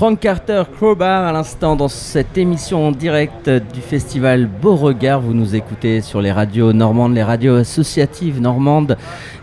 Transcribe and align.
Frank 0.00 0.18
Carter 0.18 0.62
Crowbar 0.78 1.26
à 1.26 1.32
l'instant 1.32 1.76
dans 1.76 1.88
cette 1.88 2.38
émission 2.38 2.86
en 2.86 2.90
direct 2.90 3.50
du 3.50 3.82
festival 3.82 4.46
Beauregard. 4.46 5.20
Vous 5.20 5.34
nous 5.34 5.54
écoutez 5.54 6.00
sur 6.00 6.22
les 6.22 6.32
radios 6.32 6.72
normandes, 6.72 7.14
les 7.14 7.22
radios 7.22 7.56
associatives 7.56 8.40
normandes 8.40 8.96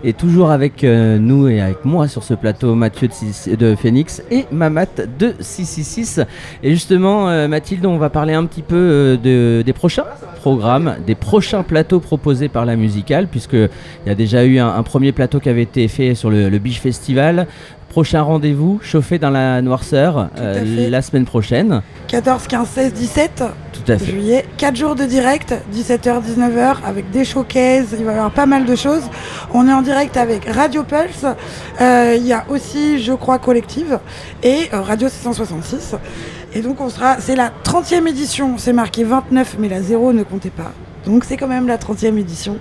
et 0.04 0.14
toujours 0.14 0.50
avec 0.50 0.84
euh, 0.84 1.20
nous 1.20 1.48
et 1.48 1.62
avec 1.62 1.86
moi 1.86 2.08
sur 2.08 2.24
ce 2.24 2.34
plateau 2.34 2.74
Mathieu 2.74 3.08
de, 3.56 3.76
Phoenix 3.76 4.24
et 4.32 4.48
Mamat 4.52 5.06
de 5.20 5.36
666. 5.40 6.22
Et 6.64 6.72
justement 6.72 7.30
euh, 7.30 7.48
Mathilde, 7.48 7.86
on 7.86 8.00
va 8.00 8.10
parler 8.10 8.34
un 8.34 8.46
petit 8.46 8.64
peu 8.64 8.76
euh, 8.76 9.16
de, 9.16 9.62
des 9.62 9.74
prochains 9.74 10.06
programmes, 10.38 10.96
des 11.06 11.14
prochains 11.14 11.62
plateaux 11.62 12.00
proposés 12.00 12.50
par 12.50 12.66
la 12.66 12.76
musicale 12.76 13.28
puisqu'il 13.28 13.70
y 14.08 14.10
a 14.10 14.16
déjà 14.16 14.44
eu 14.44 14.58
un, 14.58 14.74
un, 14.74 14.82
premier 14.82 15.12
plateau 15.12 15.40
qui 15.40 15.50
avait 15.50 15.62
été 15.62 15.88
fait 15.88 16.16
sur 16.16 16.32
le, 16.32 16.50
le 16.50 16.58
Biche 16.58 16.80
Festival. 16.82 17.46
Prochain 17.90 18.22
rendez-vous, 18.22 18.80
chauffé 18.84 19.18
dans 19.18 19.30
la 19.30 19.62
noirceur, 19.62 20.30
euh, 20.38 20.90
la 20.90 21.02
semaine 21.02 21.26
prochaine. 21.26 21.82
14, 22.08 22.46
15, 22.48 22.68
16, 22.68 22.94
17 22.94 23.44
Tout 23.74 23.92
à 23.92 23.98
fait. 23.98 24.12
juillet. 24.12 24.46
4 24.58 24.76
jours 24.76 24.96
de 24.96 25.06
direct, 25.06 25.56
17h, 25.74 26.22
19h, 26.22 26.76
avec 26.86 27.10
des 27.12 27.26
showcases, 27.26 27.96
il 27.98 28.06
va 28.06 28.12
y 28.12 28.16
avoir 28.16 28.32
pas 28.32 28.46
mal 28.46 28.66
de 28.66 28.76
choses. 28.76 29.04
On 29.54 29.68
est 29.68 29.74
en 29.74 29.82
direct 29.82 30.16
avec 30.18 30.46
Radio 30.46 30.84
Pulse, 30.84 31.26
euh, 31.82 32.16
il 32.18 32.28
y 32.28 32.34
a 32.34 32.46
aussi, 32.50 33.02
je 33.02 33.14
crois, 33.14 33.40
Collective 33.40 34.00
et 34.44 34.70
euh, 34.74 34.82
Radio 34.82 35.08
666. 35.10 35.96
Et 36.54 36.62
donc 36.62 36.80
on 36.82 36.90
sera, 36.90 37.18
c'est 37.20 37.36
la 37.36 37.52
30e 37.64 38.08
édition, 38.08 38.58
c'est 38.58 38.74
marqué 38.74 39.06
29, 39.06 39.56
mais 39.60 39.70
la 39.70 39.82
0 39.82 40.14
ne 40.14 40.24
comptez 40.24 40.50
pas. 40.50 40.72
Donc 41.06 41.24
c'est 41.24 41.38
quand 41.38 41.48
même 41.48 41.68
la 41.68 41.78
30e 41.78 42.18
édition. 42.18 42.58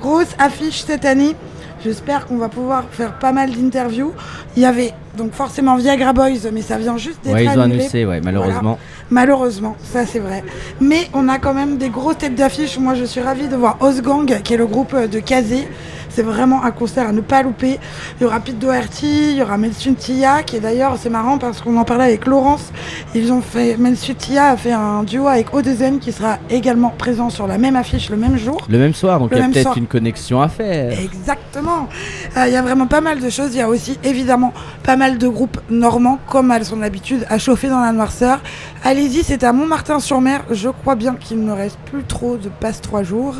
Grosse 0.00 0.34
affiche 0.38 0.82
cette 0.84 1.04
année. 1.04 1.36
J'espère 1.84 2.26
qu'on 2.26 2.36
va 2.36 2.48
pouvoir 2.48 2.84
faire 2.90 3.18
pas 3.18 3.32
mal 3.32 3.50
d'interviews. 3.50 4.12
Il 4.56 4.62
y 4.62 4.66
avait 4.66 4.92
donc 5.18 5.32
forcément 5.32 5.76
Viagra 5.76 6.12
Boys, 6.12 6.50
mais 6.52 6.62
ça 6.62 6.78
vient 6.78 6.96
juste 6.96 7.24
d'être 7.24 7.34
ouais, 7.34 7.44
ils 7.44 7.58
ont 7.58 7.62
annulé. 7.62 7.80
annoncé, 7.80 8.04
ouais, 8.04 8.20
malheureusement. 8.22 8.60
Voilà. 8.62 8.78
Malheureusement, 9.10 9.76
ça 9.82 10.06
c'est 10.06 10.20
vrai. 10.20 10.44
Mais 10.80 11.08
on 11.12 11.28
a 11.28 11.38
quand 11.38 11.54
même 11.54 11.78
des 11.78 11.88
grosses 11.88 12.18
têtes 12.18 12.34
d'affiche. 12.34 12.78
Moi, 12.78 12.94
je 12.94 13.04
suis 13.04 13.20
ravie 13.20 13.48
de 13.48 13.56
voir 13.56 13.76
Osgang, 13.80 14.40
qui 14.42 14.54
est 14.54 14.56
le 14.56 14.66
groupe 14.66 14.96
de 14.96 15.18
Kazé. 15.18 15.68
C'est 16.14 16.22
vraiment 16.22 16.62
un 16.64 16.70
concert 16.70 17.08
à 17.08 17.12
ne 17.12 17.20
pas 17.20 17.42
louper. 17.42 17.78
Il 18.20 18.22
y 18.22 18.26
aura 18.26 18.40
Pete 18.40 18.58
Doherty, 18.58 19.30
il 19.30 19.36
y 19.36 19.42
aura 19.42 19.56
Melsun 19.56 19.94
Tia, 19.94 20.42
qui 20.42 20.56
est 20.56 20.60
d'ailleurs, 20.60 20.96
c'est 20.98 21.10
marrant 21.10 21.38
parce 21.38 21.60
qu'on 21.60 21.76
en 21.76 21.84
parlait 21.84 22.04
avec 22.04 22.26
Laurence. 22.26 22.72
Ils 23.14 23.32
ont 23.32 23.40
fait, 23.40 23.76
Melsun 23.78 24.14
Tia 24.14 24.46
a 24.48 24.56
fait 24.56 24.72
un 24.72 25.04
duo 25.04 25.26
avec 25.26 25.54
Odezen 25.54 25.98
qui 25.98 26.12
sera 26.12 26.38
également 26.50 26.90
présent 26.90 27.30
sur 27.30 27.46
la 27.46 27.58
même 27.58 27.76
affiche 27.76 28.10
le 28.10 28.16
même 28.16 28.36
jour. 28.36 28.58
Le 28.68 28.78
même 28.78 28.94
soir, 28.94 29.20
donc 29.20 29.30
il 29.32 29.38
y 29.38 29.40
a 29.40 29.48
peut-être 29.48 29.78
une 29.78 29.86
connexion 29.86 30.42
à 30.42 30.48
faire. 30.48 30.98
Exactement. 31.00 31.88
Euh, 32.36 32.46
Il 32.46 32.52
y 32.52 32.56
a 32.56 32.62
vraiment 32.62 32.86
pas 32.86 33.00
mal 33.00 33.20
de 33.20 33.30
choses. 33.30 33.54
Il 33.54 33.58
y 33.58 33.62
a 33.62 33.68
aussi 33.68 33.98
évidemment 34.04 34.52
pas 34.82 34.96
mal 34.96 35.18
de 35.18 35.28
groupes 35.28 35.60
normands, 35.70 36.18
comme 36.28 36.50
à 36.50 36.62
son 36.62 36.82
habitude, 36.82 37.26
à 37.28 37.38
chauffer 37.38 37.68
dans 37.68 37.80
la 37.80 37.92
noirceur. 37.92 38.40
Allez-y, 38.84 39.22
c'est 39.22 39.44
à 39.44 39.52
Montmartin-sur-Mer. 39.52 40.44
Je 40.50 40.68
crois 40.68 40.94
bien 40.94 41.14
qu'il 41.14 41.44
ne 41.44 41.52
reste 41.52 41.78
plus 41.90 42.04
trop 42.04 42.36
de 42.36 42.48
passe 42.48 42.80
trois 42.80 43.02
jours. 43.02 43.36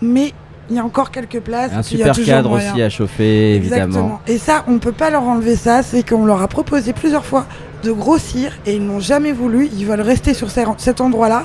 Mais 0.00 0.32
il 0.72 0.76
y 0.76 0.78
a 0.78 0.84
encore 0.84 1.10
quelques 1.10 1.40
places. 1.40 1.70
Un 1.72 1.76
y 1.96 2.02
a 2.02 2.14
super 2.14 2.24
cadre 2.24 2.50
moyen. 2.50 2.72
aussi 2.72 2.82
à 2.82 2.88
chauffer, 2.88 3.56
évidemment. 3.56 3.84
Exactement. 3.84 4.20
Et 4.26 4.38
ça, 4.38 4.64
on 4.68 4.78
peut 4.78 4.92
pas 4.92 5.10
leur 5.10 5.22
enlever 5.22 5.54
ça. 5.54 5.82
C'est 5.82 6.08
qu'on 6.08 6.24
leur 6.24 6.40
a 6.42 6.48
proposé 6.48 6.92
plusieurs 6.92 7.24
fois 7.24 7.46
de 7.82 7.92
grossir 7.92 8.52
et 8.64 8.76
ils 8.76 8.84
n'ont 8.84 9.00
jamais 9.00 9.32
voulu. 9.32 9.68
Ils 9.76 9.86
veulent 9.86 10.00
rester 10.00 10.34
sur 10.34 10.48
cet 10.50 11.00
endroit-là. 11.00 11.44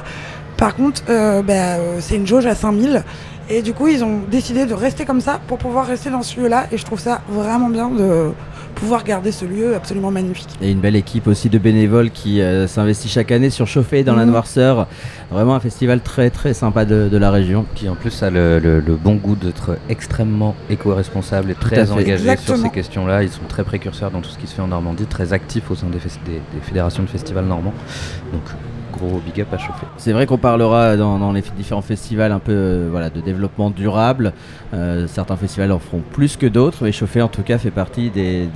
Par 0.56 0.76
contre, 0.76 1.04
euh, 1.10 1.42
bah, 1.42 1.54
euh, 1.54 1.98
c'est 2.00 2.16
une 2.16 2.26
jauge 2.26 2.46
à 2.46 2.56
5000. 2.56 3.04
Et 3.50 3.62
du 3.62 3.74
coup, 3.74 3.88
ils 3.88 4.04
ont 4.04 4.22
décidé 4.30 4.66
de 4.66 4.74
rester 4.74 5.06
comme 5.06 5.22
ça 5.22 5.40
pour 5.48 5.58
pouvoir 5.58 5.86
rester 5.86 6.10
dans 6.10 6.24
ce 6.24 6.40
lieu-là. 6.40 6.68
Et 6.72 6.78
je 6.78 6.86
trouve 6.86 7.00
ça 7.00 7.22
vraiment 7.30 7.70
bien 7.70 7.90
de 7.90 8.32
pouvoir 8.80 9.04
garder 9.04 9.32
ce 9.32 9.46
lieu 9.46 9.76
absolument 9.76 10.12
magnifique. 10.12 10.50
Et 10.62 10.72
une 10.72 10.80
belle 10.80 10.96
équipe 10.96 11.28
aussi 11.28 11.50
de 11.50 11.58
bénévoles 11.58 12.12
qui 12.12 12.42
euh, 12.42 12.68
s'investit 12.68 13.10
chaque 13.10 13.32
année 13.32 13.50
sur 13.50 13.68
Chauffer 13.68 14.04
dans 14.04 14.16
la 14.16 14.26
Mhm. 14.26 14.32
noirceur. 14.32 14.88
Vraiment 15.32 15.56
un 15.56 15.60
festival 15.60 16.02
très 16.02 16.30
très 16.30 16.54
sympa 16.54 16.86
de, 16.86 17.10
de 17.10 17.18
la 17.18 17.32
région. 17.32 17.66
Qui 17.76 17.90
en 17.90 17.96
plus 17.96 18.22
a 18.24 18.30
le, 18.30 18.60
le- 18.60 18.80
le 18.80 18.96
bon 18.96 19.16
goût 19.16 19.36
d'être 19.36 19.78
extrêmement 19.90 20.56
éco-responsable 20.70 21.52
et 21.52 21.56
très 21.56 21.92
engagé 21.92 22.38
sur 22.38 22.56
ces 22.58 22.70
questions-là. 22.70 23.24
Ils 23.24 23.30
sont 23.30 23.42
très 23.48 23.64
précurseurs 23.64 24.12
dans 24.12 24.22
tout 24.22 24.30
ce 24.30 24.38
qui 24.38 24.48
se 24.48 24.54
fait 24.56 24.62
en 24.62 24.68
Normandie, 24.68 25.06
très 25.06 25.34
actifs 25.34 25.70
au 25.72 25.76
sein 25.76 25.88
des- 25.88 25.98
des 25.98 26.40
fédérations 26.62 27.04
de 27.04 27.10
festivals 27.10 27.46
normands. 27.46 27.74
Donc 28.32 28.44
gros 28.98 29.20
big 29.20 29.42
up 29.42 29.48
à 29.54 29.58
chauffer. 29.58 29.86
C'est 29.98 30.12
vrai 30.12 30.26
qu'on 30.26 30.38
parlera 30.38 30.98
dans, 30.98 31.32
les 31.32 31.44
différents 31.56 31.82
festivals 31.82 32.32
un 32.32 32.40
peu 32.40 32.52
euh, 32.54 33.10
de 33.10 33.22
développement 33.22 33.70
durable. 33.70 34.34
Euh, 34.74 35.08
certains 35.08 35.38
festivals 35.38 35.72
en 35.72 35.80
feront 35.80 36.02
plus 36.12 36.36
que 36.36 36.46
d'autres, 36.46 36.84
mais 36.84 36.92
Chauffer 36.92 37.22
en 37.22 37.30
tout 37.30 37.44
cas 37.44 37.58
fait 37.58 37.72
partie 37.72 38.10
des 38.10 38.50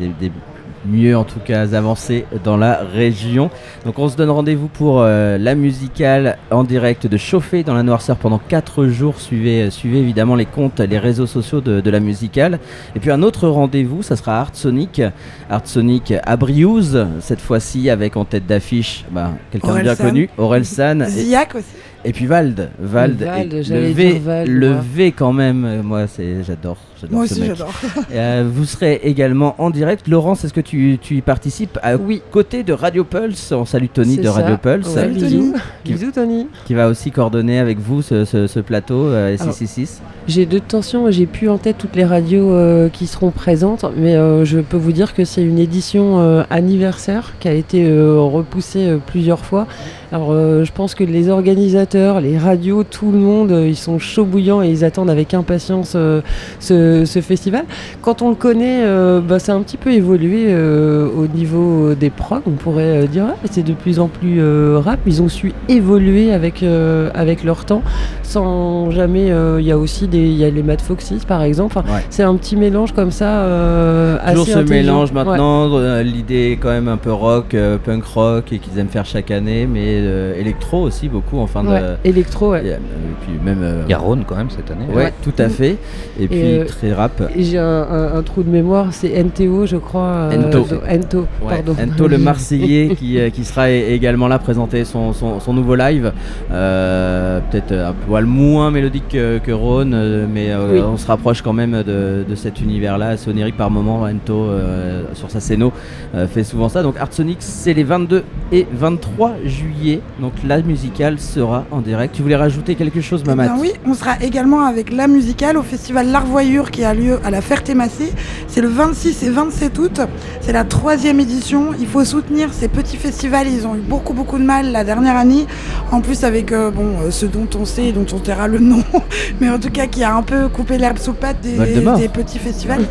mieux 0.85 1.17
en 1.17 1.23
tout 1.23 1.39
cas 1.39 1.73
avancés 1.75 2.25
dans 2.43 2.57
la 2.57 2.81
région. 2.93 3.49
Donc 3.85 3.99
on 3.99 4.09
se 4.09 4.15
donne 4.17 4.29
rendez-vous 4.29 4.67
pour 4.67 5.01
euh, 5.01 5.37
la 5.37 5.55
musicale 5.55 6.37
en 6.49 6.63
direct 6.63 7.07
de 7.07 7.17
Chauffer 7.17 7.63
dans 7.63 7.73
la 7.73 7.83
noirceur 7.83 8.17
pendant 8.17 8.39
4 8.39 8.87
jours. 8.87 9.19
Suivez, 9.19 9.63
euh, 9.63 9.69
suivez 9.69 9.99
évidemment 9.99 10.35
les 10.35 10.45
comptes, 10.45 10.79
les 10.79 10.99
réseaux 10.99 11.27
sociaux 11.27 11.61
de, 11.61 11.81
de 11.81 11.89
la 11.89 11.99
musicale. 11.99 12.59
Et 12.95 12.99
puis 12.99 13.11
un 13.11 13.21
autre 13.23 13.47
rendez-vous, 13.47 14.03
ça 14.03 14.15
sera 14.15 14.39
Art 14.39 14.51
Sonic. 14.55 15.01
Art 15.49 15.65
Sonic 15.65 16.13
à 16.23 16.37
Briouze, 16.37 17.07
cette 17.19 17.41
fois-ci 17.41 17.89
avec 17.89 18.17
en 18.17 18.25
tête 18.25 18.45
d'affiche 18.45 19.05
bah, 19.11 19.33
quelqu'un 19.51 19.75
de 19.75 19.81
bien 19.81 19.95
San. 19.95 20.07
connu, 20.07 20.29
Aurel 20.37 20.65
San. 20.65 21.05
Ziac 21.07 21.55
aussi. 21.55 21.65
et 22.03 22.11
puis 22.13 22.25
Vald, 22.25 22.69
Vald, 22.79 23.21
Vald, 23.21 23.53
et 23.53 23.63
le 23.63 23.87
V, 23.91 24.13
dire 24.13 24.21
Vald, 24.21 24.49
le. 24.49 24.71
V 24.71 25.11
quand 25.11 25.33
même, 25.33 25.81
moi 25.83 26.07
c'est, 26.07 26.43
j'adore, 26.43 26.77
j'adore 27.01 27.17
Moi 27.17 27.27
ce 27.27 27.33
aussi, 27.33 27.41
mec. 27.41 27.49
j'adore. 27.55 27.73
Euh, 28.13 28.47
vous 28.51 28.65
serez 28.65 29.01
également 29.03 29.55
en 29.57 29.69
direct. 29.69 30.07
Laurence, 30.07 30.43
est-ce 30.45 30.53
que 30.53 30.61
tu, 30.61 30.97
tu 31.01 31.15
y 31.17 31.21
participes 31.21 31.79
à 31.81 31.95
Oui. 31.97 32.21
côté 32.31 32.63
de 32.63 32.73
Radio 32.73 33.03
Pulse 33.03 33.51
On 33.51 33.65
salue 33.65 33.87
Tony 33.93 34.15
C'est 34.15 34.21
de 34.21 34.27
Radio. 34.29 34.57
Pulse, 34.57 34.87
Ouais, 34.87 34.93
Salut, 34.93 35.17
Tony. 35.17 35.53
Qui- 35.83 35.93
Bisous 35.93 36.11
Tony. 36.11 36.47
qui 36.65 36.73
va 36.73 36.87
aussi 36.87 37.11
coordonner 37.11 37.59
avec 37.59 37.79
vous 37.79 38.01
ce, 38.01 38.25
ce- 38.25 38.47
ce 38.47 38.59
plateau 38.59 39.05
euh, 39.07 39.27
Alors, 39.39 39.53
666. 39.53 40.01
J'ai 40.27 40.45
de 40.45 40.59
tension, 40.59 41.09
j'ai 41.09 41.25
plus 41.25 41.49
en 41.49 41.57
tête 41.57 41.77
toutes 41.79 41.95
les 41.95 42.05
radios 42.05 42.51
euh, 42.51 42.89
qui 42.89 43.07
seront 43.07 43.31
présentes, 43.31 43.85
mais 43.97 44.15
euh, 44.15 44.45
je 44.45 44.59
peux 44.59 44.77
vous 44.77 44.91
dire 44.91 45.13
que 45.15 45.25
c'est 45.25 45.41
une 45.43 45.57
édition 45.57 46.19
euh, 46.19 46.43
anniversaire 46.49 47.33
qui 47.39 47.47
a 47.47 47.53
été 47.53 47.85
euh, 47.87 48.19
repoussée 48.19 48.85
euh, 48.87 48.97
plusieurs 49.03 49.39
fois. 49.45 49.65
Alors 50.11 50.31
euh, 50.31 50.63
je 50.65 50.71
pense 50.73 50.93
que 50.93 51.03
les 51.03 51.29
organisateurs, 51.29 52.21
les 52.21 52.37
radios, 52.37 52.83
tout 52.83 53.11
le 53.11 53.17
monde, 53.17 53.51
euh, 53.51 53.67
ils 53.67 53.75
sont 53.77 53.97
chauds 53.97 54.25
bouillants 54.25 54.61
et 54.61 54.69
ils 54.69 54.83
attendent 54.83 55.09
avec 55.09 55.33
impatience 55.33 55.93
euh, 55.95 56.21
ce, 56.59 56.90
ce 57.05 57.21
festival. 57.21 57.63
Quand 58.01 58.21
on 58.21 58.29
le 58.29 58.35
connaît, 58.35 58.81
euh, 58.83 59.19
bah, 59.21 59.39
c'est 59.39 59.51
un 59.51 59.61
petit 59.61 59.77
peu 59.77 59.91
évolué 59.91 60.45
euh, 60.49 61.07
au 61.07 61.27
niveau 61.27 61.93
des 61.95 62.09
prods. 62.09 62.41
On 62.47 62.51
pourrait 62.51 63.03
euh, 63.03 63.07
dire 63.07 63.25
ah, 63.29 63.35
c'est 63.49 63.63
de 63.63 63.73
plus 63.73 63.99
en 63.99 64.07
plus 64.07 64.37
euh, 64.39 64.79
rap. 64.83 64.99
Ils 65.05 65.21
ont 65.21 65.29
su 65.29 65.53
évoluer 65.69 66.31
avec, 66.33 66.63
euh, 66.63 67.09
avec 67.13 67.43
leur 67.43 67.65
temps 67.65 67.81
sans 68.23 68.91
jamais. 68.91 69.31
euh, 69.31 69.57
Il 69.59 69.65
y 69.65 69.71
a 69.71 69.77
aussi 69.77 70.07
des, 70.07 70.19
il 70.19 70.37
y 70.37 70.45
a 70.45 70.49
les 70.49 70.63
Mad 70.63 70.81
Foxes 70.81 71.25
par 71.27 71.41
exemple. 71.43 71.77
Enfin, 71.77 71.91
Ouais. 71.93 72.03
C'est 72.09 72.23
un 72.23 72.35
petit 72.35 72.55
mélange 72.55 72.93
comme 72.93 73.11
ça. 73.11 73.41
euh, 73.41 74.17
Toujours 74.31 74.43
assez 74.43 74.53
ce 74.53 74.69
mélange 74.69 75.11
maintenant, 75.11 75.67
l'idée 76.01 76.51
est 76.53 76.57
quand 76.57 76.69
même 76.69 76.87
un 76.87 76.97
peu 76.97 77.11
rock, 77.11 77.53
euh, 77.53 77.77
punk 77.77 78.03
rock 78.05 78.53
et 78.53 78.59
qu'ils 78.59 78.77
aiment 78.79 78.87
faire 78.87 79.05
chaque 79.05 79.31
année, 79.31 79.67
mais 79.71 79.85
euh, 80.01 80.39
électro 80.39 80.81
aussi 80.81 81.09
beaucoup 81.09 81.37
en 81.39 81.47
fin 81.47 81.65
Ouais, 81.65 81.79
de. 81.81 81.85
Électro, 82.09 82.51
ouais. 82.51 82.65
Et, 82.65 82.71
euh, 82.73 82.77
puis 83.21 83.33
même. 83.43 83.59
euh, 83.61 83.83
Il 83.87 83.91
y 83.91 83.93
a 83.93 83.97
Rhône 83.97 84.23
quand 84.25 84.35
même 84.35 84.49
cette 84.49 84.69
année. 84.71 84.85
ouais, 84.89 84.95
Ouais. 85.05 85.13
tout 85.23 85.33
à 85.37 85.49
fait. 85.49 85.77
Et 86.19 86.27
puis 86.27 86.39
euh, 86.41 86.65
très 86.81 86.93
rap. 86.93 87.21
Et 87.35 87.43
J'ai 87.43 87.57
un, 87.59 87.63
un- 87.89 88.17
un 88.17 88.21
trou 88.23 88.41
de 88.43 88.49
mémoire, 88.49 88.87
c'est 88.91 89.09
NTO, 89.23 89.65
je 89.65 89.77
crois. 89.77 90.29
euh, 90.31 90.47
Ento. 90.49 90.65
de- 90.69 90.75
Ento, 90.89 91.19
Ouais, 91.43 91.61
pardon. 91.63 91.75
Ento 91.81 92.07
le 92.07 92.17
Marseillais 92.29 92.95
qui, 92.97 93.19
euh, 93.19 93.29
qui 93.29 93.43
sera 93.45 93.69
également 93.69 94.27
là 94.27 94.39
présenter 94.39 94.83
son, 94.85 95.13
son, 95.13 95.39
son 95.39 95.53
nouveau 95.53 95.75
live. 95.75 96.11
Euh, 96.51 97.39
Peut-être 97.51 97.71
un 97.73 97.93
poil 98.07 98.25
moins 98.25 98.71
mélodique 98.71 99.07
que, 99.09 99.37
que 99.39 99.51
Rhône, 99.51 99.93
euh, 99.93 100.25
mais 100.31 100.51
euh, 100.51 100.67
Oui. 100.73 100.79
on 100.81 100.97
se 100.97 101.05
rapproche 101.07 101.41
quand 101.41 101.53
même 101.53 101.83
de, 101.83 102.23
de 102.27 102.35
cet 102.35 102.61
univers-là. 102.61 103.09
assez 103.09 103.29
onirique 103.29 103.57
par 103.57 103.69
moment. 103.69 104.01
Ento 104.03 104.33
euh, 104.49 105.03
sur 105.13 105.29
sa 105.29 105.39
scéno 105.39 105.71
euh, 106.15 106.27
fait 106.27 106.43
souvent 106.43 106.69
ça. 106.69 106.81
Donc 106.83 106.95
Art 106.99 107.11
Sonic, 107.11 107.37
c'est 107.39 107.73
les 107.73 107.83
22 107.83 108.23
et 108.51 108.65
23 108.73 109.33
juillet. 109.45 110.01
Donc 110.19 110.33
la 110.47 110.61
musicale 110.61 111.19
sera 111.19 111.65
en 111.71 111.81
direct. 111.81 112.15
Tu 112.15 112.21
voulais 112.21 112.35
rajouter 112.35 112.75
quelque 112.75 113.01
chose, 113.01 113.21
Eh 113.25 113.29
Mamat 113.29 113.47
ben 113.47 113.55
oui, 113.59 113.71
on 113.85 113.93
sera 113.93 114.17
également 114.21 114.61
avec 114.65 114.91
la 114.91 115.07
musicale 115.07 115.57
au 115.57 115.63
festival 115.63 116.07
L'Arvoyure 116.11 116.70
qui 116.71 116.83
a 116.83 116.93
lieu 116.93 117.19
à 117.23 117.29
la 117.29 117.41
Ferté-Massé. 117.41 118.13
C'est 118.47 118.61
le 118.61 118.67
26 118.67 119.23
et 119.23 119.29
27 119.29 119.77
août. 119.79 120.01
C'est 120.41 120.53
la 120.53 120.63
troisième 120.63 121.19
édition. 121.19 121.69
Il 121.79 121.87
faut 121.87 122.03
soutenir 122.03 122.53
ces 122.53 122.67
petits 122.67 122.97
festivals. 122.97 123.47
Ils 123.47 123.67
ont 123.67 123.75
eu 123.75 123.79
beaucoup 123.79 124.13
beaucoup 124.13 124.37
de 124.39 124.43
mal 124.43 124.71
la 124.71 124.83
dernière 124.83 125.17
année. 125.17 125.45
En 125.91 126.01
plus 126.01 126.23
avec 126.23 126.51
euh, 126.51 126.71
bon 126.71 126.95
euh, 127.01 127.11
ce 127.11 127.25
dont 127.25 127.47
on 127.59 127.65
sait, 127.65 127.87
et 127.87 127.91
dont 127.91 128.05
on 128.13 128.19
taira 128.19 128.47
le 128.47 128.59
nom, 128.59 128.83
mais 129.41 129.49
en 129.49 129.59
tout 129.59 129.69
cas 129.69 129.87
qui 129.87 130.03
a 130.03 130.15
un 130.15 130.23
peu 130.23 130.47
coupé 130.47 130.77
l'herbe 130.77 130.97
sous 130.97 131.13
patte 131.13 131.41
des, 131.41 131.57
des 131.57 132.09
petits 132.09 132.39
festivals. 132.39 132.85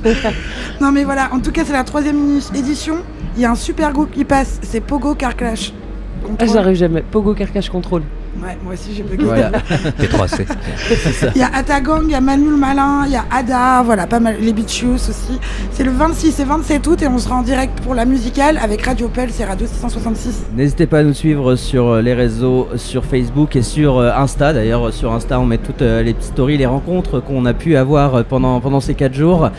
non 0.80 0.92
mais 0.92 1.04
voilà, 1.04 1.30
en 1.32 1.40
tout 1.40 1.52
cas 1.52 1.62
c'est 1.64 1.72
la 1.72 1.84
troisième 1.84 2.40
édition. 2.54 2.96
Il 3.36 3.42
y 3.42 3.44
a 3.44 3.50
un 3.50 3.54
super 3.54 3.92
groupe 3.92 4.10
qui 4.10 4.24
passe, 4.24 4.58
c'est 4.62 4.80
Pogo 4.80 5.14
Car 5.14 5.36
Clash. 5.36 5.72
Ah, 6.38 6.46
j'arrive 6.46 6.76
jamais. 6.76 7.02
Pogo 7.02 7.34
Carcache 7.34 7.70
Control. 7.70 8.02
Ouais, 8.42 8.56
moi 8.62 8.74
aussi 8.74 8.90
j'ai 8.94 9.02
bugué. 9.02 9.24
Voilà. 9.24 9.50
P3C. 10.00 10.46
Il 11.34 11.40
y 11.40 11.42
a 11.42 11.50
Atagong, 11.54 12.02
il 12.04 12.10
y 12.10 12.14
a 12.14 12.20
Manu 12.20 12.50
le 12.50 12.56
Malin, 12.56 13.04
il 13.06 13.12
y 13.12 13.16
a 13.16 13.24
Ada, 13.30 13.82
voilà, 13.82 14.06
pas 14.06 14.20
mal, 14.20 14.36
les 14.40 14.52
Beachius 14.52 15.08
aussi. 15.08 15.38
C'est 15.72 15.84
le 15.84 15.90
26 15.90 16.38
et 16.40 16.44
27 16.44 16.86
août 16.86 17.02
et 17.02 17.08
on 17.08 17.18
sera 17.18 17.36
en 17.36 17.42
direct 17.42 17.80
pour 17.80 17.94
la 17.94 18.04
musicale 18.04 18.58
avec 18.62 18.82
Radio 18.84 19.08
Pulse 19.08 19.40
et 19.40 19.44
Radio 19.44 19.66
666. 19.66 20.44
N'hésitez 20.54 20.86
pas 20.86 20.98
à 20.98 21.02
nous 21.02 21.14
suivre 21.14 21.56
sur 21.56 21.86
euh, 21.88 22.02
les 22.02 22.14
réseaux, 22.14 22.68
sur 22.76 23.04
Facebook 23.04 23.56
et 23.56 23.62
sur 23.62 23.98
euh, 23.98 24.10
Insta. 24.16 24.52
D'ailleurs, 24.52 24.92
sur 24.92 25.12
Insta, 25.12 25.40
on 25.40 25.46
met 25.46 25.58
toutes 25.58 25.82
euh, 25.82 26.02
les 26.02 26.12
petites 26.14 26.32
stories, 26.32 26.58
les 26.58 26.66
rencontres 26.66 27.20
qu'on 27.20 27.46
a 27.46 27.54
pu 27.54 27.76
avoir 27.76 28.24
pendant, 28.24 28.60
pendant 28.60 28.80
ces 28.80 28.94
4 28.94 29.14
jours. 29.14 29.50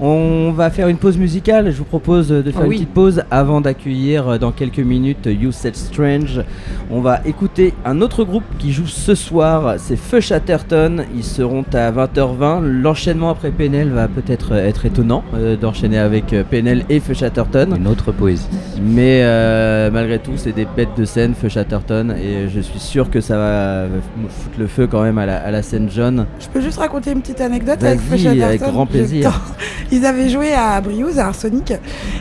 On 0.00 0.52
va 0.52 0.70
faire 0.70 0.88
une 0.88 0.98
pause 0.98 1.16
musicale. 1.16 1.70
Je 1.72 1.78
vous 1.78 1.84
propose 1.84 2.28
de 2.28 2.42
faire 2.50 2.60
Ah 2.60 2.64
une 2.64 2.70
oui. 2.70 2.76
petite 2.76 2.92
pause 2.94 3.22
avant 3.30 3.60
d'accueillir 3.60 4.38
dans 4.38 4.52
quelques 4.52 4.78
minutes 4.78 5.26
You 5.26 5.52
Said 5.52 5.74
Strange. 5.76 6.42
On 6.90 7.00
va 7.00 7.20
écouter 7.24 7.72
un 7.84 8.00
autre 8.00 8.24
groupe 8.26 8.44
qui 8.58 8.72
joue 8.72 8.86
ce 8.86 9.14
soir. 9.14 9.76
C'est 9.78 9.96
Feu 9.96 10.20
Chatterton. 10.20 11.04
Ils 11.14 11.24
seront 11.24 11.64
à 11.72 11.90
20h20. 11.90 12.62
L'enchaînement 12.62 13.30
après 13.30 13.50
PNL 13.50 13.90
va 13.90 14.08
peut-être 14.08 14.52
être 14.52 14.84
étonnant 14.84 15.24
euh, 15.34 15.56
d'enchaîner 15.56 15.98
avec 15.98 16.32
euh, 16.32 16.42
PNL 16.44 16.84
et 16.88 17.00
Feu 17.00 17.14
Chatterton. 17.14 17.74
Une 17.76 17.86
autre 17.86 18.12
poésie. 18.12 18.46
Mais 18.82 19.20
euh, 19.22 19.90
malgré 19.90 20.18
tout, 20.18 20.32
c'est 20.36 20.52
des 20.52 20.66
bêtes 20.66 20.96
de 20.96 21.04
scène, 21.04 21.34
Feu 21.34 21.48
Chatterton, 21.48 22.10
et 22.10 22.48
je 22.48 22.60
suis 22.60 22.78
sûr 22.78 23.10
que 23.10 23.20
ça 23.20 23.36
va 23.36 23.86
me 23.86 24.28
foutre 24.28 24.58
le 24.58 24.66
feu 24.66 24.86
quand 24.86 25.02
même 25.02 25.18
à 25.18 25.26
la, 25.26 25.38
à 25.38 25.50
la 25.50 25.62
scène 25.62 25.90
jaune. 25.90 26.26
Je 26.38 26.48
peux 26.48 26.60
juste 26.60 26.78
raconter 26.78 27.12
une 27.12 27.20
petite 27.20 27.40
anecdote 27.40 27.82
avec 27.82 28.00
Feu 28.00 28.16
Chatterton 28.16 28.42
avec 28.42 28.60
grand 28.60 28.86
plaisir. 28.86 29.40
Ils 29.92 30.04
avaient 30.04 30.28
joué 30.28 30.52
à 30.52 30.80
Briouze, 30.80 31.18
à 31.18 31.28
Arsonic, 31.28 31.72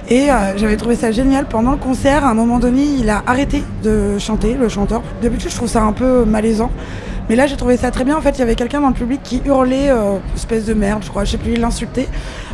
et 0.10 0.30
euh, 0.30 0.58
j'avais 0.58 0.78
trouvé 0.78 0.96
ça 0.96 1.12
génial. 1.12 1.46
Pendant 1.46 1.72
le 1.72 1.78
concert, 1.78 2.25
à 2.25 2.30
un 2.30 2.34
moment 2.34 2.60
donné, 2.60 2.84
il 3.00 3.10
a 3.10 3.24
arrêté 3.25 3.63
de 3.84 4.18
chanter, 4.19 4.54
le 4.54 4.69
chanteur. 4.69 5.01
D'habitude, 5.22 5.50
je 5.50 5.56
trouve 5.56 5.69
ça 5.69 5.84
un 5.84 5.92
peu 5.95 6.25
malaisant. 6.25 6.71
Mais 7.27 7.36
là, 7.36 7.47
j'ai 7.47 7.57
trouvé 7.57 7.75
ça 7.75 7.89
très 7.89 8.03
bien. 8.03 8.15
En 8.15 8.21
fait, 8.21 8.31
il 8.31 8.39
y 8.39 8.42
avait 8.44 8.56
quelqu'un 8.56 8.81
dans 8.81 8.89
le 8.89 8.94
public 8.94 9.19
qui 9.24 9.42
hurlait, 9.45 9.89
euh, 9.89 10.18
espèce 10.36 10.65
de 10.65 10.75
merde, 10.75 11.01
je 11.03 11.09
crois, 11.09 11.25
je 11.25 11.31
sais 11.31 11.38
plus, 11.38 11.53
il 11.53 11.59
l'insultait. 11.59 12.07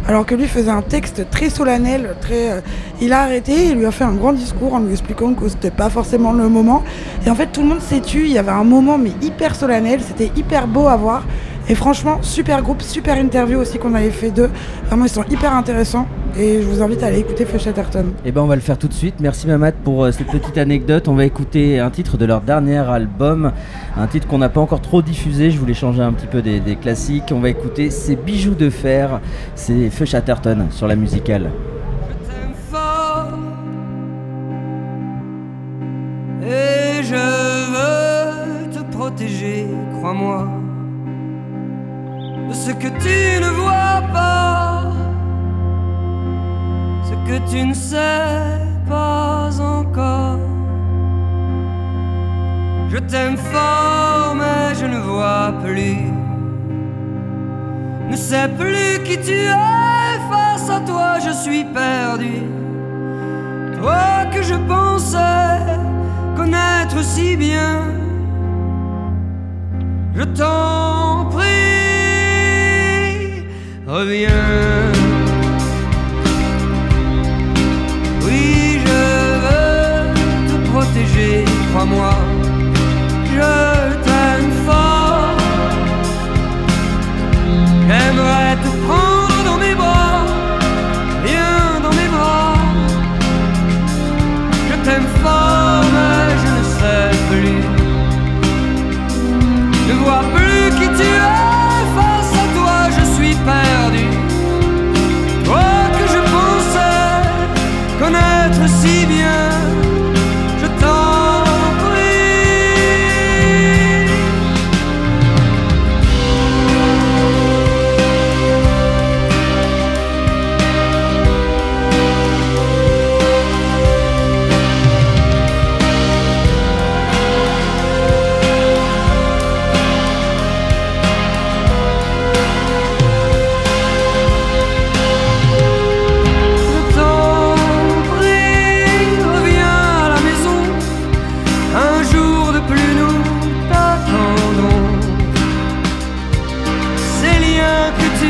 Alors 0.08 0.26
que 0.26 0.34
lui 0.34 0.48
faisait 0.48 0.72
un 0.72 0.82
texte 0.82 1.30
très 1.30 1.50
solennel, 1.50 2.16
euh, 2.32 2.62
il 3.02 3.12
a 3.12 3.22
arrêté, 3.22 3.68
il 3.72 3.78
lui 3.78 3.86
a 3.86 3.92
fait 3.92 4.06
un 4.06 4.14
grand 4.14 4.32
discours 4.32 4.74
en 4.74 4.80
lui 4.80 4.92
expliquant 4.92 5.34
que 5.34 5.50
c'était 5.50 5.72
pas 5.72 5.90
forcément 5.90 6.32
le 6.32 6.48
moment. 6.48 6.84
Et 7.26 7.30
en 7.30 7.36
fait, 7.36 7.48
tout 7.48 7.62
le 7.62 7.68
monde 7.68 7.82
s'est 7.82 8.00
tu. 8.00 8.24
Il 8.24 8.32
y 8.32 8.38
avait 8.38 8.52
un 8.52 8.64
moment, 8.64 8.98
mais 8.98 9.12
hyper 9.22 9.56
solennel. 9.56 10.00
C'était 10.02 10.32
hyper 10.38 10.68
beau 10.68 10.88
à 10.88 10.96
voir. 10.96 11.24
Et 11.72 11.76
franchement, 11.76 12.18
super 12.22 12.62
groupe, 12.62 12.82
super 12.82 13.18
interview 13.18 13.58
aussi 13.58 13.80
qu'on 13.80 13.96
avait 13.96 14.10
fait 14.10 14.30
d'eux. 14.30 14.50
Vraiment, 14.88 15.06
ils 15.06 15.10
sont 15.10 15.24
hyper 15.30 15.56
intéressants. 15.56 16.06
Et 16.38 16.62
je 16.62 16.68
vous 16.68 16.82
invite 16.82 17.02
à 17.02 17.06
aller 17.06 17.20
écouter 17.20 17.46
Feu 17.46 17.60
Chatterton. 17.60 18.08
Et 18.26 18.34
ben 18.34 18.42
on 18.42 18.48
va 18.48 18.56
le 18.56 18.62
faire 18.62 18.78
tout 18.78 18.90
de 18.90 18.94
suite. 18.94 19.16
Merci 19.22 19.48
Mamad 19.48 19.76
pour 19.76 20.04
euh, 20.04 20.12
cette 20.12 20.28
petite 20.28 20.58
anecdote. 20.58 21.08
On 21.08 21.14
va 21.14 21.24
écouter 21.24 21.80
un 21.80 21.90
titre 21.90 22.18
de 22.18 22.26
leur 22.26 22.42
dernier 22.42 22.80
album, 22.80 23.54
un 23.96 24.08
titre 24.08 24.28
qu'on 24.28 24.40
n'a 24.40 24.50
pas 24.50 24.60
encore 24.60 24.82
trop 24.82 25.02
diffusé. 25.02 25.50
Je 25.50 25.58
voulais 25.58 25.74
changer 25.74 26.02
un 26.02 26.12
petit 26.12 26.28
peu 26.28 26.42
des, 26.42 26.60
des 26.60 26.76
classiques. 26.76 27.32
On 27.32 27.40
va 27.40 27.48
écouter 27.48 27.90
ces 27.90 28.18
bijoux 28.18 28.56
de 28.56 28.70
fer. 28.70 29.22
C'est 29.56 29.90
Feu 29.90 30.04
Chatterton 30.04 30.66
sur 30.72 30.88
la 30.88 30.98
musicale. 30.98 31.52
Je 32.10 32.28
t'aime 32.28 32.54
fort 32.70 33.30
et 36.44 37.02
je 37.02 37.16
veux 38.66 38.70
te 38.72 38.92
protéger, 38.92 39.68
crois-moi, 40.00 40.50
ce 42.54 42.72
que 42.72 42.88
tu 42.88 43.42
ne 43.42 43.50
vois 43.50 44.02
pas, 44.14 44.84
ce 47.04 47.14
que 47.28 47.38
tu 47.50 47.66
ne 47.66 47.74
sais 47.74 48.60
pas 48.88 49.50
encore. 49.60 50.40
Je 52.90 52.98
t'aime 52.98 53.38
fort 53.38 54.36
mais 54.36 54.76
je 54.80 54.86
ne 54.86 55.00
vois 55.00 55.54
plus, 55.64 56.12
ne 58.10 58.16
sais 58.16 58.50
plus 58.60 59.02
qui 59.06 59.18
tu 59.18 59.32
es 59.32 60.18
face 60.30 60.70
à 60.70 60.80
toi, 60.82 61.20
je 61.26 61.32
suis 61.32 61.64
perdu. 61.64 62.44
Toi 63.80 64.26
que 64.34 64.42
je 64.44 64.56
pensais 64.56 65.60
connaître 66.36 67.02
si 67.02 67.38
bien, 67.38 67.80
je 70.14 70.24
t'en 70.24 71.26
prie, 71.32 71.81
reviens. 73.92 74.92
Oui, 78.26 78.80
je 78.86 79.02
veux 79.44 80.14
te 80.50 80.70
protéger, 80.70 81.46
crois-moi, 81.70 82.14
je 83.34 83.81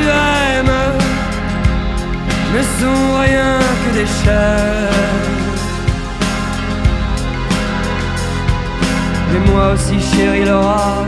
tu 0.02 0.08
aimes 0.08 0.94
ne 2.54 2.62
sont 2.80 3.20
rien 3.22 3.60
que 3.82 4.00
des 4.00 4.06
chairs. 4.06 4.90
Et 9.34 9.50
moi 9.50 9.74
aussi, 9.74 9.98
chérie 10.14 10.46
Laura, 10.46 11.06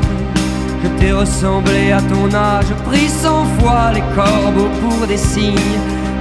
je 0.83 0.87
t'ai 0.99 1.11
ressemblé 1.11 1.91
à 1.91 2.01
ton 2.01 2.33
âge, 2.33 2.71
pris 2.85 3.09
cent 3.09 3.45
fois 3.59 3.91
les 3.93 4.03
corbeaux 4.15 4.71
pour 4.81 5.07
des 5.07 5.17
signes, 5.17 5.79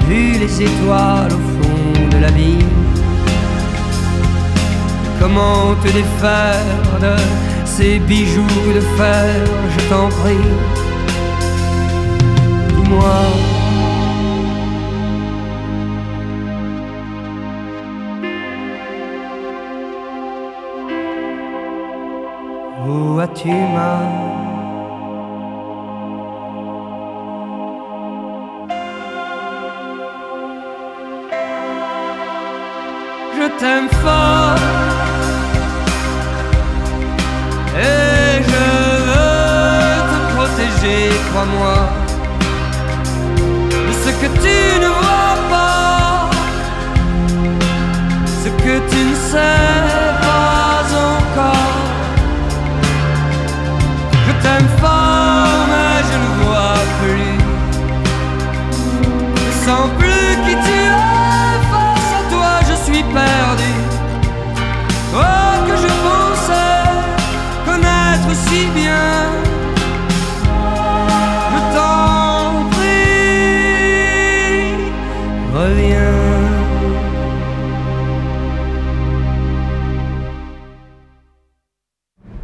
vu 0.08 0.32
les 0.38 0.62
étoiles 0.62 1.32
au 1.38 1.42
fond 1.54 2.08
de 2.10 2.18
la 2.18 2.30
vie. 2.30 2.66
Comment 5.20 5.76
te 5.82 5.88
défaire 6.00 6.98
de 7.00 7.14
ces 7.64 8.00
bijoux 8.00 8.72
de 8.74 8.80
fer, 8.98 9.44
je 9.74 9.80
t'en 9.88 10.08
prie? 10.08 10.81
Où 22.84 23.20
as-tu 23.20 23.48
ma 23.48 23.94
Je 33.36 33.46
t'aime 33.58 33.88
fort. 34.02 34.56
Et 37.76 38.42
je 38.50 38.64
veux 39.08 39.96
te 40.10 40.18
protéger, 40.34 41.08
crois-moi, 41.30 42.01
que 44.22 44.28
tu 44.40 44.80
ne 44.80 44.86
vois 44.86 45.36
pas, 45.50 46.30
ce 48.42 48.48
que 48.62 48.74
tu 48.90 49.04
ne 49.10 49.14
sais 49.16 49.91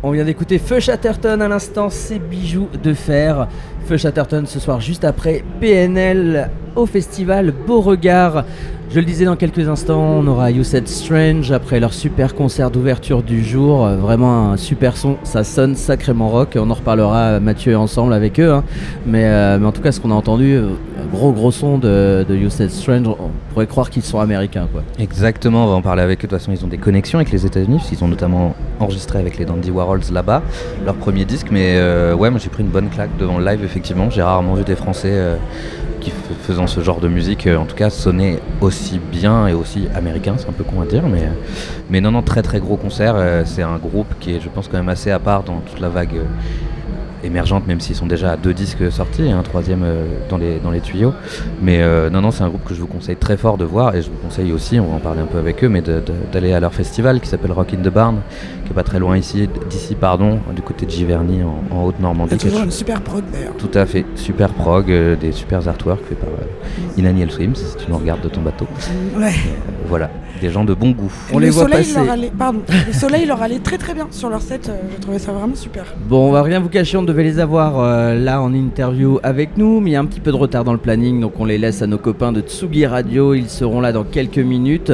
On 0.03 0.13
vient 0.13 0.25
d'écouter 0.25 0.59
Feu 0.59 0.79
Chatterton 0.79 1.41
à 1.41 1.49
l'instant, 1.49 1.91
ses 1.91 2.21
bijoux 2.21 2.69
de 2.85 2.95
fer. 2.95 3.49
Feu 3.87 3.97
Chatterton 3.97 4.45
ce 4.47 4.61
soir 4.61 4.81
juste 4.81 5.03
après 5.05 5.43
PNL 5.61 6.51
au 6.77 6.87
festival 6.87 7.53
Beauregard. 7.67 8.45
Je 8.91 9.01
le 9.01 9.05
disais 9.05 9.25
dans 9.25 9.35
quelques 9.37 9.69
instants, 9.69 10.01
on 10.01 10.27
aura 10.29 10.51
You 10.53 10.63
Said 10.63 10.87
Strange 10.89 11.51
après 11.53 11.81
leur 11.81 11.93
super 11.93 12.35
concert 12.37 12.71
d'ouverture 12.71 13.23
du 13.23 13.45
jour. 13.45 13.85
Euh, 13.87 13.97
Vraiment 13.97 14.53
un 14.53 14.57
super 14.57 14.97
son, 14.97 15.17
ça 15.25 15.43
sonne 15.45 15.75
sacrément 15.75 16.29
rock. 16.29 16.57
On 16.59 16.71
en 16.71 16.75
reparlera 16.75 17.41
Mathieu 17.41 17.73
et 17.73 17.77
ensemble 17.77 18.13
avec 18.15 18.39
eux. 18.41 18.53
hein. 18.53 18.65
Mais, 19.05 19.25
euh, 19.27 19.59
mais 19.59 19.67
en 19.67 19.73
tout 19.73 19.83
cas, 19.83 19.91
ce 19.93 20.01
qu'on 20.01 20.11
a 20.11 20.15
entendu, 20.15 20.55
euh, 20.55 20.69
gros 21.13 21.33
gros 21.33 21.51
son 21.51 21.79
de, 21.79 22.25
de 22.29 22.37
You 22.37 22.51
Said 22.51 22.71
Strange, 22.71 23.09
on 23.09 23.31
pourrait 23.53 23.67
croire 23.67 23.91
qu'ils 23.91 24.03
sont 24.03 24.21
américains 24.21 24.69
quoi. 24.71 24.83
Exactement, 24.99 25.65
on 25.65 25.69
va 25.69 25.75
en 25.75 25.83
parler 25.83 26.03
avec 26.03 26.19
eux. 26.21 26.29
De 26.29 26.31
toute 26.31 26.39
façon, 26.39 26.53
ils 26.53 26.65
ont 26.65 26.69
des 26.69 26.79
connexions 26.79 27.19
avec 27.19 27.33
les 27.33 27.47
États-Unis, 27.47 27.81
qu'ils 27.87 28.03
ont 28.05 28.09
notamment 28.09 28.55
enregistré 28.81 29.19
avec 29.19 29.39
les 29.39 29.45
Dandy 29.45 29.71
Warhols 29.71 30.13
là-bas, 30.13 30.43
leur 30.85 30.95
premier 30.95 31.25
disque. 31.25 31.49
Mais 31.51 31.77
euh, 31.77 32.15
ouais, 32.15 32.31
moi 32.31 32.39
j'ai 32.43 32.51
pris 32.51 32.63
une 32.63 32.71
bonne 32.71 32.89
claque 32.89 33.17
devant 33.19 33.39
le 33.39 33.45
live, 33.45 33.65
effectivement. 33.65 34.11
J'ai 34.11 34.23
rarement 34.23 34.55
vu 34.55 34.65
des 34.65 34.77
Français 34.77 35.11
euh, 35.13 35.37
qui 36.01 36.13
faisant 36.43 36.67
ce 36.67 36.81
genre 36.81 37.01
de 37.01 37.09
musique, 37.09 37.47
euh, 37.47 37.57
en 37.57 37.65
tout 37.65 37.77
cas, 37.77 37.91
sonner 37.91 38.39
aussi 38.61 39.01
bien 39.11 39.47
et 39.49 39.55
aussi 39.55 39.89
américain. 39.95 40.35
C'est 40.37 40.49
un 40.49 40.53
peu 40.53 40.65
con 40.65 40.81
à 40.83 40.87
dire, 40.87 41.05
mais, 41.09 41.29
mais 41.91 42.01
non, 42.01 42.11
non, 42.11 42.23
très 42.23 42.43
très 42.43 42.61
gros 42.61 42.77
concert. 42.77 43.17
C'est 43.47 43.63
un 43.63 43.79
groupe 43.79 44.15
qui 44.21 44.35
est, 44.35 44.41
je 44.41 44.49
pense, 44.49 44.69
quand 44.69 44.77
même 44.77 44.89
assez 44.89 45.11
à 45.11 45.19
part 45.19 45.43
dans 45.43 45.61
toute 45.61 45.81
la 45.81 45.89
vague. 45.89 46.21
Euh, 47.23 47.27
émergente 47.27 47.67
même 47.67 47.81
s'ils 47.81 47.97
sont 47.97 48.07
déjà 48.07 48.33
à 48.33 48.37
deux 48.37 48.55
disques 48.55 48.91
sortis 48.91 49.25
et 49.25 49.31
un 49.33 49.43
troisième 49.43 49.83
euh, 49.85 50.05
dans, 50.31 50.37
les, 50.39 50.59
dans 50.59 50.71
les 50.71 50.81
tuyaux 50.81 51.13
mais 51.63 51.81
euh, 51.83 52.11
non 52.11 52.21
non 52.21 52.31
c'est 52.31 52.43
un 52.45 52.49
groupe 52.49 52.65
que 52.65 52.75
je 52.75 52.81
vous 52.81 52.87
conseille 52.87 53.17
très 53.17 53.37
fort 53.37 53.59
de 53.59 53.65
voir 53.65 53.95
et 53.95 54.03
je 54.03 54.09
vous 54.11 54.17
conseille 54.23 54.53
aussi 54.53 54.79
on 54.81 54.87
va 54.89 54.95
en 54.97 55.01
parler 55.01 55.21
un 55.21 55.27
peu 55.27 55.39
avec 55.39 55.63
eux 55.65 55.69
mais 55.69 55.83
d'aller 56.33 56.53
à 56.53 56.61
leur 56.61 56.73
festival 56.75 57.21
qui 57.21 57.29
s'appelle 57.29 57.53
Rock 57.53 57.75
in 57.75 57.79
the 57.83 57.93
Barn 57.93 58.21
qui 58.65 58.73
est 58.73 58.75
pas 58.75 58.83
très 58.83 58.99
loin 58.99 59.17
ici 59.17 59.49
d'ici 59.71 59.95
pardon 59.95 60.39
du 60.55 60.63
côté 60.63 60.87
de 60.87 60.91
Giverny 60.91 61.41
en, 61.43 61.63
en 61.75 61.85
Haute-Normandie 61.85 62.37
C'est 62.39 62.49
toujours 62.49 62.65
une 62.65 62.71
super 62.71 63.01
prod 63.01 63.25
d'ailleurs. 63.33 63.57
tout 63.57 63.71
à 63.75 63.87
fait, 63.87 64.05
super 64.15 64.51
prog, 64.53 64.91
euh, 64.91 65.17
des 65.17 65.33
super 65.33 65.67
artworks 65.67 66.05
faits 66.09 66.19
par 66.19 66.29
euh, 66.29 66.99
Inaniel 66.99 67.31
Swims, 67.31 67.55
si 67.55 67.77
tu 67.77 67.91
nous 67.91 67.97
regardes 67.97 68.21
de 68.23 68.29
ton 68.29 68.43
bateau. 68.43 68.67
Ouais. 69.17 69.27
Euh, 69.29 69.31
voilà, 69.89 70.11
des 70.41 70.51
gens 70.51 70.65
de 70.65 70.75
bon 70.75 70.91
goût. 70.91 71.13
On 71.33 71.39
le 71.39 71.47
les 71.47 71.51
voit 71.51 71.63
soleil 71.65 71.79
passer. 71.79 71.95
Leur 72.05 72.11
allait, 72.11 72.33
pardon, 72.37 72.61
le 72.87 72.93
soleil 72.93 73.25
leur 73.27 73.41
allait 73.43 73.59
très 73.61 73.79
très 73.79 73.95
bien 73.95 74.07
sur 74.11 74.29
leur 74.29 74.43
set. 74.43 74.69
euh, 74.69 74.77
J'ai 74.93 75.01
trouvé 75.01 75.19
ça 75.19 75.33
vraiment 75.33 75.55
super. 75.55 75.85
Bon, 76.09 76.29
on 76.29 76.33
va 76.33 76.43
rien 76.43 76.61
vous 76.61 76.69
cacher, 76.69 76.97
on 76.99 77.03
devait 77.09 77.25
les 77.25 77.41
avoir 77.41 77.81
euh, 77.81 78.15
là 78.15 78.43
en 78.43 78.53
interview 78.53 79.19
avec 79.23 79.57
nous, 79.57 79.81
mais 79.81 79.91
il 79.91 79.93
y 79.95 79.97
a 79.97 80.01
un 80.01 80.05
petit 80.05 80.21
peu 80.21 80.31
de 80.31 80.37
retard 80.37 80.63
dans 80.63 80.73
le 80.73 80.79
planning, 80.79 81.21
donc 81.21 81.41
on 81.41 81.47
les 81.47 81.57
laisse 81.57 81.81
à 81.81 81.87
nos 81.87 81.97
copains 81.97 82.33
de 82.33 82.43
Tsugi 82.43 82.85
Radio. 82.85 83.33
Ils 83.33 83.49
seront 83.49 83.81
là 83.81 83.93
dans 83.93 84.05
quelques 84.05 84.39
minutes. 84.39 84.93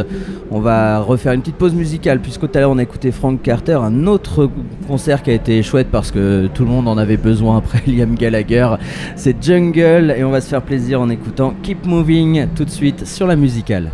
On 0.52 0.60
va 0.60 1.00
refaire 1.00 1.32
une 1.32 1.40
petite 1.40 1.56
pause 1.56 1.74
musicale, 1.74 2.20
puisqu'au 2.20 2.46
tout 2.46 2.56
à 2.56 2.60
l'heure 2.60 2.70
on 2.70 2.78
a 2.78 2.84
écouté 2.84 3.10
Frank 3.10 3.42
Carter, 3.42 3.78
un 3.82 4.06
autre 4.06 4.48
concert 4.86 5.24
qui 5.24 5.30
a 5.30 5.34
été 5.34 5.60
chouette 5.64 5.88
parce 5.90 6.12
que 6.12 6.46
tout 6.54 6.62
le 6.62 6.70
monde 6.70 6.86
en 6.86 6.98
avait 6.98 7.16
besoin 7.16 7.58
après 7.58 7.82
Liam 7.90 8.14
Gallagher. 8.14 8.68
C'est 9.16 9.42
Jungle, 9.42 10.14
et 10.16 10.22
on 10.22 10.30
va 10.30 10.40
se 10.40 10.48
faire 10.48 10.62
plaisir 10.62 11.00
en 11.00 11.10
écoutant 11.10 11.52
Keep 11.64 11.84
Moving 11.84 12.46
tout 12.54 12.64
de 12.64 12.70
suite 12.70 13.06
sur 13.06 13.26
la 13.26 13.34
musicale. 13.34 13.90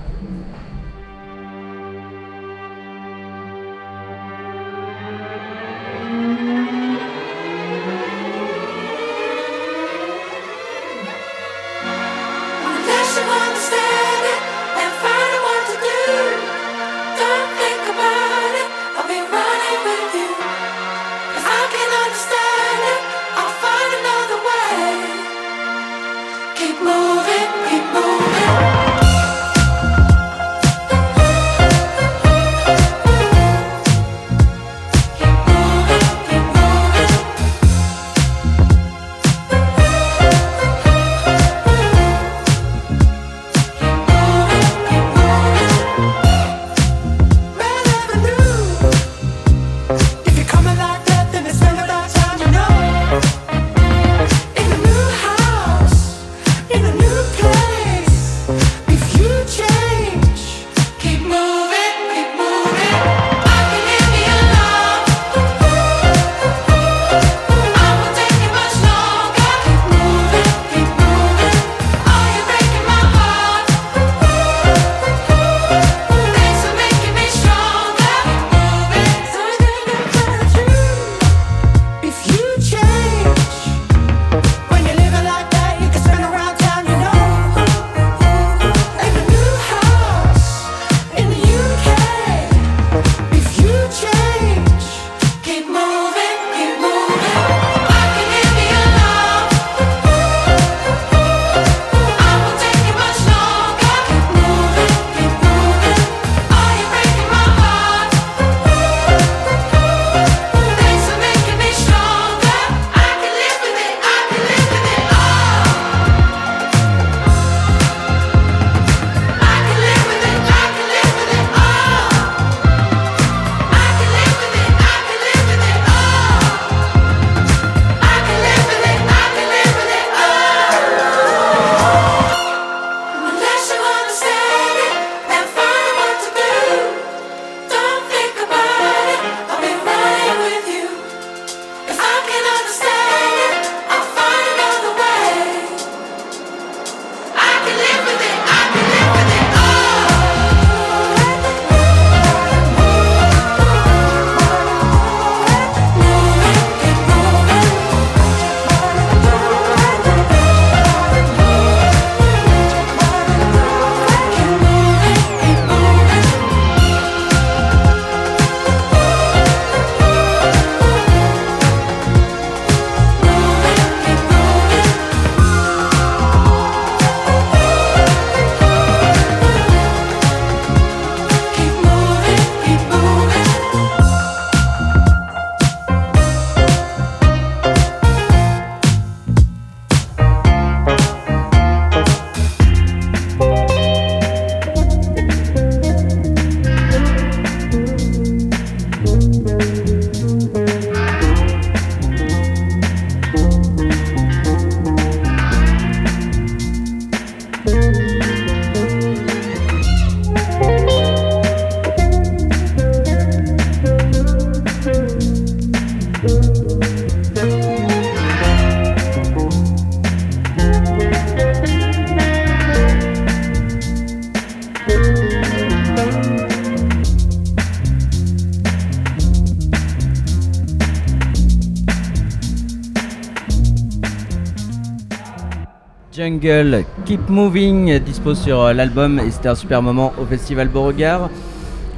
Keep 236.41 237.29
Moving, 237.29 237.99
dispo 237.99 238.35
sur 238.35 238.63
euh, 238.63 238.73
l'album 238.73 239.19
et 239.19 239.31
c'était 239.31 239.51
un 239.51 239.55
super 239.55 239.83
moment 239.83 240.15
au 240.19 240.25
festival 240.25 240.69
Beauregard. 240.69 241.29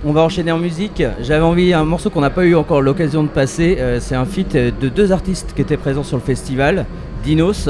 On 0.05 0.13
va 0.13 0.23
enchaîner 0.23 0.51
en 0.51 0.59
musique. 0.59 1.01
J'avais 1.21 1.45
envie 1.45 1.73
un 1.73 1.85
morceau 1.85 2.11
qu'on 2.11 2.23
n'a 2.23 2.31
pas 2.31 2.45
eu 2.45 2.57
encore 2.57 2.83
l'occasion 2.83 3.23
de 3.23 3.29
passer. 3.29 3.77
euh, 3.79 4.01
c'est 4.01 4.17
un 4.17 4.25
feat 4.25 4.57
euh, 4.57 4.73
de 4.81 4.89
deux 4.89 5.13
artistes 5.13 5.53
qui 5.55 5.63
étaient 5.63 5.77
présents 5.77 6.03
sur 6.03 6.17
le 6.17 6.23
festival. 6.25 6.87
Dinos, 7.23 7.69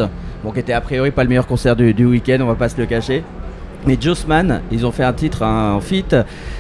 qui 0.55 0.61
était 0.61 0.73
a 0.73 0.81
priori 0.81 1.11
pas 1.11 1.25
le 1.25 1.29
meilleur 1.29 1.47
concert 1.47 1.77
du, 1.77 1.93
du 1.93 2.07
week-end, 2.07 2.39
on 2.41 2.47
va 2.47 2.55
pas 2.55 2.71
se 2.71 2.79
le 2.79 2.87
cacher. 2.87 3.23
Mais 3.85 3.99
Jossman, 4.01 4.61
ils 4.71 4.87
ont 4.87 4.93
fait 4.93 5.03
un 5.03 5.13
titre 5.13 5.43
un, 5.43 5.73
en 5.73 5.81
feat 5.81 6.15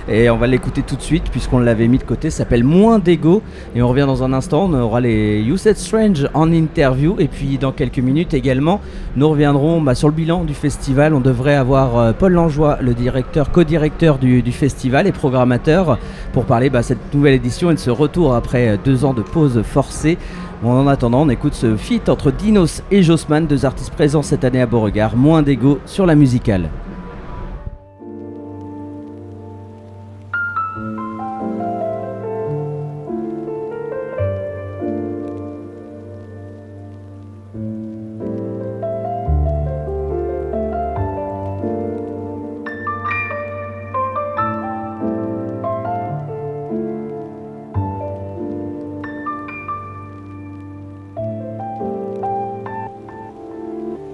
et 0.09 0.29
on 0.29 0.37
va 0.37 0.49
l'écouter 0.49 0.83
tout 0.83 0.97
de 0.97 1.03
suite 1.03 1.25
puisqu'on 1.31 1.61
l'avait 1.61 1.87
mis 1.87 1.99
de 1.99 2.03
côté. 2.03 2.31
Ça 2.31 2.39
s'appelle 2.39 2.65
Moins 2.65 2.99
d'ego 2.99 3.43
et 3.77 3.83
on 3.83 3.89
revient 3.89 4.07
dans 4.07 4.25
un 4.25 4.33
instant. 4.33 4.65
On 4.65 4.75
aura 4.75 5.01
les 5.01 5.41
You 5.41 5.57
Said 5.57 5.77
Strange 5.77 6.29
en 6.35 6.51
interview 6.51 7.15
et 7.21 7.29
puis 7.29 7.59
dans 7.59 7.71
quelques 7.71 8.01
minutes 8.01 8.35
également, 8.35 8.81
nous 9.15 9.29
reviendrons 9.29 9.81
bah, 9.81 9.95
sur 9.95 10.09
le 10.09 10.15
bilan 10.15 10.43
du 10.43 10.55
festival. 10.55 11.15
On 11.15 11.21
devrait 11.21 11.55
avoir 11.55 11.97
euh, 11.97 12.13
Paul 12.13 12.33
Langeois, 12.33 12.79
le 12.81 12.93
directeur, 12.93 13.53
co-directeur 13.53 14.19
du, 14.19 14.43
festival 14.51 15.07
et 15.07 15.13
programmateur, 15.13 15.99
pour 16.33 16.45
parler 16.45 16.71
de 16.71 16.83
cette 16.83 17.15
nouvelle 17.15 17.35
édition 17.35 17.71
et 17.71 17.75
de 17.75 17.79
ce 17.79 17.91
retour 17.91 18.35
après 18.35 18.71
euh, 18.71 18.77
deux 18.85 19.05
ans 19.05 19.15
de 19.15 19.23
pause 19.23 19.63
forcée. 19.63 20.19
En 20.65 20.87
attendant, 20.89 21.23
on 21.23 21.29
écoute 21.29 21.55
ce 21.55 21.77
feat 21.77 22.09
entre 22.09 22.33
Dinos 22.33 22.83
et 22.91 23.03
Jossman, 23.03 23.47
deux 23.47 23.65
artistes 23.65 23.93
présents 23.93 24.23
cette 24.23 24.45
année 24.45 24.61
à 24.61 24.67
Beauregard. 24.67 25.17
Moins 25.17 25.43
d'ego 25.43 25.79
sur 25.87 26.07
la 26.07 26.15
musicale. 26.15 26.69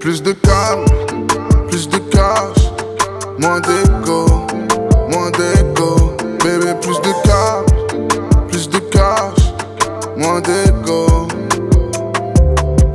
Plus 0.09 0.23
de 0.23 0.31
calme, 0.31 0.85
plus 1.67 1.87
de 1.87 1.99
cash, 1.99 2.71
moins 3.37 3.59
d'ego, 3.59 4.25
moins 5.11 5.29
d'ego. 5.29 6.15
Bébé, 6.43 6.73
plus 6.81 6.99
de 7.01 7.13
calme, 7.27 7.67
plus 8.47 8.67
de 8.69 8.79
cash, 8.79 9.53
moins 10.17 10.41
d'ego. 10.41 11.27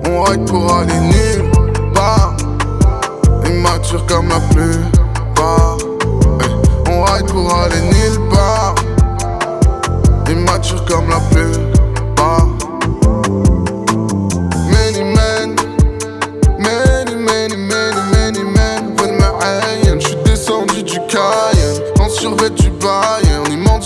On 0.09 0.23
ride 0.25 0.45
pour 0.45 0.75
aller 0.75 0.99
nulle 0.99 1.53
part, 1.95 2.35
immature 3.49 4.05
comme 4.07 4.29
la 4.29 4.41
plupart. 4.53 5.79
Eh, 6.41 6.91
On 6.91 7.05
ride 7.05 7.27
pour 7.27 7.55
aller 7.55 7.81
nulle 7.81 8.29
part, 8.29 8.75
immature 10.29 10.85
comme 10.87 11.09
la 11.09 11.21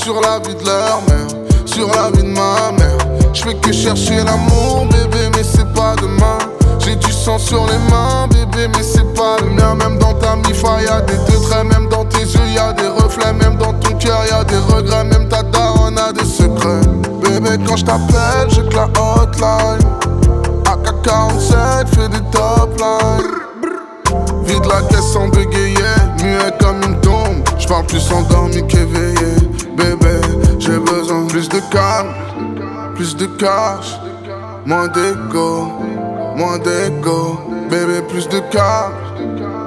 sur 0.08 0.22
la 0.22 0.38
vie 0.38 0.54
de 0.54 0.64
leur 0.64 1.02
mère, 1.06 1.26
sur 1.66 1.86
la 1.88 2.10
vie 2.10 2.22
de 2.22 2.28
ma 2.28 2.72
mère. 2.72 2.96
J'fais 3.34 3.52
que 3.56 3.70
chercher 3.70 4.24
l'amour, 4.24 4.86
bébé, 4.86 5.28
mais 5.36 5.42
c'est 5.42 5.70
pas 5.74 5.94
demain. 6.00 6.38
J'ai 6.78 6.96
du 6.96 7.12
sang 7.12 7.38
sur 7.38 7.66
les 7.66 7.76
mains, 7.90 8.26
bébé, 8.28 8.68
mais 8.74 8.82
c'est 8.82 9.12
pas 9.12 9.36
le 9.42 9.50
mien. 9.50 9.74
Même 9.74 9.98
dans 9.98 10.14
ta 10.14 10.34
mifa, 10.36 10.80
y'a 10.80 11.02
des 11.02 11.12
deux 11.28 11.64
même 11.68 11.88
dans 11.90 12.06
tes 12.06 12.22
yeux, 12.22 12.48
y'a 12.54 12.72
des 12.72 12.86
reflets. 12.86 13.34
Même 13.34 13.56
dans 13.56 13.74
ton 13.74 13.98
cœur, 13.98 14.22
y'a 14.30 14.44
des 14.44 14.56
regrets, 14.56 15.04
même 15.04 15.28
ta 15.28 15.42
daronne 15.42 15.98
a 15.98 16.10
des 16.10 16.24
secrets. 16.24 16.88
Bébé, 17.20 17.62
quand 17.66 17.76
j't'appelle, 17.76 18.48
j'ai 18.48 18.62
que 18.62 18.76
la 18.76 18.84
hotline. 18.84 19.86
AK-47 20.64 21.86
fait 21.86 22.08
des 22.08 22.30
top 22.30 22.78
lines 22.78 24.06
Vide 24.44 24.64
la 24.64 24.80
caisse 24.88 25.12
sans 25.12 25.28
bégayer 25.28 25.74
Muet 26.22 26.52
comme 26.60 26.82
une 26.82 27.00
tombe 27.00 27.42
J'parle 27.58 27.86
plus 27.86 28.10
endormi 28.12 28.66
qu'éveillé 28.66 29.37
plus 31.38 31.48
de 31.48 31.60
calme 31.70 32.14
Plus 32.96 33.16
de 33.16 33.26
cash 33.26 33.96
Moins 34.66 34.88
d'ego 34.88 35.72
Moins 36.34 36.58
d'ego 36.58 37.38
Bébé, 37.70 38.02
plus 38.08 38.28
de 38.28 38.40
calme 38.50 38.96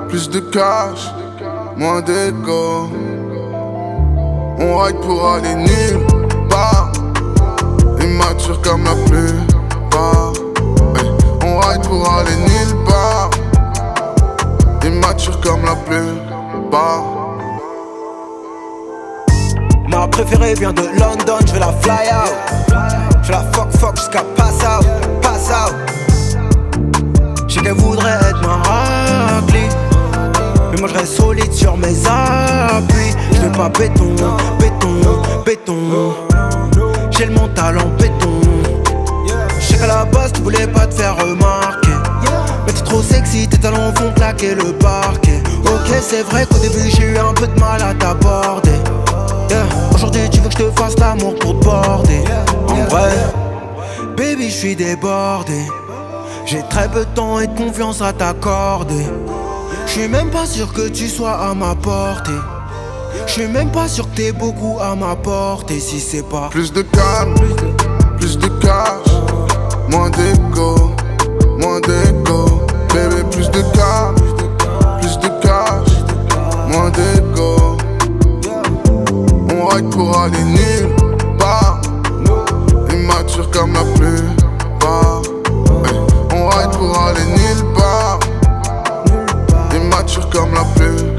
Plus 0.10 0.30
de 0.30 0.42
cash 0.42 1.10
Moins 1.78 2.02
d'ego 2.02 2.90
On 4.60 4.78
ride 4.80 5.00
pour 5.00 5.26
aller 5.30 5.56
nulle 5.56 6.06
part. 6.50 6.92
Immature 8.02 8.62
comme 8.62 8.84
la 8.84 8.96
plupart. 9.08 10.34
On 11.46 11.58
ride 11.60 11.88
pour 11.88 12.08
aller 12.12 12.36
nulle 12.36 12.84
part 12.86 13.21
préférée 20.32 20.54
vient 20.54 20.74
de 20.74 20.84
London, 21.00 21.40
je 21.46 21.54
vais 21.54 21.60
la 21.60 21.74
fly 21.82 22.10
out. 22.14 22.34
Je 23.24 23.32
la 23.32 23.44
fuck 23.54 23.72
fuck 23.78 23.98
jusqu'à 23.98 24.24
pass 24.36 24.60
out, 24.64 24.86
pass 25.22 25.50
out. 25.50 25.76
Je 27.48 27.54
sais 27.54 27.62
qu'elle 27.62 27.74
voudrait 27.74 28.18
être 28.30 28.42
ma 28.42 28.58
raclée. 28.58 29.68
Mais 30.72 30.80
moi 30.80 30.90
je 30.94 31.06
solide 31.06 31.52
sur 31.52 31.76
mes 31.78 31.96
appuis. 32.08 33.14
Je 33.34 33.42
veux 33.42 33.52
pas 33.52 33.70
béton, 33.70 34.16
béton, 34.60 35.22
béton. 35.46 36.14
J'ai 37.12 37.26
le 37.26 37.34
mental 37.34 37.78
en 37.78 37.90
béton. 37.98 38.42
Je 39.60 39.66
sais 39.66 39.78
qu'à 39.78 39.88
la 39.88 40.06
base 40.06 40.32
tu 40.34 40.42
voulais 40.42 40.68
pas 40.68 40.88
te 40.88 40.96
faire 40.96 41.18
remarquer. 41.18 41.90
Mais 42.66 42.74
t'es 42.74 42.84
trop 42.84 43.02
sexy, 43.02 43.48
tes 43.48 43.58
talons 43.58 43.94
font 43.96 44.12
claquer 44.16 44.56
le 44.56 44.72
parquet. 44.74 45.42
Ok, 45.66 45.94
c'est 46.02 46.24
vrai 46.24 46.46
qu'au 46.46 46.58
début 46.60 46.90
j'ai 46.90 47.04
eu 47.04 47.18
un 47.18 47.34
peu 47.34 47.48
de 47.48 47.60
mal 47.60 47.82
à 47.82 47.94
t'aborder. 47.94 48.72
Yeah. 49.52 49.66
Aujourd'hui 49.94 50.30
tu 50.32 50.40
veux 50.40 50.48
que 50.48 50.58
je 50.58 50.64
te 50.64 50.72
fasse 50.80 50.98
l'amour 50.98 51.36
pour 51.36 51.60
te 51.60 51.66
border. 51.66 52.24
En 52.70 52.86
vrai 52.86 53.12
Baby 54.16 54.50
je 54.50 54.56
suis 54.56 54.76
débordé. 54.78 55.68
J'ai 56.46 56.64
très 56.70 56.88
peu 56.88 57.02
de 57.02 57.14
temps 57.16 57.38
et 57.42 57.48
de 57.48 57.58
confiance 57.58 58.02
à 58.02 58.14
t'accorder. 58.14 59.06
Je 59.88 59.92
suis 59.92 60.08
même 60.08 60.30
pas 60.30 60.46
sûr 60.46 60.72
que 60.72 60.88
tu 60.88 61.10
sois 61.10 61.34
à 61.34 61.54
ma 61.54 61.76
portée. 61.76 62.32
Je 63.28 63.32
suis 63.32 63.48
même 63.48 63.70
pas 63.72 63.90
sûr 63.90 64.10
que 64.12 64.16
t'aies 64.16 64.32
beaucoup 64.32 64.78
à 64.82 64.96
m'apporter 64.96 65.82
Si 65.82 66.00
c'est 66.00 66.24
pas 66.24 66.48
Plus 66.50 66.72
de 66.72 66.84
calme, 66.84 67.36
plus 68.18 68.38
de 68.38 68.48
cash, 68.48 69.12
moins 69.90 70.10
d'ego, 70.12 70.92
moins 71.60 71.82
d'ego. 71.82 72.46
Bébé, 72.94 73.24
plus 73.32 73.50
de 73.52 73.62
calme, 73.76 74.16
plus 75.02 75.18
de 75.18 75.28
cash, 75.42 75.92
moins 76.70 76.90
d'ego. 76.90 77.31
Ride 79.74 79.90
pour 79.90 80.18
aller 80.18 80.44
nulle 80.44 80.96
part, 81.38 81.80
immature 82.92 83.50
comme 83.52 83.74
la 83.74 83.84
plupart. 83.96 85.22
Eh, 85.86 86.36
On 86.36 86.50
ride 86.50 86.72
pour 86.72 86.98
aller 87.00 87.26
nulle 87.26 87.74
part, 87.74 88.20
immature 89.74 90.30
comme 90.30 90.54
la 90.54 90.66
plupart. 90.76 91.11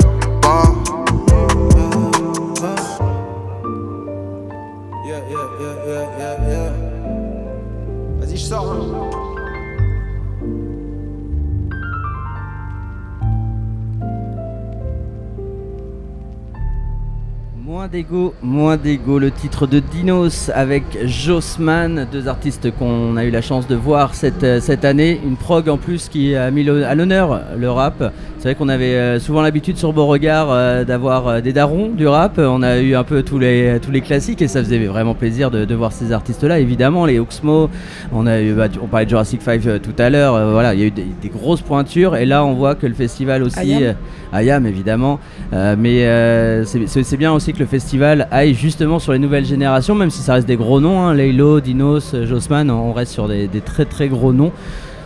D'ego, 17.92 18.33
moins 18.42 18.78
d'ego, 18.78 19.18
le 19.18 19.31
titre 19.31 19.66
de 19.66 19.78
Dinos 19.78 20.50
avec 20.55 20.83
Jossman, 21.05 22.07
deux 22.11 22.26
artistes 22.26 22.70
qu'on 22.78 23.18
a 23.18 23.24
eu 23.24 23.31
la 23.31 23.42
chance 23.42 23.68
de 23.68 23.74
voir 23.74 24.14
cette, 24.14 24.42
euh, 24.44 24.61
cette 24.61 24.87
année. 24.87 25.20
Une 25.22 25.37
prog 25.37 25.68
en 25.68 25.76
plus 25.76 26.09
qui 26.09 26.35
a 26.35 26.50
mis 26.50 26.64
le- 26.64 26.87
à 26.87 26.94
l'honneur 26.94 27.42
le 27.59 27.70
rap. 27.70 28.12
C'est 28.38 28.48
vrai 28.48 28.55
qu'on 28.55 28.70
avait 28.70 28.94
euh, 28.94 29.20
souvent 29.20 29.42
l'habitude 29.42 29.76
sur 29.76 29.92
Beauregard 29.92 30.48
euh, 30.50 30.85
d'avoir 30.85 31.42
des 31.42 31.52
darons 31.52 31.88
du 31.90 32.07
rap. 32.07 32.38
On 32.38 32.62
a 32.62 32.78
eu 32.78 32.94
un 32.94 33.05
peu 33.05 33.22
tous 33.22 33.38
les, 33.38 33.78
tous 33.83 33.90
les 33.90 34.00
classiques 34.00 34.40
et 34.40 34.48
ça 34.48 34.61
faisait 34.64 34.78
vraiment 34.87 35.14
plaisir 35.14 35.50
de, 35.50 35.66
de 35.66 35.74
voir 35.74 35.92
ces 35.92 36.12
artistes-là. 36.12 36.61
Évidemment, 36.61 37.05
les 37.05 37.18
Oxmo, 37.18 37.68
on, 38.12 38.26
a 38.26 38.40
eu, 38.40 38.55
bah, 38.55 38.68
on 38.83 38.87
parlait 38.87 39.05
de 39.05 39.11
Jurassic 39.11 39.42
5 39.42 39.61
tout 39.83 39.94
à 39.98 40.09
l'heure. 40.09 40.33
voilà, 40.50 40.72
il 40.72 40.81
y 40.81 40.83
a 40.83 40.87
eu 40.87 40.90
des, 40.90 41.07
des 41.20 41.28
grosses 41.28 41.61
pointures 41.62 42.16
et 42.16 42.24
là 42.24 42.42
on 42.42 42.55
voit 42.55 42.74
que 42.74 42.87
le 42.87 42.94
festival 42.94 43.42
aussi. 43.42 43.59
Ayam. 43.59 43.94
Ayam 44.33 44.66
évidemment, 44.66 45.20
Euh, 45.52 45.76
mais 45.78 46.07
euh, 46.07 46.64
c'est 46.64 47.16
bien 47.18 47.33
aussi 47.35 47.52
que 47.52 47.59
le 47.59 47.66
festival 47.66 47.81
aille 48.30 48.54
justement 48.54 48.98
sur 48.98 49.12
les 49.12 49.18
nouvelles 49.18 49.44
générations, 49.44 49.94
même 49.94 50.10
si 50.10 50.22
ça 50.22 50.34
reste 50.34 50.46
des 50.46 50.56
gros 50.56 50.80
noms, 50.80 51.02
hein, 51.02 51.14
Dinos, 51.60 52.14
euh, 52.14 52.26
Jossman, 52.26 52.70
on 52.70 52.92
reste 52.92 53.12
sur 53.12 53.28
des, 53.28 53.48
des 53.48 53.60
très 53.60 53.84
très 53.84 54.08
gros 54.08 54.32
noms. 54.32 54.52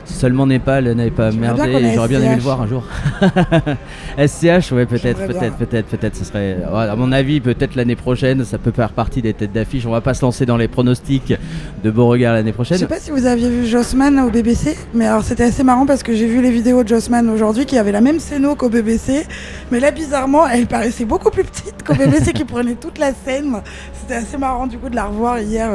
Seulement 0.06 0.46
Népal 0.46 0.90
n'avait 0.92 1.10
pas 1.10 1.30
merdé, 1.32 1.92
j'aurais 1.94 2.08
bien 2.08 2.22
aimé 2.22 2.36
le 2.36 2.40
voir 2.40 2.62
un 2.62 2.66
jour. 2.66 2.84
SCH, 4.18 4.72
ouais, 4.72 4.86
peut-être, 4.86 5.26
peut-être, 5.26 5.56
peut-être, 5.56 5.86
peut-être. 5.88 6.16
Ce 6.16 6.24
serait, 6.24 6.58
à 6.72 6.96
mon 6.96 7.12
avis, 7.12 7.40
peut-être 7.40 7.74
l'année 7.74 7.96
prochaine, 7.96 8.44
ça 8.44 8.56
peut 8.58 8.70
faire 8.70 8.90
partie 8.92 9.20
des 9.20 9.34
têtes 9.34 9.52
d'affiche. 9.52 9.84
On 9.84 9.90
va 9.90 10.00
pas 10.00 10.14
se 10.14 10.22
lancer 10.22 10.46
dans 10.46 10.56
les 10.56 10.68
pronostics 10.68 11.34
de 11.82 11.90
Beauregard 11.90 12.34
l'année 12.34 12.50
Je 12.50 12.54
prochaine. 12.54 12.78
sais 12.78 12.86
pas 12.86 13.00
si 13.00 13.10
vous 13.10 13.26
aviez 13.26 13.50
vu 13.50 13.66
Jossman 13.66 14.18
au 14.20 14.30
BBC, 14.30 14.76
mais 14.94 15.06
alors 15.06 15.22
c'était 15.22 15.44
assez 15.44 15.64
marrant 15.64 15.86
parce 15.86 16.02
que 16.02 16.14
j'ai 16.14 16.26
vu 16.26 16.40
les 16.40 16.50
vidéos 16.50 16.82
de 16.82 16.88
Jossman 16.88 17.28
aujourd'hui 17.28 17.66
qui 17.66 17.76
avait 17.76 17.92
la 17.92 18.00
même 18.00 18.20
scéno 18.20 18.54
qu'au 18.54 18.68
BBC, 18.68 19.26
mais 19.70 19.80
là 19.80 19.90
bizarrement 19.90 20.46
elle 20.46 20.66
paraissait 20.66 21.04
beaucoup 21.04 21.30
plus 21.30 21.44
petite 21.44 21.82
qu'au 21.84 21.94
BBC 21.94 22.32
qui 22.32 22.44
prenait 22.44 22.74
toute 22.74 22.98
la 22.98 23.12
scène. 23.12 23.56
C'était 24.00 24.14
assez 24.20 24.38
marrant 24.38 24.66
du 24.66 24.78
coup 24.78 24.88
de 24.88 24.96
la 24.96 25.06
revoir 25.06 25.40
hier. 25.40 25.70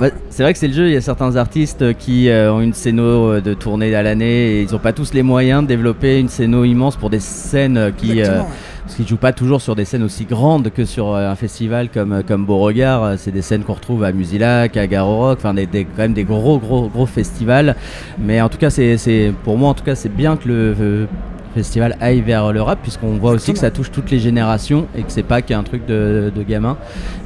Bah, 0.00 0.08
c'est 0.30 0.42
vrai 0.42 0.52
que 0.54 0.58
c'est 0.58 0.68
le 0.68 0.72
jeu, 0.72 0.86
il 0.88 0.94
y 0.94 0.96
a 0.96 1.00
certains 1.02 1.36
artistes 1.36 1.94
qui 1.98 2.30
euh, 2.30 2.50
ont 2.52 2.60
une 2.62 2.72
scéno 2.72 3.02
euh, 3.02 3.40
de 3.42 3.52
tournée 3.52 3.94
à 3.94 4.02
l'année 4.02 4.52
et 4.52 4.62
ils 4.62 4.72
n'ont 4.72 4.78
pas 4.78 4.94
tous 4.94 5.12
les 5.12 5.22
moyens 5.22 5.62
de 5.62 5.68
développer 5.68 6.18
une 6.18 6.28
scéno 6.30 6.64
immense 6.64 6.96
pour 6.96 7.10
des 7.10 7.20
scènes 7.20 7.76
euh, 7.76 7.90
qui, 7.94 8.22
euh, 8.22 8.40
parce 8.84 8.94
qu'ils 8.96 9.06
jouent 9.06 9.16
pas 9.18 9.34
toujours 9.34 9.60
sur 9.60 9.76
des 9.76 9.84
scènes 9.84 10.02
aussi 10.02 10.24
grandes 10.24 10.70
que 10.70 10.86
sur 10.86 11.14
un 11.14 11.34
festival 11.36 11.90
comme, 11.92 12.22
comme 12.26 12.46
Beauregard. 12.46 13.18
C'est 13.18 13.30
des 13.32 13.42
scènes 13.42 13.64
qu'on 13.64 13.74
retrouve 13.74 14.02
à 14.02 14.12
Musilac, 14.12 14.78
à 14.78 14.86
Garo 14.86 15.18
Rock, 15.18 15.38
enfin 15.40 15.52
des, 15.52 15.66
des- 15.66 15.84
quand 15.84 16.02
même 16.02 16.14
des 16.14 16.24
gros 16.24 16.58
gros 16.58 16.88
gros 16.88 17.06
festivals. 17.06 17.76
Mais 18.18 18.40
en 18.40 18.48
tout 18.48 18.58
cas, 18.58 18.70
c'est 18.70 18.96
c'est- 18.96 19.32
pour 19.44 19.58
moi 19.58 19.68
en 19.68 19.74
tout 19.74 19.84
cas 19.84 19.94
c'est 19.94 20.08
bien 20.14 20.36
que 20.36 20.48
le 20.48 21.06
festival 21.54 21.96
aille 22.00 22.20
vers 22.20 22.52
le 22.52 22.62
rap 22.62 22.80
puisqu'on 22.82 23.16
voit 23.16 23.32
aussi 23.32 23.52
que 23.52 23.58
ça 23.58 23.70
touche 23.70 23.90
toutes 23.90 24.10
les 24.10 24.18
générations 24.18 24.86
et 24.96 25.02
que 25.02 25.12
c'est 25.12 25.22
pas 25.22 25.42
qu'un 25.42 25.62
truc 25.62 25.86
de, 25.86 26.32
de 26.34 26.42
gamin. 26.42 26.76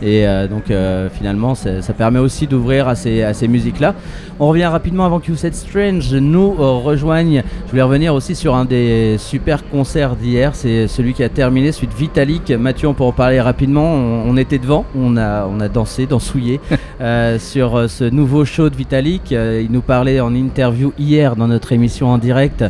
Et 0.02 0.26
euh, 0.26 0.48
donc 0.48 0.70
euh, 0.70 1.08
finalement 1.10 1.54
ça, 1.54 1.80
permet 1.96 2.18
aussi 2.18 2.46
d'ouvrir 2.46 2.88
à 2.88 2.94
ces, 2.94 3.22
à 3.22 3.34
ces 3.34 3.48
musiques-là. 3.48 3.94
On 4.38 4.48
revient 4.48 4.66
rapidement 4.66 5.06
avant 5.06 5.18
que 5.18 5.30
You 5.30 5.36
Said 5.36 5.54
Strange 5.54 6.12
nous 6.12 6.56
euh, 6.58 6.72
rejoigne. 6.72 7.42
Je 7.64 7.70
voulais 7.70 7.82
revenir 7.82 8.14
aussi 8.14 8.34
sur 8.34 8.54
un 8.54 8.66
des 8.66 9.16
super 9.18 9.66
concerts 9.70 10.14
d'hier. 10.14 10.54
C'est 10.54 10.88
celui 10.88 11.14
qui 11.14 11.24
a 11.24 11.30
terminé, 11.30 11.70
de 11.70 11.94
Vitalik. 11.96 12.50
Mathieu, 12.50 12.86
on 12.86 12.92
peut 12.92 13.02
en 13.02 13.12
parler 13.12 13.40
rapidement. 13.40 13.94
On, 13.94 14.28
on 14.28 14.36
était 14.36 14.58
devant, 14.58 14.84
on 14.94 15.16
a, 15.16 15.46
on 15.46 15.58
a 15.60 15.68
dansé, 15.68 16.04
dansouillé 16.04 16.60
euh, 17.00 17.38
sur 17.38 17.76
euh, 17.76 17.88
ce 17.88 18.04
nouveau 18.04 18.44
show 18.44 18.68
de 18.68 18.76
Vitalik. 18.76 19.32
Euh, 19.32 19.62
il 19.64 19.72
nous 19.72 19.80
parlait 19.80 20.20
en 20.20 20.34
interview 20.34 20.92
hier 20.98 21.34
dans 21.34 21.48
notre 21.48 21.72
émission 21.72 22.08
en 22.08 22.18
direct 22.18 22.62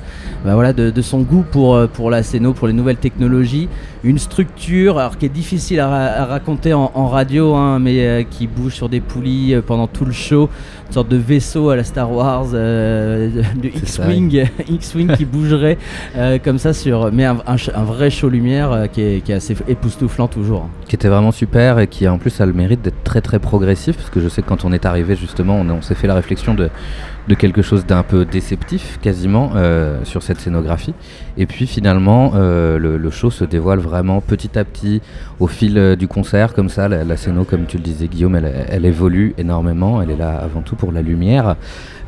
bah 0.44 0.55
voilà, 0.55 0.72
de, 0.72 0.90
de 0.90 1.02
son 1.02 1.22
goût 1.22 1.44
pour, 1.50 1.88
pour 1.88 2.11
la 2.11 2.22
scéno, 2.22 2.52
pour 2.52 2.68
les 2.68 2.74
nouvelles 2.74 2.96
technologies. 2.96 3.68
Une 4.07 4.19
structure 4.19 4.99
alors, 4.99 5.19
qui 5.19 5.27
est 5.27 5.31
difficile 5.31 5.81
à, 5.81 5.88
ra- 5.88 6.23
à 6.23 6.25
raconter 6.27 6.73
en, 6.73 6.92
en 6.95 7.09
radio, 7.09 7.55
hein, 7.55 7.79
mais 7.81 8.07
euh, 8.07 8.23
qui 8.23 8.47
bouge 8.47 8.73
sur 8.75 8.88
des 8.88 9.01
poulies 9.01 9.55
euh, 9.55 9.62
pendant 9.66 9.88
tout 9.88 10.05
le 10.05 10.12
show. 10.12 10.49
Une 10.87 10.92
sorte 10.92 11.09
de 11.09 11.16
vaisseau 11.16 11.71
à 11.71 11.77
la 11.77 11.83
Star 11.83 12.12
Wars, 12.12 12.47
euh, 12.55 13.29
de 13.61 13.66
X-Wing 13.69 14.45
X-Wing 14.69 15.16
qui 15.16 15.25
bougerait 15.25 15.77
euh, 16.16 16.38
comme 16.42 16.59
ça 16.59 16.73
sur. 16.73 17.11
Mais 17.12 17.25
un, 17.25 17.38
un 17.49 17.57
ch- 17.59 17.73
un 17.75 17.83
vrai 17.83 18.09
show 18.11 18.29
lumière 18.29 18.87
qui, 18.92 19.03
est, 19.03 19.21
qui 19.25 19.33
est 19.33 19.35
assez 19.35 19.57
époustouflant 19.66 20.29
toujours. 20.29 20.69
qui 20.87 20.95
était 20.95 21.09
vraiment 21.09 21.33
super 21.33 21.81
et 21.81 21.88
qui 21.88 22.07
en 22.07 22.19
plus 22.19 22.40
a 22.40 22.47
le 22.47 22.53
mérite 22.53 22.83
d'être 22.83 23.03
très 23.03 23.21
très 23.21 23.40
progressif 23.40 23.97
parce 23.97 24.11
que 24.11 24.21
je 24.21 24.29
sais 24.29 24.42
que 24.42 24.47
quand 24.49 24.64
on 24.64 24.73
est 24.73 24.87
arrivé 24.87 25.16
justement 25.16 25.57
on, 25.57 25.69
on 25.71 25.83
s'est 25.83 25.97
fait 25.97 26.07
la 26.07 26.14
réflexion 26.14 26.55
de, 26.55 26.71
de 27.29 27.35
quelque 27.35 27.62
chose 27.62 27.87
d'un 27.87 28.03
peu 28.03 28.25
déceptif 28.25 28.99
quasiment 29.03 29.53
euh, 29.57 30.05
sur 30.05 30.23
cette 30.23 30.41
scénographie. 30.41 30.95
Et 31.37 31.47
puis 31.47 31.67
finalement 31.67 32.33
euh, 32.35 32.79
le, 32.79 33.11
show 33.11 33.31
se 33.31 33.45
dévoile 33.45 33.79
vraiment 33.79 34.21
petit 34.21 34.59
à 34.59 34.65
petit 34.65 35.01
au 35.41 35.47
fil 35.47 35.79
euh, 35.79 35.97
du 35.97 36.09
concert 36.09 36.55
comme 36.55 36.69
ça. 36.69 36.89
La, 36.89 37.05
la 37.05 37.17
scéno 37.17 37.45
comme 37.45 37.67
tu 37.67 37.79
le 37.79 37.83
disais 37.83 38.07
Guillaume 38.07 38.37
elle, 38.37 38.67
elle 38.69 38.85
évolue 38.85 39.35
énormément. 39.39 40.01
Elle 40.03 40.11
est 40.11 40.17
là 40.17 40.37
avant 40.37 40.62
tout 40.62 40.77
pour 40.77 40.93
la 40.93 41.03
lumière. 41.03 41.57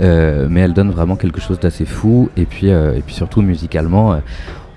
Mais 0.01 0.61
elle 0.61 0.75
donne 0.75 0.91
vraiment 0.91 1.17
quelque 1.17 1.41
chose 1.41 1.59
d'assez 1.59 1.85
fou. 1.85 2.31
Et 2.37 2.45
puis, 2.45 2.69
et 2.69 3.03
puis 3.05 3.15
surtout 3.15 3.43
musicalement 3.43 4.21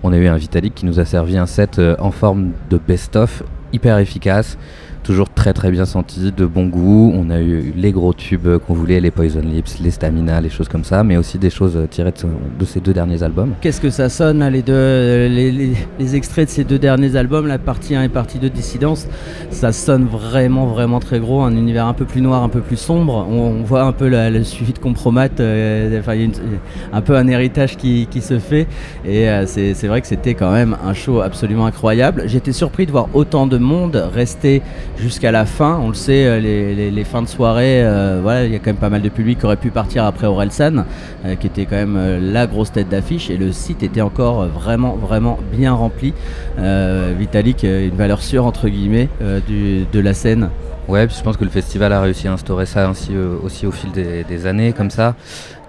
on 0.03 0.11
a 0.11 0.17
eu 0.17 0.25
un 0.25 0.35
Vitalik 0.35 0.73
qui 0.73 0.87
nous 0.87 0.99
a 0.99 1.05
servi 1.05 1.37
un 1.37 1.45
set 1.45 1.79
en 1.99 2.09
forme 2.09 2.51
de 2.71 2.79
best-of 2.79 3.43
hyper 3.73 3.99
efficace, 3.99 4.57
toujours 5.03 5.29
très 5.29 5.53
très 5.53 5.71
bien 5.71 5.85
senti, 5.85 6.31
de 6.31 6.45
bon 6.45 6.67
goût. 6.67 7.11
On 7.15 7.29
a 7.29 7.39
eu 7.39 7.73
les 7.75 7.91
gros 7.91 8.13
tubes 8.13 8.57
qu'on 8.59 8.73
voulait, 8.73 8.99
les 8.99 9.11
Poison 9.11 9.41
Lips, 9.41 9.79
les 9.81 9.91
Stamina, 9.91 10.41
les 10.41 10.49
choses 10.49 10.67
comme 10.67 10.83
ça, 10.83 11.03
mais 11.03 11.17
aussi 11.17 11.37
des 11.37 11.49
choses 11.49 11.77
tirées 11.89 12.13
de, 12.59 12.65
ces 12.65 12.79
deux 12.79 12.93
derniers 12.93 13.23
albums. 13.23 13.53
Qu'est-ce 13.61 13.81
que 13.81 13.89
ça 13.89 14.09
sonne 14.09 14.47
les 14.49 14.61
deux, 14.61 14.73
euh, 14.73 15.27
les, 15.27 16.15
extraits 16.15 16.47
de 16.47 16.51
ces 16.51 16.63
deux 16.63 16.79
derniers 16.79 17.15
albums, 17.15 17.47
la 17.47 17.57
partie 17.57 17.95
1 17.95 18.03
et 18.03 18.09
partie 18.09 18.37
2 18.37 18.49
de 18.49 18.53
Dissidence, 18.53 19.07
ça 19.49 19.71
sonne 19.71 20.05
vraiment 20.05 20.65
vraiment 20.65 20.99
très 20.99 21.19
gros, 21.19 21.41
un 21.41 21.55
univers 21.55 21.85
un 21.85 21.93
peu 21.93 22.05
plus 22.05 22.21
noir, 22.21 22.43
un 22.43 22.49
peu 22.49 22.61
plus 22.61 22.77
sombre. 22.77 23.25
On, 23.29 23.61
voit 23.63 23.83
un 23.83 23.91
peu 23.91 24.09
le 24.09 24.43
suivi 24.43 24.73
de 24.73 24.79
Compromat, 24.79 25.29
euh, 25.39 26.01
y 26.07 26.23
a 26.23 26.97
un 26.97 27.01
peu 27.01 27.15
un 27.15 27.27
héritage 27.27 27.77
qui, 27.77 28.07
se 28.21 28.39
fait, 28.39 28.67
et 29.05 29.29
euh, 29.29 29.45
c'est 29.45 29.87
vrai 29.87 30.01
que 30.01 30.07
c'était 30.07 30.33
quand 30.33 30.51
même 30.51 30.75
un 30.83 30.93
show 30.93 31.21
absolument 31.21 31.65
incroyable. 31.65 32.23
J'étais 32.27 32.51
surpris 32.51 32.85
de 32.85 32.91
voir 32.91 33.07
autant 33.13 33.47
de 33.47 33.57
monde 33.57 33.95
rester 34.13 34.61
jusqu'à 35.01 35.31
la 35.31 35.45
fin. 35.45 35.79
On 35.81 35.89
le 35.89 35.93
sait, 35.95 36.25
euh, 36.25 36.39
les, 36.39 37.03
fins 37.03 37.21
de 37.21 37.27
soirée, 37.27 37.83
euh, 37.83 38.19
voilà, 38.21 38.45
il 38.45 38.51
y 38.51 38.55
a 38.55 38.59
quand 38.59 38.67
même 38.67 38.75
pas 38.77 38.89
mal 38.89 39.01
de 39.01 39.09
public 39.09 39.39
qui 39.39 39.45
aurait 39.45 39.57
pu 39.57 39.71
partir 39.71 40.05
après 40.05 40.27
Orelsan, 40.27 40.85
euh, 41.25 41.35
qui 41.35 41.47
était 41.47 41.65
quand 41.65 41.75
même 41.75 42.21
la 42.31 42.47
grosse 42.47 42.71
tête 42.71 42.89
d'affiche, 42.89 43.29
et 43.29 43.37
le 43.37 43.51
site 43.51 43.83
était 43.83 44.01
encore 44.01 44.45
vraiment, 44.45 44.95
vraiment 44.95 45.39
bien 45.51 45.73
rempli. 45.73 46.13
Vitalik, 46.57 47.63
une 47.63 47.95
valeur 47.95 48.21
sûre 48.21 48.45
entre 48.45 48.69
guillemets 48.69 49.09
de 49.19 49.99
la 49.99 50.13
scène. 50.13 50.49
Ouais, 50.91 51.07
puis 51.07 51.15
je 51.17 51.23
pense 51.23 51.37
que 51.37 51.45
le 51.45 51.49
festival 51.49 51.93
a 51.93 52.01
réussi 52.01 52.27
à 52.27 52.33
instaurer 52.33 52.65
ça 52.65 52.91
euh, 53.11 53.37
aussi 53.41 53.65
au 53.65 53.71
fil 53.71 53.91
des, 53.93 54.45
années, 54.45 54.73
comme 54.73 54.89
ça, 54.89 55.15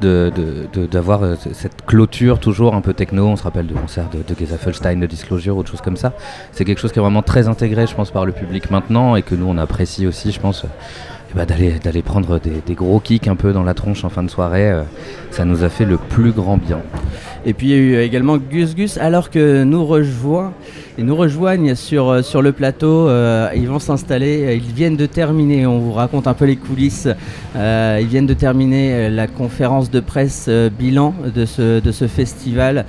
de- 0.01 0.33
de- 0.73 0.87
d'avoir 0.87 1.23
euh, 1.23 1.37
cette 1.53 1.87
clôture 1.87 2.41
toujours 2.41 2.75
un 2.75 2.81
peu 2.81 2.93
techno. 2.93 3.29
On 3.29 3.37
se 3.37 3.45
rappelle 3.45 3.69
de 3.69 3.73
concerts 3.75 4.09
de, 4.11 4.19
de 4.19 4.35
de 5.01 5.07
Disclosure, 5.07 5.57
autre 5.57 5.71
chose 5.71 5.81
comme 5.81 5.97
ça. 5.97 6.13
C'est 6.51 6.65
quelque 6.65 6.81
chose 6.81 6.91
qui 6.91 6.99
est 6.99 7.03
vraiment 7.03 7.23
très 7.23 7.47
intégré, 7.47 7.87
je 7.87 7.95
pense, 7.95 8.11
par 8.11 8.27
le 8.27 8.33
public 8.33 8.69
maintenant 8.73 9.15
et 9.15 9.23
que 9.23 9.37
nous 9.37 9.47
on 9.47 9.59
apprécie 9.59 10.09
aussi, 10.09 10.33
je 10.33 10.41
pense. 10.41 10.65
ben, 11.37 11.47
d'aller, 11.47 12.03
prendre 12.03 12.41
des, 12.41 12.75
gros 12.75 12.99
kicks 12.99 13.29
un 13.29 13.37
peu 13.37 13.53
dans 13.53 13.63
la 13.63 13.75
tronche 13.75 14.05
en 14.05 14.09
fin 14.09 14.25
de 14.25 14.29
soirée, 14.29 14.83
ça 15.31 15.45
nous 15.45 15.63
a 15.63 15.69
fait 15.69 15.85
le 15.85 15.99
plus 15.99 16.33
grand 16.33 16.57
bien. 16.57 16.81
Et 17.45 17.55
puis 17.55 17.69
il 17.69 17.71
y 17.71 17.75
a 17.75 17.77
eu 17.79 17.97
également 17.97 18.37
Gus 18.39 18.75
Gus, 18.77 18.99
alors 18.99 19.29
que 19.29 19.65
nous 19.65 19.85
rejoint 19.85 20.53
et 20.97 21.03
nous 21.03 21.17
rejoignent 21.17 21.75
sur, 21.75 22.09
euh, 22.09 22.23
sur 22.23 22.41
le 22.41 22.53
plateau. 22.53 23.09
euh, 23.09 23.49
ils 23.57 23.67
vont 23.67 23.81
s'installer. 23.81 24.45
euh, 24.45 24.55
Ils 24.55 24.61
viennent 24.73 24.97
de 24.97 25.07
terminer. 25.07 25.67
On 25.67 25.79
vous 25.81 25.93
raconte 25.93 26.27
un 26.29 26.35
peu 26.35 26.45
les 26.45 26.57
coulisses. 26.57 27.09
ils 27.57 28.07
viennent 28.07 28.27
de 28.27 28.35
terminer 28.35 29.11
la 29.11 29.27
conférence 29.27 29.91
de 29.91 29.99
presse 30.01 30.49
bilan 30.79 31.15
de 31.35 31.45
ce, 31.45 31.81
de 31.81 31.93
ce 31.93 32.07
festival. 32.07 32.85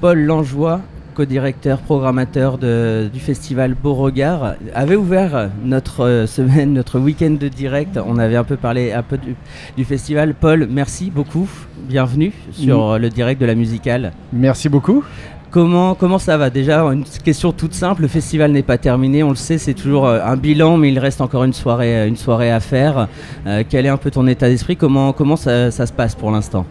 Paul 0.00 0.18
Langeois, 0.18 0.80
co-directeur, 1.12 1.78
programmateur 1.78 2.58
de- 2.58 3.08
du 3.12 3.20
festival 3.20 3.74
Beauregard, 3.80 4.54
avait 4.74 4.96
ouvert 4.96 5.50
notre 5.64 6.04
euh, 6.04 6.26
semaine, 6.26 6.72
notre 6.72 6.98
week-end 6.98 7.36
de 7.38 7.48
direct. 7.48 7.98
On 8.04 8.18
avait 8.18 8.36
un 8.36 8.44
peu 8.44 8.56
parlé 8.56 8.92
un 8.92 9.02
peu 9.02 9.18
du, 9.18 9.34
du 9.76 9.84
festival. 9.84 10.34
Paul, 10.34 10.66
merci 10.70 11.10
beaucoup. 11.10 11.48
Bienvenue 11.88 12.32
sur 12.52 12.92
euh, 12.92 12.98
le 12.98 13.08
direct 13.10 13.40
de 13.40 13.46
la 13.46 13.54
musicale. 13.54 14.12
Merci 14.32 14.68
beaucoup. 14.68 15.04
Comment, 15.50 15.94
comment 15.94 16.18
ça 16.18 16.38
va? 16.38 16.48
Déjà, 16.48 16.80
une 16.84 17.04
question 17.04 17.52
toute 17.52 17.74
simple, 17.74 18.00
le 18.00 18.08
festival 18.08 18.52
n'est 18.52 18.62
pas 18.62 18.78
terminé, 18.78 19.22
on 19.22 19.28
le 19.28 19.34
sait, 19.36 19.58
c'est 19.58 19.74
toujours 19.74 20.06
euh, 20.06 20.18
un 20.24 20.36
bilan, 20.36 20.78
mais 20.78 20.90
il 20.90 20.98
reste 20.98 21.20
encore 21.20 21.44
une 21.44 21.52
soirée, 21.52 22.08
une 22.08 22.16
soirée 22.16 22.50
à 22.50 22.58
faire. 22.60 23.06
Euh, 23.46 23.62
quel 23.68 23.84
est 23.84 23.90
un 23.90 23.98
peu 23.98 24.10
ton 24.10 24.26
état 24.26 24.48
d'esprit? 24.48 24.76
Comment, 24.76 25.12
comment 25.12 25.36
ça, 25.36 25.70
ça 25.70 25.84
se 25.84 25.92
passe 25.92 26.14
pour 26.14 26.30
l'instant? 26.30 26.64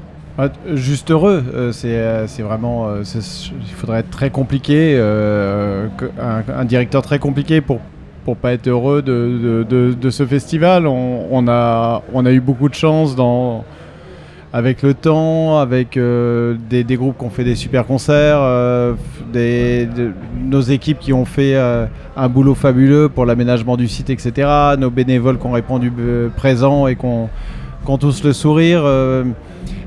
Juste 0.74 1.12
heureux, 1.12 1.44
euh, 1.54 1.72
c'est 1.72 1.90
euh, 1.90 2.26
c'est 2.26 2.42
vraiment. 2.42 2.88
euh, 2.88 3.04
il 3.04 3.74
faudrait 3.74 4.00
être 4.00 4.10
très 4.10 4.30
compliqué, 4.30 4.98
un, 4.98 6.66
directeur 6.66 7.02
très 7.02 7.20
compliqué 7.20 7.62
pour 7.62 7.80
pour 8.24 8.38
pas 8.38 8.54
être 8.54 8.68
heureux 8.68 9.02
de, 9.02 10.10
ce 10.10 10.26
festival. 10.26 10.88
On, 10.88 11.48
a 11.48 12.02
eu 12.32 12.40
beaucoup 12.40 12.70
de 12.70 12.76
chance 12.76 13.16
avec 14.54 14.84
le 14.84 14.94
temps, 14.94 15.60
avec 15.60 15.98
des, 15.98 16.86
groupes 16.98 17.18
qui 17.18 17.26
ont 17.26 17.30
fait 17.30 17.44
des 17.44 17.56
super 17.56 17.86
concerts, 17.86 18.42
nos 19.34 20.62
équipes 20.62 21.00
qui 21.00 21.14
ont 21.14 21.26
fait 21.26 21.56
un 21.56 22.30
boulot 22.30 22.56
fabuleux 22.56 23.10
pour 23.10 23.26
l'aménagement 23.26 23.76
du 23.76 23.88
site, 23.88 24.10
etc. 24.10 24.48
Nos 24.78 24.92
bénévoles 24.92 25.40
qui 25.40 25.46
ont 25.48 25.52
répondu 25.52 25.92
présents 26.38 26.88
et 26.88 26.96
qui 26.96 27.06
ont 27.06 27.98
tous 27.98 28.24
le 28.24 28.34
sourire. 28.34 28.84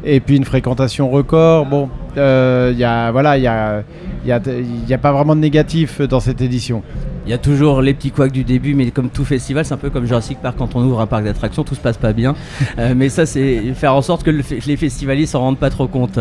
Euh, 0.05 0.15
et 0.15 0.21
puis 0.21 0.37
une 0.37 0.45
fréquentation 0.45 1.11
record. 1.11 1.67
Bon, 1.67 1.89
euh, 2.17 2.71
il 2.73 2.79
y 2.79 2.85
a 2.85 3.11
voilà, 3.11 3.39
il 3.39 3.43
y 3.43 3.47
a, 3.47 3.83
y, 4.27 4.33
a, 4.33 4.41
y 4.89 4.95
a 4.95 4.99
pas 4.99 5.13
vraiment 5.13 5.35
de 5.35 5.41
négatif 5.41 6.01
dans 6.01 6.21
cette 6.21 6.41
édition. 6.41 6.83
Il 7.27 7.31
y 7.31 7.33
a 7.33 7.39
toujours 7.39 7.81
les 7.81 7.95
petits 7.95 8.11
couacs 8.11 8.33
du 8.33 8.45
début, 8.45 8.75
mais 8.75 8.91
comme 8.91 9.09
tout 9.09 9.25
festival, 9.25 9.65
c'est 9.65 9.73
un 9.73 9.79
peu 9.79 9.89
comme 9.89 10.05
Jurassic 10.05 10.39
Park 10.43 10.57
quand 10.59 10.77
on 10.77 10.83
ouvre 10.83 11.01
un 11.01 11.07
parc 11.07 11.25
d'attractions, 11.25 11.65
tout 11.65 11.75
se 11.75 11.81
passe 11.81 11.97
pas 11.97 12.13
bien. 12.13 12.35
Euh, 12.79 12.93
mais 12.97 13.09
ça, 13.09 13.25
c'est 13.25 13.73
faire 13.75 13.95
en 13.95 14.03
sorte 14.03 14.25
que 14.25 14.31
le 14.31 14.43
les 14.67 14.77
festivaliers 14.77 15.27
s'en 15.27 15.41
rendent 15.41 15.59
pas 15.59 15.71
trop 15.71 15.87
compte. 15.87 16.19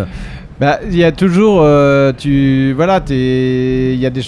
Bah, 0.60 0.80
il 0.86 0.96
y 0.96 1.04
a 1.04 1.12
toujours, 1.12 1.62
euh, 1.62 2.13
tu, 2.16 2.74
voilà, 2.74 3.02
il 3.10 3.96
y 3.96 4.06
a 4.06 4.10
des, 4.12 4.22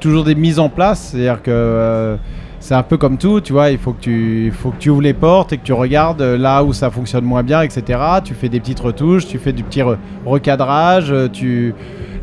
toujours 0.00 0.24
des 0.24 0.34
mises 0.34 0.58
en 0.58 0.70
place, 0.70 1.10
c'est-à-dire 1.10 1.42
que 1.42 1.50
euh, 1.50 2.16
c'est 2.62 2.74
un 2.76 2.84
peu 2.84 2.96
comme 2.96 3.18
tout, 3.18 3.40
tu 3.40 3.52
vois, 3.52 3.70
il 3.70 3.78
faut 3.78 3.92
que 3.92 4.00
tu, 4.00 4.52
faut 4.56 4.70
que 4.70 4.76
tu 4.78 4.88
ouvres 4.88 5.02
les 5.02 5.14
portes 5.14 5.52
et 5.52 5.58
que 5.58 5.64
tu 5.64 5.72
regardes 5.72 6.22
euh, 6.22 6.38
là 6.38 6.62
où 6.62 6.72
ça 6.72 6.92
fonctionne 6.92 7.24
moins 7.24 7.42
bien, 7.42 7.60
etc. 7.62 7.98
Tu 8.24 8.34
fais 8.34 8.48
des 8.48 8.60
petites 8.60 8.78
retouches, 8.78 9.26
tu 9.26 9.38
fais 9.38 9.52
du 9.52 9.64
petit 9.64 9.80
re- 9.80 9.96
recadrage, 10.24 11.10
euh, 11.10 11.26
tu... 11.28 11.74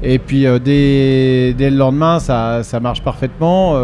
et 0.02 0.18
puis 0.18 0.46
euh, 0.48 0.58
dès, 0.58 1.54
dès 1.58 1.70
le 1.70 1.76
lendemain, 1.76 2.20
ça, 2.20 2.64
ça 2.64 2.80
marche 2.80 3.04
parfaitement. 3.04 3.76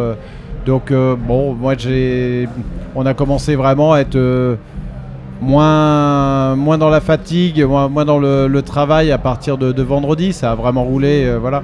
donc, 0.65 0.93
bon, 1.27 1.53
moi, 1.53 1.73
j'ai... 1.77 2.47
On 2.95 3.05
a 3.05 3.13
commencé 3.13 3.57
vraiment 3.57 3.91
à 3.91 3.99
être 3.99 4.57
moins, 5.41 6.55
moins 6.55 6.77
dans 6.77 6.89
la 6.89 7.01
fatigue, 7.01 7.63
moins, 7.63 7.87
moins 7.87 8.05
dans 8.05 8.19
le, 8.19 8.61
travail 8.61 9.11
à 9.11 9.17
partir 9.17 9.57
de, 9.57 9.81
vendredi. 9.81 10.33
Ça 10.33 10.51
a 10.51 10.55
vraiment 10.55 10.83
roulé, 10.83 11.25
euh, 11.25 11.37
voilà. 11.39 11.63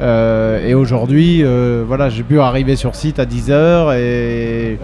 Euh, 0.00 0.66
et 0.66 0.74
aujourd'hui, 0.74 1.42
euh, 1.42 1.84
voilà, 1.86 2.08
j'ai 2.08 2.22
pu 2.22 2.40
arriver 2.40 2.76
sur 2.76 2.94
site 2.94 3.18
à 3.18 3.24
10h 3.24 3.96
et, 3.98 4.78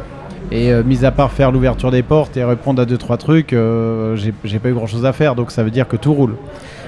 et 0.50 0.72
mis 0.84 1.04
à 1.04 1.10
part 1.10 1.32
faire 1.32 1.52
l'ouverture 1.52 1.90
des 1.90 2.02
portes 2.02 2.36
et 2.36 2.44
répondre 2.44 2.80
à 2.80 2.86
deux 2.86 2.96
trois 2.96 3.16
trucs, 3.18 3.54
j'ai 3.54 4.58
pas 4.58 4.68
eu 4.68 4.74
grand 4.74 4.86
chose 4.86 5.04
à 5.04 5.12
faire. 5.12 5.34
Donc 5.34 5.50
ça 5.50 5.62
veut 5.62 5.70
dire 5.70 5.88
que 5.88 5.96
tout 5.96 6.14
roule. 6.14 6.36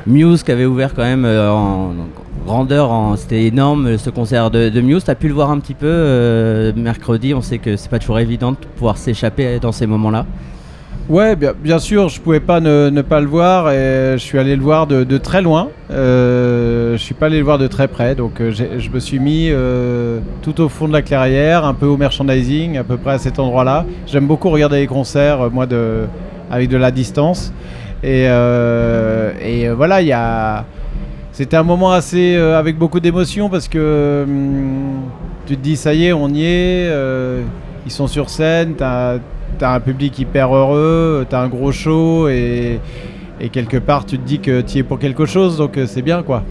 Muse 0.06 0.42
qui 0.42 0.50
avait 0.50 0.64
ouvert 0.64 0.94
quand 0.94 1.02
même 1.02 1.26
en 1.26 1.92
grandeur, 2.46 2.90
en- 2.90 3.16
c'était 3.16 3.44
énorme 3.44 3.98
ce 3.98 4.08
concert 4.08 4.50
de, 4.50 4.80
Muse. 4.80 5.04
T'as 5.04 5.14
pu 5.14 5.28
le 5.28 5.34
voir 5.34 5.50
un 5.50 5.58
petit 5.58 5.74
peu 5.74 6.72
mercredi. 6.74 7.34
On 7.34 7.42
sait 7.42 7.58
que 7.58 7.76
c'est 7.76 7.90
pas 7.90 7.98
toujours 7.98 8.18
évident 8.18 8.52
de 8.52 8.56
pouvoir 8.76 8.96
s'échapper 8.96 9.58
dans 9.58 9.72
ces 9.72 9.86
moments-là. 9.86 10.24
Ouais, 11.10 11.34
bien, 11.34 11.54
bien 11.60 11.80
sûr, 11.80 12.08
je 12.08 12.20
pouvais 12.20 12.38
pas 12.38 12.60
ne, 12.60 13.02
pas 13.02 13.20
le 13.20 13.26
voir 13.26 13.72
et 13.72 14.12
je 14.12 14.22
suis 14.22 14.38
allé 14.38 14.54
le 14.54 14.62
voir 14.62 14.86
de, 14.86 15.18
très 15.18 15.42
loin. 15.42 15.70
Euh, 15.90 16.92
je 16.92 17.02
suis 17.02 17.14
pas 17.14 17.26
allé 17.26 17.38
le 17.38 17.42
voir 17.42 17.58
de 17.58 17.66
très 17.66 17.88
près, 17.88 18.14
donc 18.14 18.40
euh, 18.40 18.52
je 18.52 18.90
me 18.90 19.00
suis 19.00 19.18
mis 19.18 19.48
euh, 19.50 20.20
tout 20.42 20.60
au 20.60 20.68
fond 20.68 20.86
de 20.86 20.92
la 20.92 21.02
clairière, 21.02 21.64
un 21.64 21.74
peu 21.74 21.86
au 21.86 21.96
merchandising, 21.96 22.78
à 22.78 22.84
peu 22.84 22.96
près 22.96 23.14
à 23.14 23.18
cet 23.18 23.40
endroit-là. 23.40 23.86
J'aime 24.06 24.28
beaucoup 24.28 24.50
regarder 24.50 24.76
les 24.76 24.86
concerts, 24.86 25.40
euh, 25.40 25.50
moi, 25.50 25.66
de, 25.66 26.04
avec 26.48 26.68
de 26.68 26.76
la 26.76 26.92
distance. 26.92 27.52
Et, 28.04 28.26
euh, 28.28 29.74
voilà, 29.76 30.02
il 30.02 30.06
y 30.06 30.12
a. 30.12 30.64
C'était 31.32 31.56
un 31.56 31.64
moment 31.64 31.90
assez 31.90 32.36
avec 32.36 32.78
beaucoup 32.78 33.00
d'émotion 33.00 33.48
parce 33.48 33.66
que 33.66 34.22
hum, 34.28 35.10
tu 35.46 35.56
te 35.56 35.60
dis 35.60 35.76
ça 35.76 35.92
y 35.92 36.06
est, 36.06 36.12
on 36.12 36.28
y 36.28 36.44
est, 36.44 36.88
ils 37.90 37.92
sont 37.92 38.06
sur 38.06 38.30
scène, 38.30 38.74
t'as 38.76 39.18
as 39.60 39.74
un 39.74 39.80
public 39.80 40.16
hyper 40.16 40.54
heureux, 40.54 41.26
t'as 41.28 41.42
un 41.42 41.48
gros 41.48 41.72
show 41.72 42.28
et, 42.28 42.78
et 43.40 43.48
quelque 43.48 43.78
part 43.78 44.06
tu 44.06 44.16
te 44.16 44.24
dis 44.24 44.38
que 44.38 44.60
tu 44.60 44.78
es 44.78 44.82
pour 44.84 45.00
quelque 45.00 45.26
chose 45.26 45.58
donc 45.58 45.76
euh, 45.76 45.86
c'est 45.86 46.00
bien 46.02 46.22
quoi. 46.22 46.44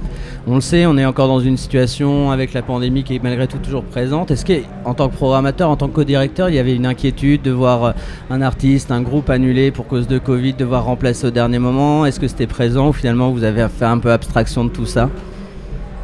On 0.48 0.56
le 0.56 0.62
sait, 0.62 0.86
on 0.86 0.98
est 0.98 1.06
encore 1.06 1.30
dans 1.30 1.40
une 1.40 1.56
situation 1.56 2.32
avec 2.32 2.52
la 2.54 2.62
pandémie 2.62 3.04
qui 3.04 3.16
est 3.16 3.24
malgré 3.24 3.48
tout 3.48 3.58
toujours 3.58 3.84
présente. 3.84 4.32
Est-ce 4.32 4.46
qu'en 4.46 4.94
tant 4.94 5.08
que 5.08 5.16
programmateur, 5.16 5.70
en 5.70 5.76
tant 5.76 5.88
que 5.88 5.96
co-directeur, 5.96 6.50
il 6.50 6.56
y 6.56 6.60
avait 6.60 6.76
une 6.76 6.86
inquiétude 6.86 7.42
de 7.42 7.52
voir 7.52 7.84
euh, 7.84 7.92
un 8.30 8.42
artiste, 8.42 8.92
un 8.92 9.02
groupe 9.02 9.30
annulé 9.30 9.72
pour 9.72 9.88
cause 9.88 10.08
de 10.08 10.18
Covid, 10.18 10.54
devoir 10.54 10.84
remplacer 10.84 11.28
au 11.28 11.32
dernier 11.32 11.60
moment? 11.60 12.06
Est-ce 12.06 12.20
que 12.20 12.28
c'était 12.28 12.48
présent 12.48 12.90
ou 12.90 12.94
finalement 12.94 13.32
vous 13.32 13.46
avez 13.46 13.66
fait 13.70 13.86
un 13.86 14.00
peu 14.00 14.12
abstraction 14.12 14.66
de 14.66 14.70
tout 14.70 14.86
ça? 14.86 15.10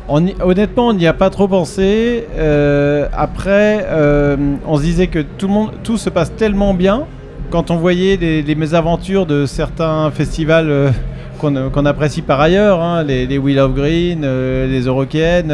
Honnêtement, 0.08 0.90
on 0.90 0.94
n'y 0.94 1.08
a 1.08 1.14
pas 1.14 1.32
trop 1.32 1.48
pensé. 1.48 2.28
Euh, 2.38 3.08
après, 3.12 3.86
euh, 3.90 4.38
on 4.68 4.78
se 4.78 4.84
disait 4.84 5.08
que 5.08 5.20
tout, 5.20 5.98
se 5.98 6.10
passe 6.10 6.36
tellement 6.36 6.76
bien 6.76 7.06
quand 7.50 7.72
on 7.72 7.78
voyait 7.78 8.16
les, 8.18 8.56
mésaventures 8.56 9.26
de 9.26 9.46
certains 9.46 10.12
festivals 10.12 10.70
euh, 10.70 10.92
qu'on 11.40 11.86
apprécie 11.86 12.22
par 12.22 12.40
ailleurs, 12.40 12.82
hein, 12.82 13.04
les, 13.04 13.26
les 13.26 13.38
Wheel 13.38 13.60
of 13.60 13.74
Green, 13.74 14.22
les 14.22 14.82
Eurocaines, 14.82 15.54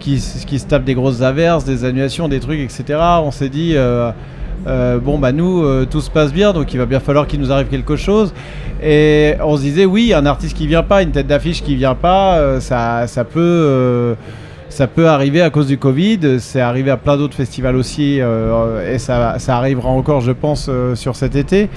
qui, 0.00 0.22
qui 0.46 0.58
se 0.58 0.66
tapent 0.66 0.84
des 0.84 0.94
grosses 0.94 1.22
averses, 1.22 1.64
des 1.64 1.84
annulations, 1.84 2.28
des 2.28 2.40
trucs, 2.40 2.60
etc. 2.60 2.98
On 3.22 3.30
s'est 3.30 3.48
dit, 3.48 3.74
euh, 4.66 4.98
bon, 4.98 5.18
bah 5.18 5.32
nous, 5.32 5.62
euh, 5.62 5.86
tout 5.88 6.00
se 6.00 6.10
passe 6.10 6.32
bien, 6.32 6.52
donc 6.52 6.72
il 6.74 6.78
va 6.78 6.86
bien 6.86 7.00
falloir 7.00 7.26
qu'il 7.26 7.40
nous 7.40 7.52
arrive 7.52 7.68
quelque 7.68 7.96
chose. 7.96 8.32
Et 8.82 9.34
on 9.40 9.56
se 9.56 9.62
disait, 9.62 9.84
oui, 9.84 10.12
un 10.12 10.26
artiste 10.26 10.56
qui 10.56 10.66
vient 10.66 10.82
pas, 10.82 11.02
une 11.02 11.12
tête 11.12 11.26
d'affiche 11.26 11.62
qui 11.62 11.76
vient 11.76 11.94
pas, 11.94 12.38
euh, 12.38 12.60
ça, 12.60 13.06
ça 13.06 13.24
peut. 13.24 14.16
ça 14.68 14.86
peut 14.86 15.08
arriver 15.08 15.40
à 15.40 15.50
cause 15.50 15.68
du 15.68 15.78
Covid, 15.78 16.38
c'est 16.40 16.60
arrivé 16.60 16.90
à 16.90 16.96
plein 16.96 17.16
d'autres 17.16 17.36
festivals 17.36 17.76
aussi, 17.76 18.18
et 18.18 18.98
ça, 18.98 19.38
ça 19.38 19.56
arrivera 19.56 19.88
encore, 19.88 20.20
je 20.20 20.32
pense, 20.32 20.68
sur 20.94 21.16
cet 21.16 21.36
été. 21.36 21.70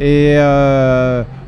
Et 0.00 0.36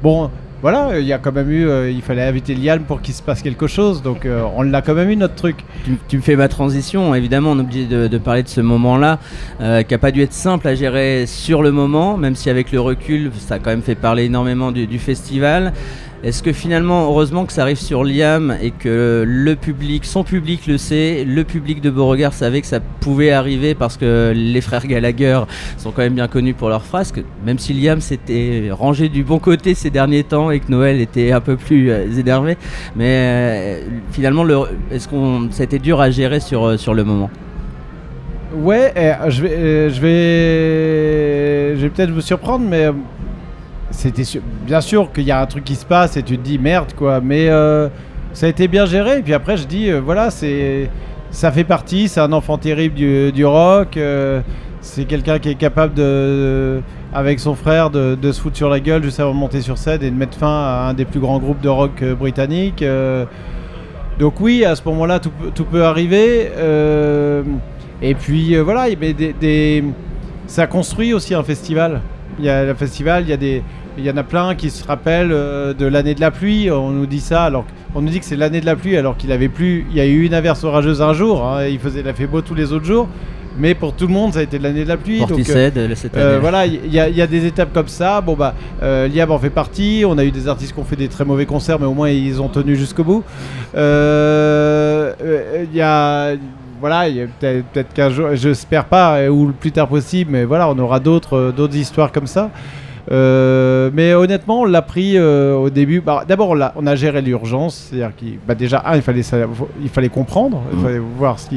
bon, 0.02 0.30
voilà, 0.60 0.98
il 0.98 1.06
y 1.06 1.12
a 1.12 1.18
quand 1.18 1.30
même 1.30 1.50
eu, 1.50 1.68
euh, 1.68 1.88
il 1.88 2.02
fallait 2.02 2.26
inviter 2.26 2.54
Liam 2.54 2.82
pour 2.82 3.00
qu'il 3.00 3.14
se 3.14 3.22
passe 3.22 3.42
quelque 3.42 3.68
chose, 3.68 4.02
donc 4.02 4.26
euh, 4.26 4.42
on 4.56 4.62
l'a 4.62 4.82
quand 4.82 4.94
même 4.94 5.08
eu 5.08 5.14
notre 5.14 5.36
truc. 5.36 5.64
tu, 6.08 6.16
me 6.16 6.22
fais 6.22 6.34
ma 6.34 6.48
transition, 6.48 7.14
évidemment 7.14 7.52
on 7.52 7.58
oublie 7.60 7.86
de, 7.86 8.08
de 8.08 8.18
parler 8.18 8.42
de 8.42 8.48
ce 8.48 8.60
moment-là, 8.60 9.20
euh, 9.60 9.84
qui 9.84 9.94
n'a 9.94 9.98
pas 9.98 10.10
dû 10.10 10.20
être 10.20 10.32
simple 10.32 10.66
à 10.66 10.74
gérer 10.74 11.26
sur 11.26 11.62
le 11.62 11.70
moment, 11.70 12.16
même 12.16 12.34
si 12.34 12.50
avec 12.50 12.72
le 12.72 12.80
recul 12.80 13.30
ça 13.38 13.54
a 13.54 13.58
quand 13.60 13.70
même 13.70 13.82
fait 13.82 13.94
parler 13.94 14.24
énormément 14.24 14.72
du 14.72 14.98
festival. 14.98 15.72
Est-ce 16.24 16.42
que 16.42 16.52
finalement, 16.52 17.04
heureusement 17.04 17.46
que 17.46 17.52
ça 17.52 17.62
arrive 17.62 17.78
sur 17.78 18.02
Liam 18.02 18.52
et 18.60 18.72
que 18.72 19.24
le 19.24 19.54
public, 19.54 20.04
son 20.04 20.24
public 20.24 20.66
le 20.66 20.76
sait, 20.76 21.24
le 21.24 21.44
public 21.44 21.80
de 21.80 21.90
Beauregard 21.90 22.32
savait 22.32 22.60
que 22.60 22.66
ça 22.66 22.80
pouvait 22.80 23.30
arriver 23.30 23.76
parce 23.76 23.96
que 23.96 24.32
les 24.34 24.60
frères 24.60 24.84
Gallagher 24.84 25.42
sont 25.76 25.92
quand 25.92 26.02
même 26.02 26.14
bien 26.14 26.26
connus 26.26 26.54
pour 26.54 26.70
leurs 26.70 26.82
frasques, 26.84 27.22
même 27.46 27.60
si 27.60 27.72
Liam 27.72 28.00
s'était 28.00 28.68
rangé 28.72 29.08
du 29.08 29.22
bon 29.22 29.38
côté 29.38 29.74
ces 29.74 29.90
derniers 29.90 30.24
temps 30.24 30.50
et 30.50 30.58
que 30.58 30.72
Noël 30.72 31.00
était 31.00 31.30
un 31.30 31.40
peu 31.40 31.56
plus 31.56 31.88
euh, 31.92 32.10
énervé, 32.18 32.56
mais 32.96 33.04
euh, 33.06 33.80
finalement, 34.10 34.42
le- 34.42 34.58
est-ce 34.90 35.06
qu'on, 35.06 35.48
ça 35.52 35.62
a 35.62 35.64
été 35.64 35.78
dur 35.78 36.00
à 36.00 36.10
gérer 36.10 36.40
sur, 36.40 36.64
euh, 36.64 36.76
le 36.94 37.04
moment? 37.04 37.30
Ouais, 38.56 38.92
eh, 38.96 39.30
je 39.30 39.42
vais, 39.42 39.90
je 39.90 40.00
vais, 40.00 41.76
je 41.76 41.82
vais 41.82 41.90
peut-être 41.90 42.10
vous 42.10 42.22
surprendre, 42.22 42.64
mais 42.68 42.88
c'était 43.90 44.22
bien 44.66 44.80
sûr 44.80 45.12
qu'il 45.12 45.24
y 45.24 45.30
a 45.30 45.40
un 45.40 45.46
truc 45.46 45.64
qui 45.64 45.74
se 45.74 45.86
passe 45.86 46.16
et 46.16 46.22
tu 46.22 46.36
te 46.38 46.42
dis 46.42 46.58
merde 46.58 46.92
quoi. 46.96 47.20
Mais 47.20 47.48
euh, 47.48 47.88
ça 48.32 48.46
a 48.46 48.48
été 48.48 48.68
bien 48.68 48.86
géré. 48.86 49.22
Puis 49.22 49.34
après, 49.34 49.56
je 49.56 49.66
dis 49.66 49.90
euh, 49.90 50.00
voilà, 50.00 50.30
c'est, 50.30 50.90
ça 51.30 51.50
fait 51.50 51.64
partie. 51.64 52.08
C'est 52.08 52.20
un 52.20 52.32
enfant 52.32 52.58
terrible 52.58 52.96
du, 53.32 53.44
rock. 53.44 53.96
euh, 53.96 54.40
c'est 54.80 55.04
quelqu'un 55.04 55.38
qui 55.38 55.50
est 55.50 55.54
capable 55.54 56.00
avec 57.12 57.40
son 57.40 57.54
frère, 57.54 57.90
de, 57.90 58.16
se 58.32 58.40
foutre 58.40 58.56
sur 58.56 58.68
la 58.68 58.80
gueule 58.80 59.02
juste 59.02 59.18
avant 59.18 59.32
de 59.32 59.38
monter 59.38 59.60
sur 59.60 59.78
scène 59.78 60.02
et 60.02 60.10
de 60.10 60.14
mettre 60.16 60.36
fin 60.38 60.46
à 60.46 60.88
un 60.90 60.94
des 60.94 61.04
plus 61.04 61.20
grands 61.20 61.38
groupes 61.38 61.60
de 61.60 61.68
rock 61.68 62.04
britanniques. 62.18 62.82
euh. 62.82 63.24
donc 64.18 64.40
oui, 64.40 64.64
à 64.64 64.76
ce 64.76 64.82
moment-là, 64.86 65.18
tout, 65.18 65.30
peut- 65.64 65.84
arriver. 65.84 66.50
et 68.02 68.14
puis 68.14 68.56
voilà, 68.58 68.86
mais 69.00 69.14
ça 70.46 70.66
construit 70.66 71.12
aussi 71.12 71.34
un 71.34 71.42
festival. 71.42 72.00
Il 72.38 72.44
y 72.44 72.48
a 72.48 72.64
le 72.64 72.74
festival, 72.74 73.24
il 73.24 73.30
y 73.30 73.32
a 73.32 73.36
des, 73.36 73.62
il 73.96 74.04
y 74.04 74.10
en 74.10 74.16
a 74.16 74.22
plein 74.22 74.54
qui 74.54 74.70
se 74.70 74.84
rappellent 74.86 75.32
euh, 75.32 75.74
de 75.74 75.86
l'année 75.86 76.14
de 76.14 76.20
la 76.20 76.30
pluie. 76.30 76.70
On 76.70 76.90
nous 76.90 77.06
dit 77.06 77.20
ça, 77.20 77.44
alors 77.44 77.64
on 77.94 78.00
nous 78.00 78.10
dit 78.10 78.20
que 78.20 78.24
c'est 78.26 78.36
l'année 78.36 78.60
de 78.60 78.66
la 78.66 78.76
pluie, 78.76 78.96
alors 78.96 79.16
qu'il 79.16 79.32
avait 79.32 79.48
plu. 79.48 79.86
Il 79.90 79.96
y 79.96 80.00
a 80.00 80.06
eu 80.06 80.24
une 80.24 80.34
averse 80.34 80.62
orageuse 80.64 81.02
un 81.02 81.12
jour. 81.14 81.44
hein, 81.46 81.66
il 81.66 81.78
faisait, 81.78 82.00
il 82.00 82.08
a 82.08 82.12
fait 82.14 82.26
beau 82.26 82.40
tous 82.40 82.54
les 82.54 82.72
autres 82.72 82.84
jours. 82.86 83.08
Mais 83.60 83.74
pour 83.74 83.92
tout 83.92 84.06
le 84.06 84.12
monde, 84.12 84.34
ça 84.34 84.38
a 84.38 84.42
été 84.42 84.56
l'année 84.60 84.84
de 84.84 84.88
la 84.88 84.96
pluie. 84.96 85.18
donc, 85.18 85.30
euh, 85.32 85.34
Portishead, 85.34 85.78
euh, 85.78 85.94
cette 85.96 86.16
euh, 86.16 86.38
voilà, 86.40 86.64
il 86.66 86.92
y, 86.94 87.00
a- 87.00 87.08
il 87.08 87.16
y 87.16 87.22
a 87.22 87.26
des 87.26 87.44
étapes 87.44 87.72
comme 87.74 87.88
ça. 87.88 88.20
Bon 88.20 88.34
bah, 88.34 88.54
euh, 88.84 89.08
Liam 89.08 89.32
en 89.32 89.38
fait 89.40 89.50
partie. 89.50 90.04
On 90.06 90.16
a 90.16 90.24
eu 90.24 90.30
des 90.30 90.46
artistes 90.46 90.74
qui 90.74 90.78
ont 90.78 90.84
fait 90.84 90.94
des 90.94 91.08
très 91.08 91.24
mauvais 91.24 91.44
concerts, 91.46 91.80
mais 91.80 91.86
au 91.86 91.92
moins 91.94 92.08
ils 92.08 92.40
ont 92.40 92.46
tenu 92.48 92.76
jusqu'au 92.76 93.02
bout. 93.02 93.24
Euh, 93.74 95.12
euh, 95.22 95.64
Il 95.70 95.76
y 95.76 95.80
a, 95.80 96.34
voilà, 96.80 97.08
il 97.08 97.16
y 97.16 97.22
a 97.22 97.26
peut-être 97.40 97.92
qu'un 97.92 98.10
jour, 98.10 98.28
j'espère 98.34 98.84
pas, 98.86 99.18
euh, 99.18 99.28
ou 99.28 99.46
le 99.46 99.52
plus 99.52 99.72
tard 99.72 99.88
possible, 99.88 100.30
mais 100.32 100.44
voilà, 100.44 100.68
on 100.68 100.78
aura 100.78 101.00
d'autres 101.00 101.36
euh, 101.36 101.52
d'autres 101.52 101.76
histoires 101.76 102.12
comme 102.12 102.26
ça. 102.26 102.50
Euh, 103.10 103.90
mais 103.94 104.12
honnêtement, 104.12 104.60
on 104.62 104.64
l'a 104.64 104.82
pris 104.82 105.16
euh, 105.16 105.54
au 105.54 105.70
début. 105.70 106.00
Bah, 106.00 106.24
D'abord, 106.28 106.54
on, 106.76 106.86
a 106.86 106.94
géré 106.94 107.22
l'urgence, 107.22 107.88
c'est-à-dire 107.90 108.14
qu'il, 108.16 108.38
bah, 108.46 108.54
déjà, 108.54 108.82
un, 108.84 108.96
il 108.96 109.02
fallait, 109.02 109.22
sa- 109.22 109.38
il 109.82 109.88
fallait 109.88 110.10
comprendre, 110.10 110.62
il 110.72 110.78
Mhm. 110.78 110.84
fallait 110.84 110.98
voir 110.98 111.38
ce 111.38 111.48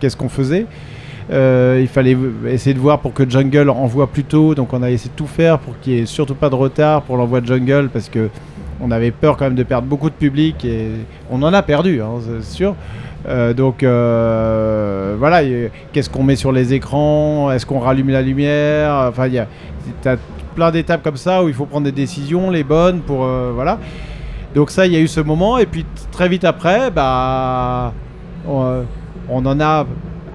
qu'est-ce 0.00 0.16
qu'on 0.16 0.28
faisait. 0.28 0.66
Euh, 1.30 1.78
il 1.80 1.88
fallait 1.88 2.16
essayer 2.48 2.74
de 2.74 2.80
voir 2.80 2.98
pour 3.00 3.12
que 3.12 3.28
Jungle 3.28 3.68
envoie 3.70 4.06
plus 4.06 4.24
tôt, 4.24 4.54
donc 4.54 4.72
on 4.72 4.82
a 4.82 4.90
essayé 4.90 5.10
de 5.10 5.14
tout 5.16 5.26
faire 5.26 5.58
pour 5.58 5.78
qu'il 5.78 5.92
n'y 5.94 5.98
ait 6.00 6.06
surtout 6.06 6.34
pas 6.34 6.48
de 6.48 6.54
retard 6.54 7.02
pour 7.02 7.16
l'envoi 7.18 7.42
de 7.42 7.46
Jungle 7.46 7.90
parce 7.92 8.08
que 8.08 8.30
on 8.80 8.90
avait 8.90 9.10
peur 9.10 9.36
quand 9.36 9.44
même 9.44 9.54
de 9.54 9.62
perdre 9.62 9.86
beaucoup 9.86 10.08
de 10.08 10.14
public 10.14 10.64
et 10.64 10.88
on 11.30 11.42
en 11.42 11.52
a 11.52 11.62
perdu, 11.62 12.00
hein, 12.00 12.12
c'est 12.24 12.42
sûr. 12.56 12.74
Euh, 13.26 13.52
donc 13.52 13.82
euh, 13.82 15.16
voilà, 15.18 15.40
qu'est-ce 15.92 16.08
qu'on 16.10 16.22
met 16.22 16.36
sur 16.36 16.52
les 16.52 16.72
écrans? 16.74 17.50
Est-ce 17.50 17.66
qu'on 17.66 17.80
rallume 17.80 18.10
la 18.10 18.22
lumière? 18.22 19.06
Enfin, 19.08 19.26
il 19.26 19.34
y 19.34 19.38
a 19.38 19.46
t'as 20.02 20.16
plein 20.54 20.70
d'étapes 20.70 21.02
comme 21.02 21.16
ça 21.16 21.42
où 21.42 21.48
il 21.48 21.54
faut 21.54 21.66
prendre 21.66 21.84
des 21.84 21.92
décisions, 21.92 22.50
les 22.50 22.64
bonnes 22.64 23.00
pour 23.00 23.24
euh, 23.24 23.50
voilà. 23.54 23.78
Donc 24.54 24.70
ça, 24.70 24.86
il 24.86 24.92
y 24.92 24.96
a 24.96 25.00
eu 25.00 25.08
ce 25.08 25.20
moment 25.20 25.58
et 25.58 25.66
puis 25.66 25.84
très 26.10 26.28
vite 26.28 26.44
après, 26.44 26.90
bah 26.90 27.92
on, 28.48 28.82
on 29.28 29.44
en 29.46 29.60
a 29.60 29.86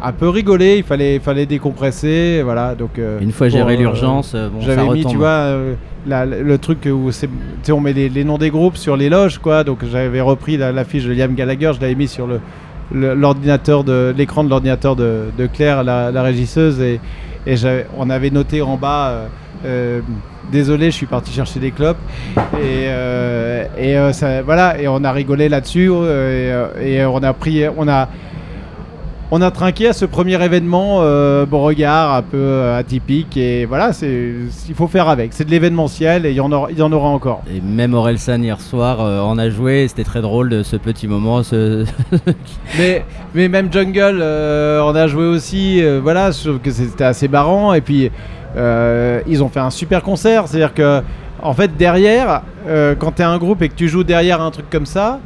un 0.01 0.11
peu 0.11 0.27
rigolé. 0.29 0.77
Il 0.77 0.83
fallait, 0.83 1.19
fallait 1.19 1.45
décompresser, 1.45 2.41
voilà. 2.43 2.75
Donc 2.75 2.99
Une 3.21 3.31
fois 3.31 3.47
géré 3.49 3.75
l'urgence, 3.77 4.35
bon, 4.35 4.59
j'avais 4.59 4.81
mis, 4.93 5.05
tu 5.05 5.17
vois, 5.17 5.55
la- 6.05 6.25
le 6.25 6.57
truc 6.57 6.87
où 6.91 7.09
on 7.71 7.79
met 7.79 7.93
les, 7.93 8.09
les 8.09 8.23
noms 8.25 8.37
des 8.37 8.49
groupes 8.49 8.75
sur 8.77 8.97
les 8.97 9.09
loges, 9.09 9.39
quoi. 9.39 9.63
Donc 9.63 9.79
j'avais 9.89 10.21
repris 10.21 10.57
la, 10.57 10.71
l'affiche 10.71 11.05
de 11.05 11.13
Liam 11.13 11.33
Gallagher, 11.33 11.71
je 11.75 11.81
l'avais 11.81 11.95
mis 11.95 12.07
sur 12.09 12.27
le- 12.27 12.41
l'ordinateur 12.93 13.84
de 13.84 14.13
l'écran 14.15 14.43
de 14.43 14.49
l'ordinateur 14.49 14.95
de, 14.95 15.47
Claire, 15.53 15.84
la, 15.84 16.21
régisseuse, 16.21 16.79
et, 16.79 16.99
et 17.47 17.56
on 17.97 18.10
avait 18.10 18.29
noté 18.29 18.62
en 18.62 18.77
bas. 18.77 19.10
euh, 19.10 19.27
euh, 19.65 20.01
Désolé, 20.51 20.88
je 20.91 20.95
suis 20.97 21.06
parti 21.06 21.32
chercher 21.32 21.62
des 21.62 21.71
clopes 21.71 21.97
et, 22.36 22.88
euh, 22.88 23.63
et 23.77 24.41
voilà 24.43 24.79
et 24.79 24.89
on 24.89 25.01
a 25.06 25.12
rigolé 25.13 25.47
là-dessus 25.47 25.89
et, 25.89 26.51
et 26.82 27.06
on 27.06 27.23
a 27.23 27.32
pris 27.32 27.63
on 27.77 27.88
a 27.88 28.10
on 29.31 29.41
a 29.41 29.51
trinqué 29.51 29.88
à 29.88 29.93
ce 29.93 30.05
premier 30.05 30.43
événement 30.43 30.99
euh, 31.01 31.45
Beauregard 31.45 32.13
un 32.13 32.21
peu 32.21 32.38
euh, 32.38 32.77
atypique 32.77 33.36
et 33.38 33.65
voilà 33.65 33.93
c'est 33.93 34.33
il 34.69 34.75
faut 34.75 34.88
faire 34.88 35.09
avec 35.09 35.33
c'est 35.33 35.45
de 35.45 35.51
l'événementiel 35.51 36.25
et 36.25 36.31
il 36.31 36.36
y 36.36 36.41
en 36.41 36.51
aura 36.51 36.69
il 36.71 36.77
y 36.77 36.81
en 36.81 36.91
aura 36.91 37.09
encore 37.09 37.41
Et 37.49 37.62
même 37.62 37.93
Orelsan 37.93 38.41
hier 38.41 38.59
soir 38.62 39.01
euh, 39.01 39.21
en 39.33 39.38
a 39.38 39.49
joué, 39.49 39.88
c'était 39.88 40.03
très 40.03 40.21
drôle 40.21 40.49
de 40.49 40.63
ce 40.63 40.75
petit 40.75 41.07
moment. 41.07 41.43
Ce... 41.43 41.86
mais, 42.77 43.05
mais 43.33 43.47
même 43.47 43.71
Jungle, 43.71 44.19
euh, 44.21 44.81
on 44.81 44.95
a 44.95 45.07
joué 45.07 45.25
aussi. 45.25 45.83
euh, 45.83 45.99
voilà, 46.01 46.31
trouve 46.31 46.59
que 46.59 46.71
c'était 46.71 47.03
assez 47.03 47.27
marrant. 47.27 47.73
Et 47.73 47.81
puis, 47.81 48.12
euh, 48.55 49.21
ils 49.27 49.43
ont 49.43 49.49
fait 49.49 49.59
un 49.59 49.69
super 49.69 50.03
concert. 50.03 50.47
C'est-à-dire 50.47 50.73
que, 50.73 51.01
en 51.41 51.53
fait, 51.53 51.75
derrière, 51.75 52.43
quand 52.99 53.13
tu 53.15 53.21
es 53.21 53.25
un 53.25 53.38
groupe 53.38 53.62
et 53.62 53.69
que 53.69 53.75
tu 53.75 53.89
joues 53.89 54.03
derrière 54.03 54.41
un 54.41 54.51
truc 54.51 54.69
comme 54.69 54.86
ça, 54.86 55.19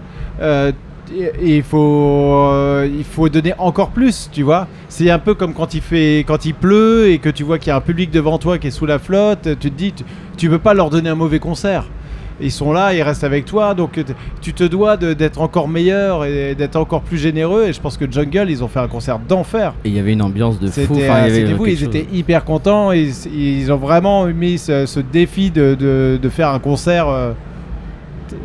il 1.42 1.64
faut, 1.64 2.50
euh, 2.52 2.90
il 2.92 3.04
faut 3.04 3.30
donner 3.30 3.54
encore 3.58 3.90
plus, 3.90 4.30
tu 4.32 4.44
vois. 4.44 4.68
C'est 4.90 5.10
un 5.10 5.20
peu 5.20 5.34
comme 5.34 5.54
quand 5.54 5.74
il, 5.74 5.82
fait, 5.82 6.26
quand 6.28 6.46
il 6.46 6.54
pleut 6.54 7.10
et 7.10 7.18
que 7.20 7.30
tu 7.30 7.44
vois 7.44 7.58
qu'il 7.60 7.70
y 7.70 7.72
a 7.72 7.76
un 7.78 7.82
public 7.82 8.12
devant 8.12 8.38
toi 8.38 8.58
qui 8.58 8.68
est 8.68 8.72
sous 8.72 8.86
la 8.86 9.00
flotte. 9.00 9.44
Tu 9.60 9.70
te 9.72 9.76
dis, 9.78 9.94
tu, 9.94 10.04
tu 10.38 10.50
peux 10.50 10.60
pas 10.60 10.74
leur 10.74 10.90
donner 10.90 11.10
un 11.10 11.16
mauvais 11.16 11.40
concert. 11.40 11.86
Ils 12.40 12.52
sont 12.52 12.72
là, 12.72 12.94
ils 12.94 13.02
restent 13.02 13.24
avec 13.24 13.46
toi, 13.46 13.74
donc 13.74 14.00
tu 14.42 14.54
te 14.54 14.64
dois 14.64 14.96
d'être 14.96 15.42
encore 15.42 15.68
meilleur 15.68 16.24
et 16.24 16.54
d'être 16.54 16.76
encore 16.76 17.02
plus 17.02 17.18
généreux. 17.18 17.66
Et 17.68 17.74
je 17.74 17.82
pense 17.82 17.98
que 17.98 18.06
Jungle, 18.12 18.46
ils 18.52 18.64
ont 18.64 18.68
fait 18.68 18.80
un 18.80 18.88
concert 18.88 19.18
d'enfer. 19.18 19.74
Et 19.84 19.90
il 19.90 19.96
y 19.96 20.00
avait 20.00 20.14
une 20.14 20.22
ambiance 20.22 20.60
de 20.60 20.68
fou. 20.68 20.82
Enfin, 20.98 21.26
il 21.28 21.36
y 21.36 21.40
euh, 21.40 21.46
avait 21.48 21.56
fou, 21.56 21.66
ils 21.66 21.80
chose. 21.80 21.88
étaient 21.88 22.06
hyper 22.14 22.46
contents. 22.46 22.92
Ils, 22.92 23.12
ils 23.34 23.72
ont 23.72 23.78
vraiment 23.78 24.26
mis 24.28 24.60
ce, 24.60 24.86
ce 24.86 25.00
défi 25.00 25.50
de, 25.50 25.74
de- 25.74 26.20
de 26.22 26.30
faire 26.30 26.50
un 26.50 26.60
concert 26.60 27.08
euh, 27.10 27.32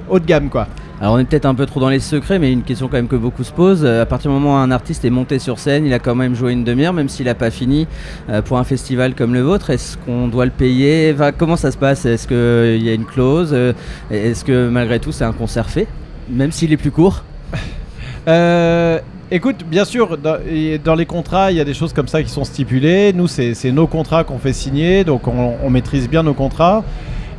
haut 0.08 0.18
de 0.18 0.24
gamme, 0.24 0.48
quoi. 0.48 0.68
Alors 1.02 1.14
on 1.14 1.18
est 1.18 1.24
peut-être 1.24 1.46
un 1.46 1.54
peu 1.56 1.66
trop 1.66 1.80
dans 1.80 1.88
les 1.88 1.98
secrets, 1.98 2.38
mais 2.38 2.52
une 2.52 2.62
question 2.62 2.86
quand 2.86 2.96
même 2.96 3.08
que 3.08 3.16
beaucoup 3.16 3.42
se 3.42 3.50
posent. 3.50 3.84
Euh, 3.84 4.02
À 4.02 4.06
partir 4.06 4.30
du 4.30 4.36
moment 4.36 4.54
où 4.54 4.56
un 4.56 4.70
artiste 4.70 5.04
est 5.04 5.10
monté 5.10 5.40
sur 5.40 5.58
scène, 5.58 5.84
il 5.84 5.92
a 5.92 5.98
quand 5.98 6.14
même 6.14 6.36
joué 6.36 6.52
une 6.52 6.62
demi-heure, 6.62 6.92
même 6.92 7.08
s'il 7.08 7.26
n'a 7.26 7.34
pas 7.34 7.50
fini 7.50 7.88
euh, 8.30 8.40
pour 8.40 8.56
un 8.56 8.62
festival 8.62 9.16
comme 9.16 9.34
le 9.34 9.40
vôtre. 9.40 9.70
Est-ce 9.70 9.98
qu'on 9.98 10.28
doit 10.28 10.44
le 10.44 10.52
payer? 10.52 11.12
Comment 11.38 11.56
ça 11.56 11.72
se 11.72 11.76
passe? 11.76 12.04
Est-ce 12.06 12.28
qu'il 12.28 12.86
y 12.86 12.88
a 12.88 12.94
une 12.94 13.04
clause? 13.04 13.50
Euh, 13.52 13.72
Est-ce 14.12 14.44
que 14.44 14.68
malgré 14.68 15.00
tout 15.00 15.10
c'est 15.10 15.24
un 15.24 15.32
concert 15.32 15.68
fait? 15.68 15.88
Même 16.30 16.52
s'il 16.52 16.72
est 16.72 16.76
plus 16.76 16.92
court? 16.92 17.24
Euh, 18.28 19.00
écoute, 19.32 19.64
bien 19.68 19.84
sûr, 19.84 20.16
dans, 20.16 20.36
les 20.94 21.06
contrats, 21.06 21.50
il 21.50 21.56
y 21.56 21.60
a 21.60 21.64
des 21.64 21.74
choses 21.74 21.92
comme 21.92 22.06
ça 22.06 22.22
qui 22.22 22.28
sont 22.28 22.44
stipulées. 22.44 23.12
Nous, 23.12 23.26
c'est 23.26 23.72
nos 23.72 23.88
contrats 23.88 24.22
qu'on 24.22 24.38
fait 24.38 24.52
signer, 24.52 25.02
donc 25.02 25.26
on, 25.26 25.54
on 25.60 25.70
maîtrise 25.70 26.08
bien 26.08 26.22
nos 26.22 26.32
contrats. 26.32 26.84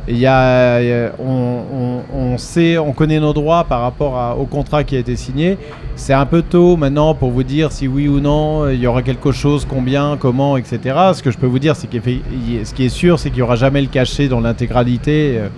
Il 0.06 0.18
y 0.18 0.26
a, 0.26 0.80
on, 1.18 1.62
on- 1.72 2.16
on 2.16 2.38
sait, 2.38 2.76
on 2.76 2.92
connaît 2.92 3.20
nos 3.20 3.32
droits 3.32 3.64
par 3.64 3.80
rapport 3.80 4.36
au 4.38 4.44
contrat 4.44 4.84
qui 4.84 4.96
a 4.96 4.98
été 4.98 5.16
signé. 5.16 5.56
C'est 5.96 6.12
un 6.12 6.26
peu 6.26 6.42
tôt 6.42 6.76
maintenant 6.76 7.14
pour 7.14 7.30
vous 7.30 7.42
dire 7.42 7.72
si 7.72 7.88
oui 7.88 8.06
ou 8.08 8.20
non 8.20 8.68
il 8.68 8.78
y 8.80 8.86
aura 8.86 9.02
quelque 9.02 9.32
chose, 9.32 9.66
combien, 9.68 10.16
comment, 10.18 10.56
etc. 10.58 10.78
Ce 11.14 11.22
que 11.22 11.30
je 11.30 11.38
peux 11.38 11.46
vous 11.46 11.58
dire, 11.58 11.74
c'est 11.74 11.88
ce 11.90 12.74
qui 12.74 12.84
est 12.84 12.88
sûr, 12.90 13.18
c'est 13.18 13.30
qu'il 13.30 13.38
n'y 13.38 13.42
aura 13.42 13.56
jamais 13.56 13.80
le 13.80 13.88
cachet 13.88 14.28
dans 14.28 14.40
l'intégralité. 14.40 15.38
Euh, 15.38 15.48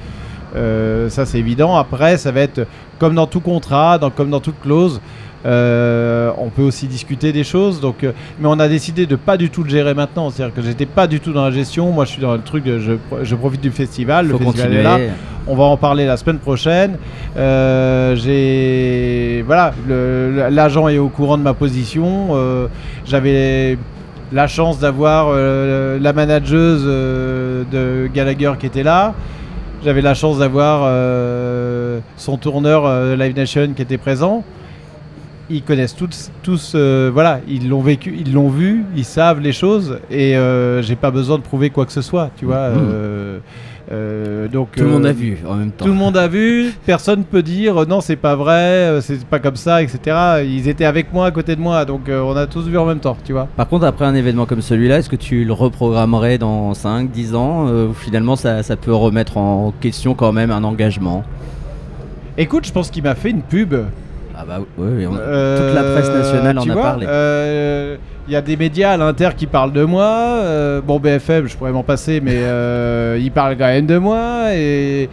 euh, 0.55 1.09
ça, 1.11 1.27
c'est 1.27 1.39
évident. 1.39 1.77
Après, 1.77 2.17
ça 2.17 2.31
va 2.31 2.41
être 2.41 2.67
comme 2.99 3.15
dans 3.15 3.27
tout 3.27 3.41
contrat, 3.41 3.99
comme 4.17 4.31
dans 4.31 4.41
toute 4.41 4.61
clause. 4.61 5.01
Euh, 5.47 6.31
on 6.39 6.49
peut 6.49 6.63
aussi 6.63 6.87
discuter 6.89 7.33
des 7.33 7.45
choses, 7.45 7.81
donc, 7.81 8.03
euh, 8.03 8.13
mais 8.41 8.49
on 8.49 8.59
a 8.59 8.67
décidé 8.69 9.07
de 9.07 9.15
pas 9.17 9.37
du 9.37 9.49
tout 9.49 9.63
le 9.63 9.71
gérer 9.71 9.95
maintenant. 9.95 10.29
C'est-à-dire 10.31 10.55
que 10.55 10.61
j'étais 10.63 10.87
pas 10.87 11.07
du 11.07 11.21
tout 11.21 11.33
dans 11.33 11.45
la 11.45 11.53
gestion. 11.53 11.93
Moi, 11.93 12.05
je 12.05 12.11
suis 12.11 12.21
dans 12.23 12.33
le 12.35 12.41
truc, 12.43 12.65
de- 12.65 12.79
je, 12.81 12.93
je 13.23 13.35
profite 13.37 13.61
du 13.61 13.71
festival. 13.71 14.27
Faut 14.27 14.33
le 14.39 14.45
festival 14.45 14.67
continuer. 14.69 14.81
est 14.81 14.85
là. 14.85 14.99
On 15.47 15.55
va 15.55 15.65
en 15.65 15.77
parler 15.77 16.05
la 16.07 16.17
semaine 16.17 16.39
prochaine. 16.39 16.97
Euh, 17.37 18.17
j'ai 18.17 19.43
voilà, 19.47 19.73
l'agent 20.51 20.89
est 20.89 20.99
au 20.99 21.09
courant 21.09 21.39
de 21.39 21.43
ma 21.43 21.55
position. 21.55 22.31
Euh, 22.33 22.67
J'avais 23.07 23.79
la 24.33 24.49
chance 24.49 24.81
d'avoir 24.81 25.29
euh, 25.31 25.99
la 26.01 26.13
manageuse 26.13 26.83
euh, 26.85 27.63
de 27.71 28.09
Gallagher 28.13 28.53
qui 28.59 28.67
était 28.67 28.83
là. 28.83 29.15
J'avais 29.85 30.01
la 30.03 30.15
chance 30.15 30.39
d'avoir 30.41 30.81
euh, 30.85 32.01
son 32.17 32.37
tourneur 32.37 32.85
euh, 32.87 33.15
Live 33.15 33.37
Nation 33.37 33.69
qui 33.77 33.83
était 33.83 33.99
présent. 33.99 34.43
Ils 35.49 35.63
connaissent 35.63 35.95
tous, 35.95 36.31
tous 36.43 36.73
euh, 36.75 37.09
voilà, 37.13 37.41
ils 37.47 37.69
l'ont 37.69 37.81
vécu, 37.81 38.17
ils 38.19 38.33
l'ont 38.33 38.49
vu, 38.49 38.85
ils 38.97 39.05
savent 39.05 39.39
les 39.41 39.53
choses 39.53 40.01
et 40.11 40.37
euh, 40.37 40.83
j'ai 40.83 40.97
pas 40.97 41.13
besoin 41.13 41.39
de 41.39 41.43
prouver 41.43 41.71
quoi 41.71 41.87
que 41.87 41.93
ce 41.93 42.03
soit, 42.03 42.31
tu 42.37 42.47
vois. 42.47 42.71
Mhm. 42.71 42.79
euh, 42.81 43.39
euh, 43.93 44.49
donc 44.49 44.73
Tout 44.73 44.83
le 44.83 44.89
monde 44.89 45.07
a 45.07 45.13
vu 45.13 45.39
en 45.49 45.55
même 45.55 45.71
temps. 45.71 45.85
tout 45.85 45.93
le 45.93 45.97
monde 45.97 46.17
a 46.17 46.27
vu, 46.27 46.73
personne 46.85 47.23
peut 47.23 47.45
dire 47.45 47.87
non, 47.87 48.01
c'est 48.01 48.17
pas 48.17 48.35
vrai, 48.35 48.99
c'est 49.03 49.25
pas 49.25 49.39
comme 49.39 49.55
ça, 49.55 49.85
etc. 49.85 50.01
Ils 50.45 50.67
étaient 50.67 50.85
avec 50.85 51.13
moi, 51.13 51.27
à 51.27 51.31
côté 51.31 51.55
de 51.55 51.61
moi, 51.61 51.85
donc 51.85 52.11
on 52.11 52.35
a 52.37 52.49
tous 52.49 52.67
vu 52.67 52.77
en 52.77 52.85
même 52.85 52.99
temps, 52.99 53.17
tu 53.25 53.33
vois. 53.33 53.47
Par 53.57 53.69
contre, 53.69 53.85
après 53.85 54.05
un 54.05 54.17
événement 54.17 54.47
comme 54.47 54.63
celui-là, 54.63 54.99
est-ce 54.99 55.09
que 55.09 55.15
tu 55.15 55.45
le 55.45 55.53
reprogrammerais 55.53 56.39
dans 56.39 56.75
5, 56.75 57.09
10 57.13 57.37
ans 57.37 57.69
ou 57.69 57.95
finalement 57.95 58.35
ça, 58.35 58.65
ça 58.65 58.75
peut 58.75 58.93
remettre 58.93 59.37
en 59.37 59.73
question 59.81 60.15
quand 60.15 60.33
même 60.33 60.51
un 60.51 60.65
engagement? 60.65 61.23
Écoute, 62.37 62.67
je 62.67 62.73
pense 62.73 62.91
qu'il 62.91 63.05
m'a 63.05 63.15
fait 63.15 63.31
une 63.31 63.43
pub. 63.43 63.77
Ah 64.49 64.59
bah 64.59 64.65
oui, 64.79 65.07
on- 65.07 65.17
Euh, 65.19 65.67
toute 65.67 65.75
la 65.75 65.83
presse 65.83 66.11
nationale 66.11 66.59
en 66.59 66.63
tu 66.63 66.71
a 66.71 66.75
vois, 66.75 66.83
parlé. 66.83 67.07
euh, 67.09 67.97
Il 68.29 68.33
y 68.33 68.37
a 68.37 68.43
des 68.43 68.57
médias 68.57 68.93
à 68.93 68.97
l'Inter 68.97 69.31
qui 69.37 69.47
parlent 69.47 69.73
de 69.73 69.85
moi. 69.85 70.05
euh, 70.07 70.81
bon, 70.81 70.99
BFM, 70.99 71.47
je 71.49 71.57
pourrais 71.57 71.73
m'en 71.73 71.83
passer, 71.85 72.21
mais 72.21 72.35
euh, 72.37 73.19
ils 73.21 73.31
parlent 73.31 73.57
quand 73.57 73.67
même 73.67 73.87
de 73.87 73.99
moi. 73.99 74.53
Et, 74.55 75.09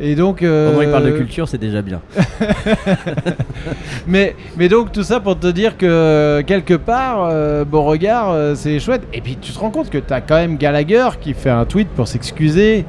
et 0.00 0.14
donc. 0.14 0.42
euh, 0.42 0.70
Au 0.70 0.74
moins, 0.74 0.84
il 0.84 0.90
parle 0.90 1.04
de 1.06 1.10
culture, 1.12 1.48
c'est 1.48 1.58
déjà 1.58 1.80
bien. 1.82 2.00
mais, 4.06 4.34
mais 4.56 4.68
donc, 4.68 4.92
tout 4.92 5.02
ça 5.02 5.20
pour 5.20 5.38
te 5.38 5.46
dire 5.46 5.76
que 5.76 6.42
quelque 6.46 6.74
part, 6.74 7.26
euh, 7.30 7.64
Beauregard, 7.64 8.30
euh, 8.32 8.54
c'est 8.54 8.78
chouette. 8.80 9.02
Et 9.12 9.20
puis, 9.20 9.36
tu 9.40 9.52
te 9.52 9.58
rends 9.58 9.70
compte 9.70 9.90
que 9.90 9.98
tu 9.98 10.12
as 10.12 10.20
quand 10.20 10.36
même 10.36 10.56
Gallagher 10.56 11.08
qui 11.20 11.34
fait 11.34 11.50
un 11.50 11.64
tweet 11.64 11.88
pour 11.88 12.08
s'excuser 12.08 12.84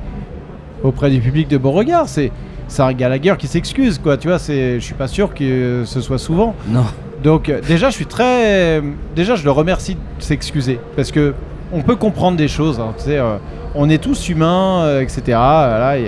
auprès 0.83 1.09
du 1.09 1.19
public 1.19 1.47
de 1.47 1.57
Beauregard. 1.57 2.07
C'est. 2.09 2.31
C'est 2.67 2.81
un 2.81 2.93
Gallagher 2.93 3.35
qui 3.37 3.47
s'excuse, 3.47 3.99
quoi. 3.99 4.17
Tu 4.17 4.27
vois, 4.27 4.37
je 4.37 4.79
suis 4.79 4.93
pas 4.93 5.07
sûr 5.07 5.33
que 5.33 5.83
ce 5.85 6.01
soit 6.01 6.17
souvent. 6.17 6.55
Non. 6.67 6.85
Donc 7.23 7.47
euh, 7.49 7.61
déjà, 7.65 7.89
je 7.89 7.95
suis 7.95 8.05
très, 8.05 8.81
déjà, 9.15 9.35
je 9.35 9.43
le 9.45 9.51
remercie 9.51 9.95
de 9.95 9.99
s'excuser 10.23 10.79
parce 10.95 11.11
que 11.11 11.33
on 11.71 11.81
peut 11.81 11.95
comprendre 11.95 12.37
des 12.37 12.47
choses. 12.47 12.79
hein, 12.79 12.93
tu 12.97 13.05
sais, 13.05 13.17
euh, 13.17 13.37
on 13.75 13.89
est 13.89 13.97
tous 14.01 14.29
humains, 14.29 14.81
euh, 14.83 15.01
etc. 15.01 15.21
Voilà, 15.27 15.97
il, 15.97 16.05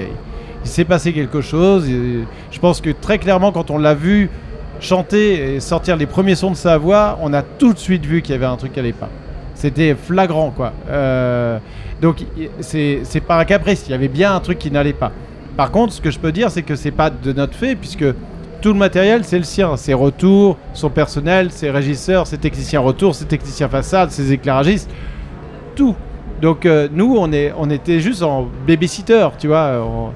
il 0.63 0.69
s'est 0.69 0.83
passé 0.85 1.13
quelque 1.13 1.41
chose. 1.41 1.87
et 1.89 2.25
je 2.51 2.59
pense 2.59 2.81
que 2.81 2.89
très 2.89 3.17
clairement, 3.17 3.51
quand 3.51 3.69
on 3.71 3.77
l'a 3.77 3.93
vu 3.93 4.29
chanter 4.81 5.55
et 5.55 5.59
sortir 5.61 5.95
les 5.95 6.05
premiers 6.05 6.35
sons 6.35 6.51
de 6.51 6.55
sa 6.55 6.77
voix, 6.77 7.17
on 7.21 7.33
a 7.33 7.41
tout 7.41 7.73
de 7.73 7.79
suite 7.79 8.05
vu 8.05 8.21
qu'il 8.21 8.33
y 8.33 8.35
avait 8.35 8.45
un 8.45 8.57
truc 8.57 8.73
qui 8.73 8.79
allait 8.79 8.91
pas. 8.91 9.09
C'était 9.53 9.95
flagrant, 9.95 10.51
quoi. 10.51 10.73
Euh, 10.89 11.57
donc 12.01 12.17
c'est 12.59 13.23
pas 13.25 13.39
un 13.39 13.45
caprice. 13.45 13.85
Il 13.87 13.91
y 13.91 13.95
avait 13.95 14.09
bien 14.09 14.35
un 14.35 14.39
truc 14.41 14.59
qui 14.59 14.69
n'allait 14.69 14.91
pas. 14.93 15.11
Par 15.57 15.71
contre, 15.71 15.93
ce 15.93 16.01
que 16.01 16.11
je 16.11 16.19
peux 16.19 16.31
dire, 16.31 16.51
c'est 16.51 16.63
que 16.63 16.75
c'est 16.75 16.91
pas 16.91 17.09
de 17.09 17.31
notre 17.33 17.53
fait, 17.55 17.75
puisque 17.75 18.05
tout 18.61 18.73
le 18.73 18.79
matériel, 18.79 19.23
c'est 19.23 19.37
le 19.37 19.43
sien. 19.43 19.77
Ses 19.77 19.93
retours, 19.93 20.57
son 20.73 20.89
personnel, 20.89 21.51
ses 21.51 21.69
régisseurs, 21.69 22.27
ses 22.27 22.37
techniciens 22.37 22.79
retour, 22.81 23.15
ses 23.15 23.25
techniciens 23.25 23.69
façade, 23.69 24.11
ses 24.11 24.31
éclairagistes, 24.33 24.89
tout. 25.75 25.95
Donc 26.41 26.65
euh, 26.65 26.89
nous, 26.91 27.15
on, 27.17 27.31
est, 27.31 27.53
on 27.57 27.69
était 27.69 28.01
juste 28.01 28.21
en 28.21 28.47
babysitter, 28.67 29.27
tu 29.39 29.47
vois. 29.47 29.81
on- 29.81 30.09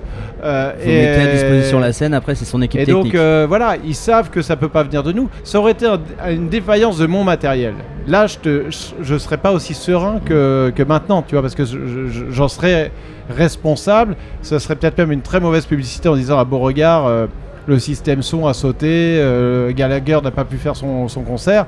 euh, 0.43 0.73
Vous 0.79 0.85
mettez 0.89 1.21
à 1.21 1.27
disposition 1.31 1.79
la 1.79 1.93
scène, 1.93 2.13
après 2.13 2.35
c'est 2.35 2.45
son 2.45 2.61
équipe 2.61 2.79
et 2.81 2.85
technique. 2.85 3.03
donc 3.13 3.15
euh, 3.15 3.45
voilà, 3.47 3.75
ils 3.85 3.95
savent 3.95 4.29
que 4.29 4.41
ça 4.41 4.55
peut 4.57 4.67
pas 4.69 4.83
venir 4.83 5.01
de 5.03 5.11
nous. 5.13 5.29
Ça 5.43 5.59
aurait 5.59 5.71
été 5.73 5.85
un- 5.85 5.99
une 6.31 6.49
défaillance 6.49 6.97
de 6.97 7.05
mon 7.05 7.23
matériel. 7.23 7.73
Là, 8.07 8.25
je 8.27 8.69
je 9.01 9.17
serais 9.17 9.37
pas 9.37 9.51
aussi 9.53 9.73
serein 9.73 10.19
que, 10.25 10.71
que 10.75 10.83
maintenant, 10.83 11.21
tu 11.21 11.35
vois, 11.35 11.41
parce 11.41 11.55
que 11.55 11.63
je- 11.65 12.07
je- 12.07 12.25
j'en 12.31 12.47
serais 12.49 12.91
responsable. 13.29 14.15
Ça 14.41 14.59
serait 14.59 14.75
peut-être 14.75 14.97
même 14.97 15.11
une 15.11 15.21
très 15.21 15.39
mauvaise 15.39 15.65
publicité 15.65 16.09
en 16.09 16.15
disant 16.15 16.39
à 16.39 16.45
Beauregard, 16.45 17.05
euh, 17.07 17.27
le 17.69 17.79
système 17.79 18.21
son 18.23 18.47
a 18.47 18.53
sauté, 18.53 18.87
euh, 19.19 19.71
Gallagher 19.71 20.19
n'a 20.23 20.31
pas 20.31 20.43
pu 20.43 20.57
faire 20.57 20.75
son, 20.75 21.07
concert. 21.25 21.67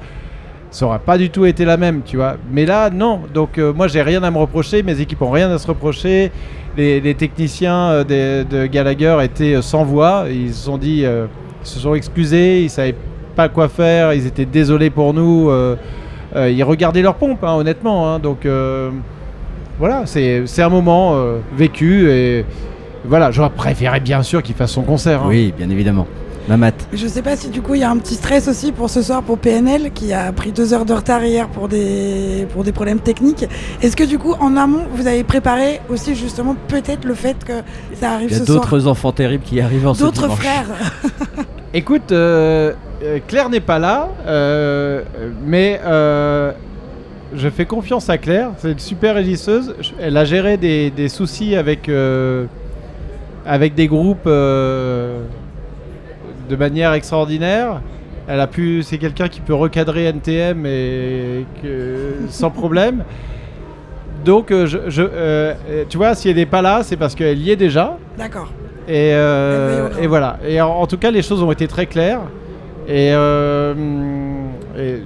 Ça 0.71 0.85
aurait 0.85 0.99
pas 0.99 1.17
du 1.17 1.29
tout 1.29 1.45
été 1.45 1.63
la 1.63 1.77
même, 1.77 2.01
tu 2.03 2.15
vois. 2.15 2.37
Mais 2.51 2.65
là, 2.65 2.89
non. 2.89 3.21
Donc 3.33 3.57
euh, 3.57 3.71
moi, 3.73 3.87
j'ai 3.87 4.01
rien 4.01 4.23
à 4.23 4.31
me 4.31 4.37
reprocher. 4.37 4.83
Mes 4.83 4.99
équipes 4.99 5.21
ont 5.21 5.29
rien 5.29 5.51
à 5.51 5.57
se 5.57 5.67
reprocher. 5.67 6.31
Les, 6.77 7.13
techniciens 7.13 8.03
euh, 8.09 8.43
de 8.43 8.65
Gallagher 8.65 9.17
étaient 9.21 9.61
sans 9.61 9.83
voix. 9.83 10.25
Ils 10.29 10.53
se 10.53 10.65
sont 10.65 10.77
dit, 10.77 11.01
ils 11.01 11.27
se 11.67 11.79
sont 11.79 11.93
excusés. 11.93 12.63
Ils 12.63 12.69
savaient 12.69 12.95
pas 13.35 13.49
quoi 13.49 13.67
faire. 13.69 14.13
Ils 14.13 14.25
étaient 14.25 14.45
désolés 14.45 14.89
pour 14.89 15.13
nous. 15.13 15.51
ils 16.35 16.63
regardaient 16.63 17.01
leur 17.01 17.15
pompe, 17.15 17.43
hein, 17.43 17.53
honnêtement. 17.53 18.13
hein. 18.13 18.19
donc 18.19 18.47
voilà, 19.81 20.03
c'est 20.05 20.43
c'est 20.45 20.61
un 20.61 20.69
moment 20.69 21.15
euh, 21.15 21.39
vécu 21.57 22.09
et 22.09 22.45
voilà. 23.03 23.31
J'aurais 23.31 23.49
préféré 23.49 23.99
bien 23.99 24.21
sûr 24.21 24.41
qu'il 24.43 24.53
fasse 24.55 24.71
son 24.71 24.83
concert. 24.83 25.23
hein. 25.23 25.27
Oui, 25.27 25.53
bien 25.57 25.69
évidemment. 25.71 26.05
Mamat. 26.47 26.71
Je 26.93 27.07
sais 27.07 27.21
pas 27.21 27.35
si 27.35 27.49
du 27.49 27.61
coup 27.61 27.73
il 27.75 27.81
y 27.81 27.83
a 27.83 27.89
un 27.89 27.97
petit 27.97 28.15
stress 28.15 28.47
aussi 28.47 28.71
pour 28.71 28.89
ce 28.89 29.01
soir 29.01 29.21
pour 29.23 29.37
PNL 29.39 29.91
qui 29.91 30.13
a 30.13 30.31
pris 30.31 30.51
deux 30.51 30.73
heures 30.73 30.85
de 30.85 30.93
retard 30.93 31.23
hier 31.23 31.47
pour 31.47 31.67
des, 31.67 32.47
pour 32.53 32.63
des 32.63 32.71
problèmes 32.71 32.99
techniques. 32.99 33.45
Est-ce 33.81 33.95
que 33.95 34.03
du 34.03 34.17
coup 34.19 34.33
en 34.39 34.55
amont 34.57 34.85
vous 34.93 35.07
avez 35.07 35.23
préparé 35.23 35.81
aussi 35.89 36.15
justement 36.15 36.55
peut-être 36.67 37.05
le 37.05 37.13
fait 37.15 37.43
que 37.43 37.53
ça 37.99 38.13
arrive 38.13 38.29
Il 38.29 38.33
y 38.33 38.35
a 38.35 38.39
ce 38.39 38.45
soir 38.45 38.59
d'autres 38.59 38.87
enfants 38.87 39.11
terribles 39.11 39.43
qui 39.43 39.61
arrivent 39.61 39.87
en 39.87 39.93
ce 39.95 40.03
D'autres 40.03 40.29
frères 40.29 40.65
Écoute, 41.73 42.11
euh, 42.11 42.73
euh, 43.03 43.19
Claire 43.27 43.49
n'est 43.49 43.61
pas 43.61 43.79
là, 43.79 44.09
euh, 44.27 45.03
mais 45.45 45.79
euh, 45.85 46.51
je 47.35 47.49
fais 47.49 47.65
confiance 47.65 48.09
à 48.09 48.17
Claire. 48.17 48.51
C'est 48.57 48.71
une 48.71 48.79
super 48.79 49.15
régisseuse. 49.15 49.75
Elle 49.99 50.17
a 50.17 50.25
géré 50.25 50.57
des, 50.57 50.89
des 50.91 51.09
soucis 51.09 51.55
avec, 51.55 51.87
euh, 51.89 52.45
avec 53.45 53.73
des 53.75 53.87
groupes 53.87 54.27
euh, 54.27 55.21
de 56.49 56.55
manière 56.55 56.93
extraordinaire. 56.93 57.81
Elle 58.27 58.39
a 58.39 58.47
pu, 58.47 58.83
c'est 58.83 58.97
quelqu'un 58.97 59.27
qui 59.27 59.41
peut 59.41 59.53
recadrer 59.53 60.05
NTM 60.05 60.65
et 60.65 61.45
que- 61.61 62.13
sans 62.29 62.51
problème. 62.51 63.03
Donc, 64.23 64.51
euh, 64.51 64.67
je, 64.67 64.77
je- 64.87 65.01
euh, 65.01 65.53
tu 65.89 65.97
vois, 65.97 66.13
si 66.15 66.29
elle 66.29 66.35
n'est 66.35 66.45
pas 66.45 66.61
là, 66.61 66.81
c'est 66.83 66.97
parce 66.97 67.15
qu'elle 67.15 67.39
y 67.39 67.49
est 67.51 67.55
déjà. 67.55 67.97
D'accord. 68.17 68.51
Et, 68.87 69.13
voilà. 70.07 70.37
Et 70.47 70.59
en, 70.61 70.69
en 70.69 70.85
tout 70.87 70.97
cas, 70.97 71.11
les 71.11 71.21
choses 71.21 71.41
ont 71.41 71.51
été 71.51 71.67
très 71.67 71.85
claires. 71.87 72.21
Et, 72.87 73.11
euh, 73.13 73.73
et 74.77 74.97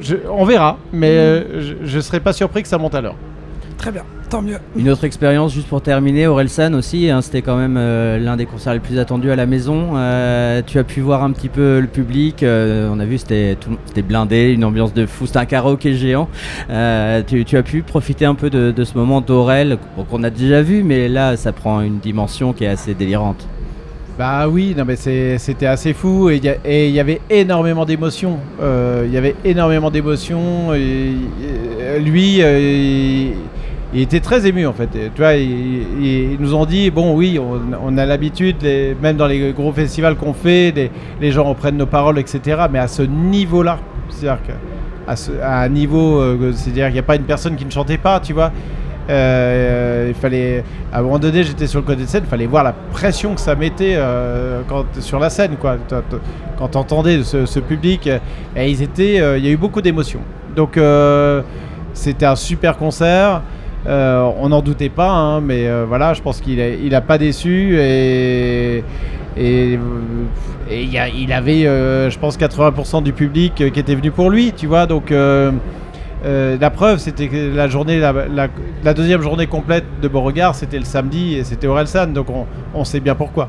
je- 0.00 0.16
on 0.30 0.44
verra, 0.44 0.78
mais 0.92 1.10
euh, 1.10 1.74
je 1.84 1.96
ne 1.96 2.02
serais 2.02 2.20
pas 2.20 2.32
surpris 2.32 2.62
que 2.62 2.68
ça 2.68 2.78
monte 2.78 2.94
à 2.94 3.00
l'heure. 3.00 3.16
Très 3.78 3.92
bien, 3.92 4.02
tant 4.28 4.42
mieux. 4.42 4.58
Une 4.76 4.90
autre 4.90 5.04
expérience, 5.04 5.54
juste 5.54 5.66
pour 5.66 5.80
terminer, 5.80 6.26
Orelsan 6.26 6.74
aussi, 6.74 7.08
hein, 7.08 7.22
c'était 7.22 7.40
quand 7.40 7.56
même 7.56 7.76
euh, 7.78 8.18
l'un 8.18 8.36
des 8.36 8.44
concerts 8.44 8.74
les 8.74 8.78
plus 8.78 8.98
attendus 8.98 9.30
à 9.30 9.36
la 9.36 9.46
maison. 9.46 9.92
Euh, 9.96 10.60
tu 10.66 10.78
as 10.78 10.84
pu 10.84 11.00
voir 11.00 11.24
un 11.24 11.30
petit 11.30 11.48
peu 11.48 11.80
le 11.80 11.86
public, 11.86 12.42
euh, 12.42 12.90
on 12.92 13.00
a 13.00 13.06
vu 13.06 13.16
c'était 13.16 13.56
tout- 13.58 13.78
c'était 13.86 14.02
blindé, 14.02 14.50
une 14.52 14.64
ambiance 14.66 14.92
de 14.92 15.06
fou, 15.06 15.24
c'était 15.24 15.38
un 15.38 15.46
karaoké 15.46 15.94
géant. 15.94 16.28
Euh, 16.68 17.22
tu, 17.26 17.42
tu 17.46 17.56
as 17.56 17.62
pu 17.62 17.80
profiter 17.80 18.26
un 18.26 18.34
peu 18.34 18.50
de, 18.50 18.70
de 18.70 18.84
ce 18.84 18.98
moment 18.98 19.22
d'Aurel 19.22 19.78
qu'on 20.10 20.22
a 20.24 20.30
déjà 20.30 20.60
vu, 20.60 20.82
mais 20.82 21.08
là 21.08 21.38
ça 21.38 21.52
prend 21.52 21.80
une 21.80 22.00
dimension 22.00 22.52
qui 22.52 22.64
est 22.64 22.68
assez 22.68 22.92
délirante. 22.92 23.48
Bah 24.20 24.48
oui, 24.50 24.76
mais 24.86 24.96
c'est- 24.96 25.38
c'était 25.38 25.64
assez 25.64 25.94
fou 25.94 26.28
et 26.28 26.36
il 26.36 26.90
y, 26.94 27.00
avait 27.00 27.22
énormément 27.30 27.86
d'émotions. 27.86 28.36
Euh, 28.60 29.04
Il 29.06 29.14
y 29.14 29.16
avait 29.16 29.34
énormément 29.46 29.90
d'émotions. 29.90 30.74
et 30.74 31.14
Lui, 32.04 32.42
euh, 32.42 33.32
il, 33.94 34.00
était 34.02 34.20
très 34.20 34.46
ému 34.46 34.66
en 34.66 34.74
fait. 34.74 34.90
Ils 34.94 36.36
nous 36.38 36.54
ont 36.54 36.66
dit 36.66 36.90
bon 36.90 37.16
oui, 37.16 37.40
on, 37.40 37.96
a 37.96 38.04
l'habitude, 38.04 38.56
même 39.00 39.16
dans 39.16 39.26
les 39.26 39.52
gros 39.52 39.72
festivals 39.72 40.16
qu'on 40.16 40.34
fait, 40.34 40.90
les, 41.18 41.32
gens 41.32 41.44
reprennent 41.44 41.78
nos 41.78 41.86
paroles, 41.86 42.18
etc. 42.18 42.64
Mais 42.70 42.78
à 42.78 42.88
ce 42.88 43.00
niveau-là, 43.00 43.78
c'est-à-dire 44.10 44.42
que 44.46 44.52
à, 45.10 45.16
ce- 45.16 45.32
à 45.42 45.62
un 45.62 45.68
niveau, 45.70 46.20
euh, 46.20 46.52
c'est-à-dire 46.54 46.84
qu'il 46.88 46.92
n'y 46.92 46.98
a 46.98 47.04
pas 47.04 47.16
une 47.16 47.22
personne 47.22 47.56
qui 47.56 47.64
ne 47.64 47.70
chantait 47.70 47.96
pas, 47.96 48.20
tu 48.20 48.34
vois. 48.34 48.52
Euh, 49.10 50.06
il 50.08 50.14
fallait, 50.14 50.62
à 50.92 51.00
un 51.00 51.02
moment 51.02 51.18
donné, 51.18 51.42
j'étais 51.42 51.66
sur 51.66 51.80
le 51.80 51.84
côté 51.84 52.02
de 52.02 52.06
scène, 52.06 52.22
il 52.24 52.30
fallait 52.30 52.46
voir 52.46 52.62
la 52.62 52.72
pression 52.72 53.34
que 53.34 53.40
ça 53.40 53.56
mettait 53.56 53.96
euh, 53.96 54.62
sur 55.00 55.18
la 55.18 55.30
scène, 55.30 55.56
quoi. 55.60 55.76
Quand 56.56 56.68
t'entendais 56.68 57.22
ce, 57.24 57.44
ce 57.44 57.58
public, 57.58 58.08
et 58.56 58.70
ils 58.70 58.82
étaient, 58.82 59.20
euh, 59.20 59.38
il 59.38 59.44
y 59.44 59.48
a 59.48 59.50
eu 59.50 59.56
beaucoup 59.56 59.82
d'émotions. 59.82 60.20
Donc, 60.54 60.78
c'était 61.92 62.26
un 62.26 62.36
super 62.36 62.76
concert. 62.76 63.42
On 63.86 64.48
n'en 64.48 64.62
doutait 64.62 64.88
pas, 64.90 65.10
hein, 65.10 65.40
mais 65.40 65.68
voilà, 65.84 66.14
je 66.14 66.22
pense 66.22 66.40
qu'il 66.40 66.60
a, 66.60 66.68
il 66.68 66.94
a 66.94 67.00
pas 67.00 67.18
déçu 67.18 67.76
et 67.78 68.84
il 69.36 71.32
avait, 71.32 71.62
je 71.62 72.18
pense, 72.18 72.38
80% 72.38 73.02
du 73.02 73.12
public 73.12 73.54
qui 73.54 73.80
était 73.80 73.94
venu 73.94 74.10
pour 74.10 74.30
lui, 74.30 74.52
tu 74.52 74.66
vois. 74.66 74.86
Donc 74.86 75.12
euh, 76.24 76.58
la 76.60 76.70
preuve, 76.70 76.98
c'était 76.98 77.28
que 77.28 77.54
la 77.54 77.68
journée, 77.68 77.98
la, 77.98 78.94
deuxième 78.94 79.22
journée 79.22 79.46
complète 79.46 79.84
de 80.02 80.08
Beauregard, 80.08 80.54
c'était 80.54 80.78
le 80.78 80.84
samedi 80.84 81.34
et 81.34 81.44
c'était 81.44 81.66
Orelsan, 81.66 82.08
donc 82.08 82.28
on, 82.30 82.46
on 82.74 82.84
sait 82.84 83.00
bien 83.00 83.14
pourquoi. 83.14 83.48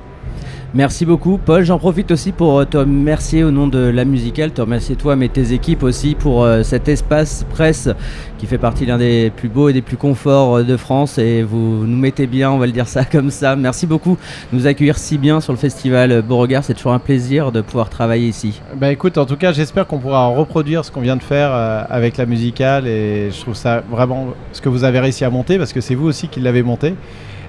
Merci 0.74 1.05
beaucoup, 1.05 1.38
Paul. 1.38 1.65
J'en 1.65 1.78
profite 1.78 2.11
aussi 2.11 2.32
pour 2.32 2.59
euh, 2.59 2.63
te 2.63 2.78
remercier 2.78 3.43
au 3.43 3.51
nom 3.51 3.67
de 3.67 3.78
la 3.78 4.05
musicale, 4.05 4.51
te 4.51 4.61
remercier 4.61 4.95
toi, 4.95 5.17
mais 5.17 5.28
tes 5.28 5.51
équipes 5.51 5.84
aussi 5.84 6.15
pour 6.15 6.45
euh, 6.45 6.63
cet 6.63 6.88
espace 6.88 7.45
presse 7.49 7.89
qui 8.38 8.45
fait 8.45 8.57
partie 8.57 8.86
l'un 8.86 8.97
des 8.97 9.34
plus 9.36 9.49
beaux 9.49 9.67
et 9.67 9.74
des 9.74 9.82
plus 9.82 9.97
conforts 9.97 10.59
euh, 10.59 10.63
de 10.63 10.78
France. 10.78 11.17
Et 11.17 11.43
vous 11.43 11.86
nous 11.86 11.97
mettez 11.97 12.26
bien, 12.26 12.51
on 12.51 12.57
va 12.57 12.67
le 12.67 12.72
dire 12.72 12.88
ça 12.88 13.03
comme 13.11 13.32
ça. 13.32 13.57
Merci 13.57 13.86
beaucoup 13.86 14.17
de 14.53 14.57
nous 14.57 14.65
accueillir 14.65 14.97
si 14.97 15.17
bien 15.17 15.41
sur 15.41 15.51
le 15.51 15.59
festival 15.59 16.22
Beauregard. 16.22 16.63
C'est 16.63 16.76
toujours 16.76 16.93
un 16.93 16.99
plaisir 16.99 17.51
de 17.51 17.59
pouvoir 17.59 17.89
travailler 17.89 18.30
ici. 18.30 18.61
Bah 18.78 18.93
écoute, 18.93 19.17
en 19.17 19.26
tout 19.26 19.36
cas, 19.36 19.51
j'espère 19.51 19.88
qu'on 19.88 19.99
pourra 19.99 20.28
reproduire 20.28 20.86
ce 20.86 20.91
qu'on 20.91 21.01
vient 21.01 21.17
de 21.17 21.24
faire 21.24 21.51
avec 21.51 22.15
la 22.15 22.26
musicale 22.26 22.88
et 22.88 23.30
je 23.30 23.41
trouve 23.41 23.55
ça 23.55 23.84
vraiment 23.91 24.28
ce 24.53 24.61
que 24.61 24.69
vous 24.69 24.86
avez 24.86 25.01
réussi 25.01 25.26
à 25.26 25.30
monter 25.30 25.57
parce 25.57 25.74
que 25.74 25.82
c'est 25.82 25.95
vous 25.95 26.07
aussi 26.07 26.30
qui 26.30 26.39
l'avez 26.39 26.63
monté. 26.63 26.95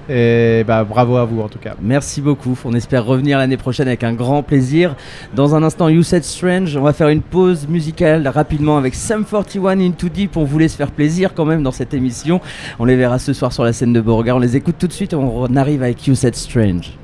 Et 0.09 0.63
bah 0.67 0.83
bravo 0.83 1.17
à 1.17 1.25
vous 1.25 1.41
en 1.41 1.47
tout 1.47 1.59
cas. 1.59 1.75
Merci 1.81 2.21
beaucoup. 2.21 2.57
On 2.65 2.73
espère 2.73 3.05
revenir 3.05 3.37
l'année 3.37 3.57
prochaine 3.57 3.87
avec 3.87 4.03
un 4.03 4.13
grand 4.13 4.43
plaisir. 4.43 4.95
Dans 5.33 5.55
un 5.55 5.63
instant, 5.63 5.89
You 5.89 6.03
Said 6.03 6.23
Strange, 6.23 6.75
on 6.75 6.81
va 6.81 6.93
faire 6.93 7.09
une 7.09 7.21
pause 7.21 7.67
musicale 7.67 8.27
rapidement 8.27 8.77
avec 8.77 8.95
Sam 8.95 9.25
41 9.25 9.79
Into 9.79 10.09
Deep. 10.09 10.37
On 10.37 10.43
voulait 10.43 10.67
se 10.67 10.75
faire 10.75 10.91
plaisir 10.91 11.33
quand 11.33 11.45
même 11.45 11.63
dans 11.63 11.71
cette 11.71 11.93
émission. 11.93 12.41
On 12.79 12.85
les 12.85 12.95
verra 12.95 13.19
ce 13.19 13.33
soir 13.33 13.53
sur 13.53 13.63
la 13.63 13.73
scène 13.73 13.93
de 13.93 14.01
Beauregard. 14.01 14.37
On 14.37 14.39
les 14.39 14.55
écoute 14.55 14.75
tout 14.77 14.87
de 14.87 14.93
suite 14.93 15.13
et 15.13 15.15
on 15.15 15.55
arrive 15.55 15.83
avec 15.83 16.05
You 16.07 16.15
Said 16.15 16.35
Strange. 16.35 16.97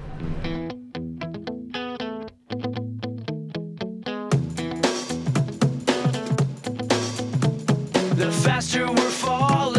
The 8.17 8.31
faster 8.31 8.85
we're 8.85 8.97
falling, 8.97 9.78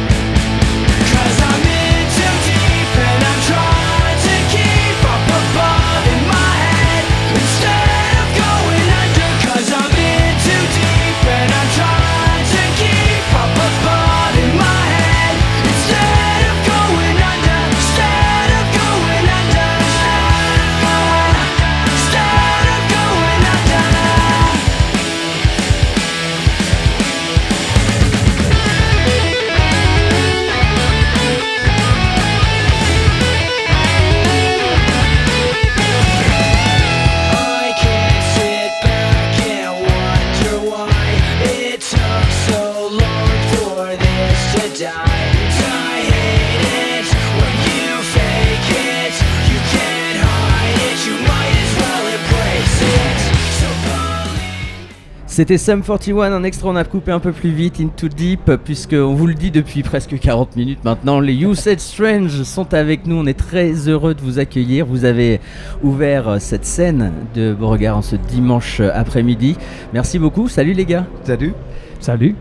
C'était 55.41 55.57
Sum 55.57 55.81
41, 55.81 56.33
un 56.33 56.43
extra, 56.43 56.69
on 56.69 56.75
a 56.75 56.83
coupé 56.83 57.11
un 57.11 57.19
peu 57.19 57.31
plus 57.31 57.49
vite, 57.49 57.79
Into 57.81 58.09
Deep, 58.09 58.57
puisque 58.63 58.93
on 58.93 59.15
vous 59.15 59.25
le 59.25 59.33
dit 59.33 59.49
depuis 59.49 59.81
presque 59.81 60.19
40 60.19 60.55
minutes 60.55 60.83
maintenant, 60.85 61.19
les 61.19 61.33
You 61.33 61.55
Said 61.55 61.79
Strange 61.79 62.43
sont 62.43 62.75
avec 62.75 63.07
nous, 63.07 63.15
on 63.15 63.25
est 63.25 63.33
très 63.33 63.71
heureux 63.87 64.13
de 64.13 64.21
vous 64.21 64.37
accueillir. 64.37 64.85
Vous 64.85 65.03
avez 65.03 65.41
ouvert 65.81 66.27
euh, 66.27 66.37
cette 66.37 66.67
scène 66.67 67.11
de 67.33 67.55
Beauregard 67.55 67.97
en 67.97 68.01
ce 68.03 68.17
dimanche 68.17 68.81
euh, 68.81 68.91
après-midi. 68.93 69.57
Merci 69.93 70.19
beaucoup, 70.19 70.47
salut 70.47 70.73
les 70.73 70.85
gars. 70.85 71.07
Salut. 71.23 71.55
Salut. 71.99 72.35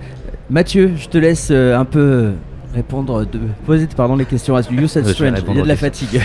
Mathieu, 0.50 0.92
je 0.94 1.08
te 1.08 1.16
laisse 1.16 1.48
euh, 1.50 1.78
un 1.78 1.86
peu 1.86 2.32
répondre, 2.74 3.24
de, 3.24 3.38
poser 3.66 3.88
pardon, 3.96 4.16
les 4.16 4.24
questions 4.24 4.56
à 4.56 4.62
You 4.62 4.86
Said 4.86 5.04
Je 5.04 5.08
vais 5.08 5.14
Strange, 5.14 5.44
il 5.48 5.56
y 5.56 5.58
a 5.58 5.62
de 5.62 5.68
la 5.68 5.76
fatigue. 5.76 6.20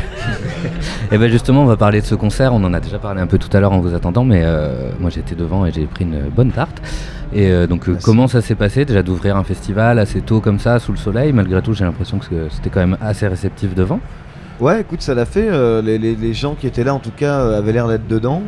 Et 1.11 1.17
bien 1.17 1.27
justement, 1.27 1.63
on 1.63 1.65
va 1.65 1.77
parler 1.77 2.01
de 2.01 2.05
ce 2.05 2.15
concert. 2.15 2.53
On 2.53 2.63
en 2.63 2.73
a 2.73 2.79
déjà 2.79 2.99
parlé 2.99 3.21
un 3.21 3.27
peu 3.27 3.37
tout 3.37 3.55
à 3.55 3.59
l'heure 3.59 3.71
en 3.71 3.79
vous 3.79 3.93
attendant, 3.93 4.23
mais 4.23 4.41
euh, 4.43 4.91
moi 4.99 5.09
j'étais 5.09 5.35
devant 5.35 5.65
et 5.65 5.71
j'ai 5.71 5.85
pris 5.85 6.03
une 6.03 6.29
bonne 6.29 6.51
tarte. 6.51 6.81
Et 7.33 7.51
euh, 7.51 7.67
donc, 7.67 7.89
euh, 7.89 7.97
comment 8.03 8.27
ça 8.27 8.41
s'est 8.41 8.55
passé? 8.55 8.85
Déjà 8.85 9.03
d'ouvrir 9.03 9.35
un 9.37 9.43
festival 9.43 9.99
assez 9.99 10.21
tôt 10.21 10.39
comme 10.39 10.59
ça, 10.59 10.79
sous 10.79 10.91
le 10.91 10.97
soleil 10.97 11.33
Malgré 11.33 11.61
tout, 11.61 11.73
j'ai 11.73 11.83
l'impression 11.85 12.19
que 12.19 12.47
c'était 12.49 12.69
quand 12.69 12.79
même 12.79 12.97
assez 13.01 13.27
réceptif 13.27 13.75
devant. 13.75 13.99
Ouais, 14.61 14.79
écoute, 14.81 15.01
ça 15.01 15.13
l'a 15.13 15.25
fait. 15.25 15.49
euh, 15.49 15.81
les, 15.81 15.97
les- 15.97 16.15
les 16.15 16.33
gens 16.33 16.55
qui 16.55 16.65
étaient 16.65 16.85
là, 16.85 16.93
en 16.93 16.99
tout 16.99 17.11
cas, 17.11 17.39
euh, 17.41 17.57
avaient 17.57 17.73
l'air 17.73 17.87
d'être 17.89 18.07
dedans. 18.07 18.41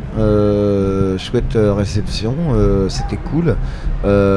Chouette 1.17 1.55
euh, 1.57 1.73
réception, 1.73 2.33
c'était 2.89 3.17
cool. 3.17 3.55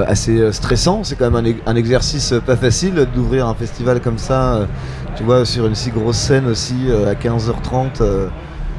Assez 0.06 0.50
stressant, 0.52 1.04
c'est 1.04 1.14
quand 1.16 1.30
même 1.30 1.54
un, 1.66 1.70
un 1.70 1.76
exercice 1.76 2.34
pas 2.44 2.56
facile 2.56 3.06
d'ouvrir 3.14 3.46
un 3.46 3.54
festival 3.54 4.00
comme 4.00 4.18
ça, 4.18 4.66
tu 5.16 5.22
vois, 5.22 5.44
sur 5.44 5.66
une 5.66 5.74
si 5.76 5.90
grosse 5.90 6.16
scène 6.16 6.46
aussi, 6.46 6.74
à 7.06 7.14
15h30. 7.14 8.00
euh, 8.00 8.28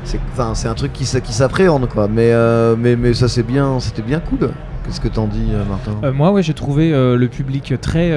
c'est 0.04 0.68
un 0.68 0.74
truc 0.74 0.92
qui, 0.94 1.06
qui 1.06 1.34
s'appréhende, 1.34 1.88
quoi. 1.88 2.08
Mais, 2.10 2.34
mais, 2.78 2.96
mais 2.98 3.14
ça, 3.14 3.28
c'est 3.30 3.44
bien, 3.44 3.80
c'était 3.80 4.02
bien 4.02 4.20
cool. 4.20 4.50
Qu'est-ce 4.86 5.00
que 5.00 5.08
t'en 5.08 5.28
dis, 5.28 5.50
euh, 5.52 5.64
Martin 5.66 5.92
Euh, 6.04 6.12
moi, 6.12 6.32
ouais, 6.32 6.42
j'ai 6.42 6.54
trouvé 6.54 6.92
euh, 6.92 7.16
le 7.16 7.28
public 7.28 7.74
très, 7.80 8.12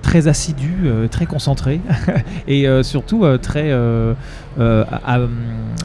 très 0.00 0.28
assidu, 0.28 0.88
très 1.10 1.26
concentré 1.26 1.80
et 2.48 2.66
surtout 2.82 3.24
très 3.38 3.74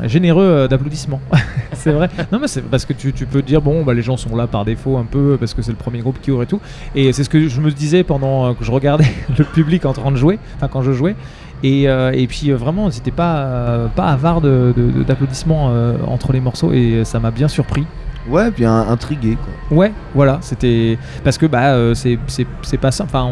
généreux 0.03 0.67
d'applaudissements. 0.69 1.21
c'est 1.73 1.91
vrai. 1.91 2.09
Non, 2.31 2.39
mais 2.39 2.47
c'est 2.47 2.61
parce 2.61 2.85
que 2.85 2.93
tu, 2.93 3.13
tu 3.13 3.25
peux 3.25 3.41
dire, 3.41 3.61
bon, 3.61 3.83
bah, 3.83 3.93
les 3.93 4.01
gens 4.01 4.17
sont 4.17 4.35
là 4.35 4.47
par 4.47 4.65
défaut 4.65 4.97
un 4.97 5.05
peu 5.05 5.37
parce 5.39 5.53
que 5.53 5.61
c'est 5.61 5.71
le 5.71 5.77
premier 5.77 5.99
groupe 5.99 6.19
qui 6.21 6.31
ouvre 6.31 6.43
et 6.43 6.47
tout. 6.47 6.61
Et 6.93 7.11
c'est 7.13 7.23
ce 7.23 7.29
que 7.29 7.47
je 7.47 7.61
me 7.61 7.71
disais 7.71 8.03
pendant 8.03 8.53
que 8.53 8.63
je 8.63 8.71
regardais 8.71 9.07
le 9.37 9.43
public 9.43 9.85
en 9.85 9.93
train 9.93 10.11
de 10.11 10.17
jouer, 10.17 10.39
enfin 10.55 10.67
quand 10.67 10.81
je 10.81 10.91
jouais. 10.91 11.15
Et, 11.63 12.27
puis 12.29 12.51
vraiment, 12.51 12.91
c'était 12.91 13.11
pas, 13.11 13.89
pas 13.95 14.09
avare 14.09 14.41
d'applaudissements 14.41 15.73
entre 16.07 16.31
les 16.31 16.39
morceaux 16.39 16.71
et 16.73 17.03
ça 17.05 17.19
m'a 17.19 17.31
bien 17.31 17.47
surpris. 17.47 17.85
Ouais, 18.27 18.51
un- 18.65 18.87
intrigué, 18.89 19.37
quoi. 19.37 19.77
Ouais, 19.77 19.91
voilà, 20.13 20.39
c'était 20.41 20.97
parce 21.23 21.37
que 21.37 21.45
bah 21.45 21.73
euh, 21.73 21.93
c'est 21.93 22.17
c'est 22.27 22.47
c'est 22.63 22.77
pas 22.77 22.91
ça. 22.91 23.03
Enfin, 23.03 23.29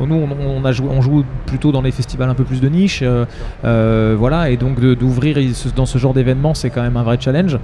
nous 0.00 0.14
on, 0.14 0.28
on 0.58 0.64
a 0.64 0.72
joué, 0.72 0.88
on 0.90 1.00
joue 1.00 1.24
plutôt 1.46 1.70
dans 1.70 1.82
les 1.82 1.92
festivals 1.92 2.28
un 2.28 2.34
peu 2.34 2.44
plus 2.44 2.60
de 2.60 2.68
niche, 2.68 3.00
euh, 3.02 3.24
euh, 3.64 4.16
voilà, 4.18 4.50
et 4.50 4.56
donc 4.56 4.80
d'ouvrir 4.80 5.38
dans 5.76 5.86
ce 5.86 5.98
genre 5.98 6.14
d'événement, 6.14 6.54
c'est 6.54 6.70
quand 6.70 6.82
même 6.82 6.96
un 6.96 7.02
vrai 7.02 7.18
challenge. 7.20 7.58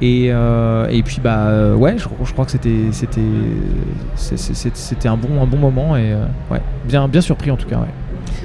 Et, 0.00 0.26
et 0.26 1.02
puis 1.04 1.20
bah 1.22 1.74
ouais, 1.76 1.96
je, 1.98 2.32
crois 2.32 2.44
que 2.44 2.50
c'était 2.50 2.90
c'était 2.90 3.20
c'était 4.14 5.08
un 5.08 5.16
bon 5.16 5.40
un 5.40 5.46
bon 5.46 5.58
moment 5.58 5.96
et 5.96 6.14
ouais, 6.50 6.60
bien 6.84 7.06
bien 7.08 7.20
surpris 7.20 7.50
en 7.50 7.56
tout 7.56 7.68
cas. 7.68 7.76
Ouais. 7.76 7.88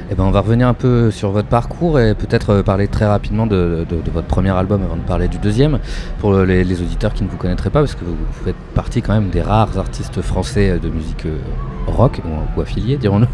Eh 0.10 0.16
ben, 0.16 0.24
on 0.24 0.32
va 0.32 0.40
revenir 0.40 0.68
un 0.68 0.74
peu 0.74 1.12
sur 1.12 1.32
votre 1.32 1.50
parcours 1.50 2.00
et 2.00 2.16
peut-être 2.16 2.52
euh, 2.52 2.64
parler 2.64 2.88
très 2.88 3.06
rapidement 3.06 3.46
de, 3.46 3.86
votre 4.14 4.28
premier 4.28 4.52
album 4.52 4.82
avant 4.84 4.96
de 4.96 5.02
parler 5.02 5.28
du 5.28 5.38
deuxième, 5.38 5.80
pour 6.20 6.32
le- 6.32 6.46
les, 6.46 6.82
auditeurs 6.82 7.14
qui 7.14 7.24
ne 7.24 7.30
vous 7.30 7.38
connaîtraient 7.38 7.70
pas, 7.70 7.80
parce 7.80 7.96
que 7.96 8.06
vous, 8.06 8.16
faites 8.46 8.56
partie 8.74 9.02
quand 9.02 9.14
même 9.14 9.30
des 9.30 9.42
rares 9.42 9.78
artistes 9.78 10.22
français 10.22 10.70
euh, 10.70 10.80
de 10.80 10.90
musique 10.90 11.26
euh, 11.26 11.38
rock, 11.88 12.22
ou, 12.56 12.62
affiliés 12.62 12.98
dirons-nous, 12.98 13.28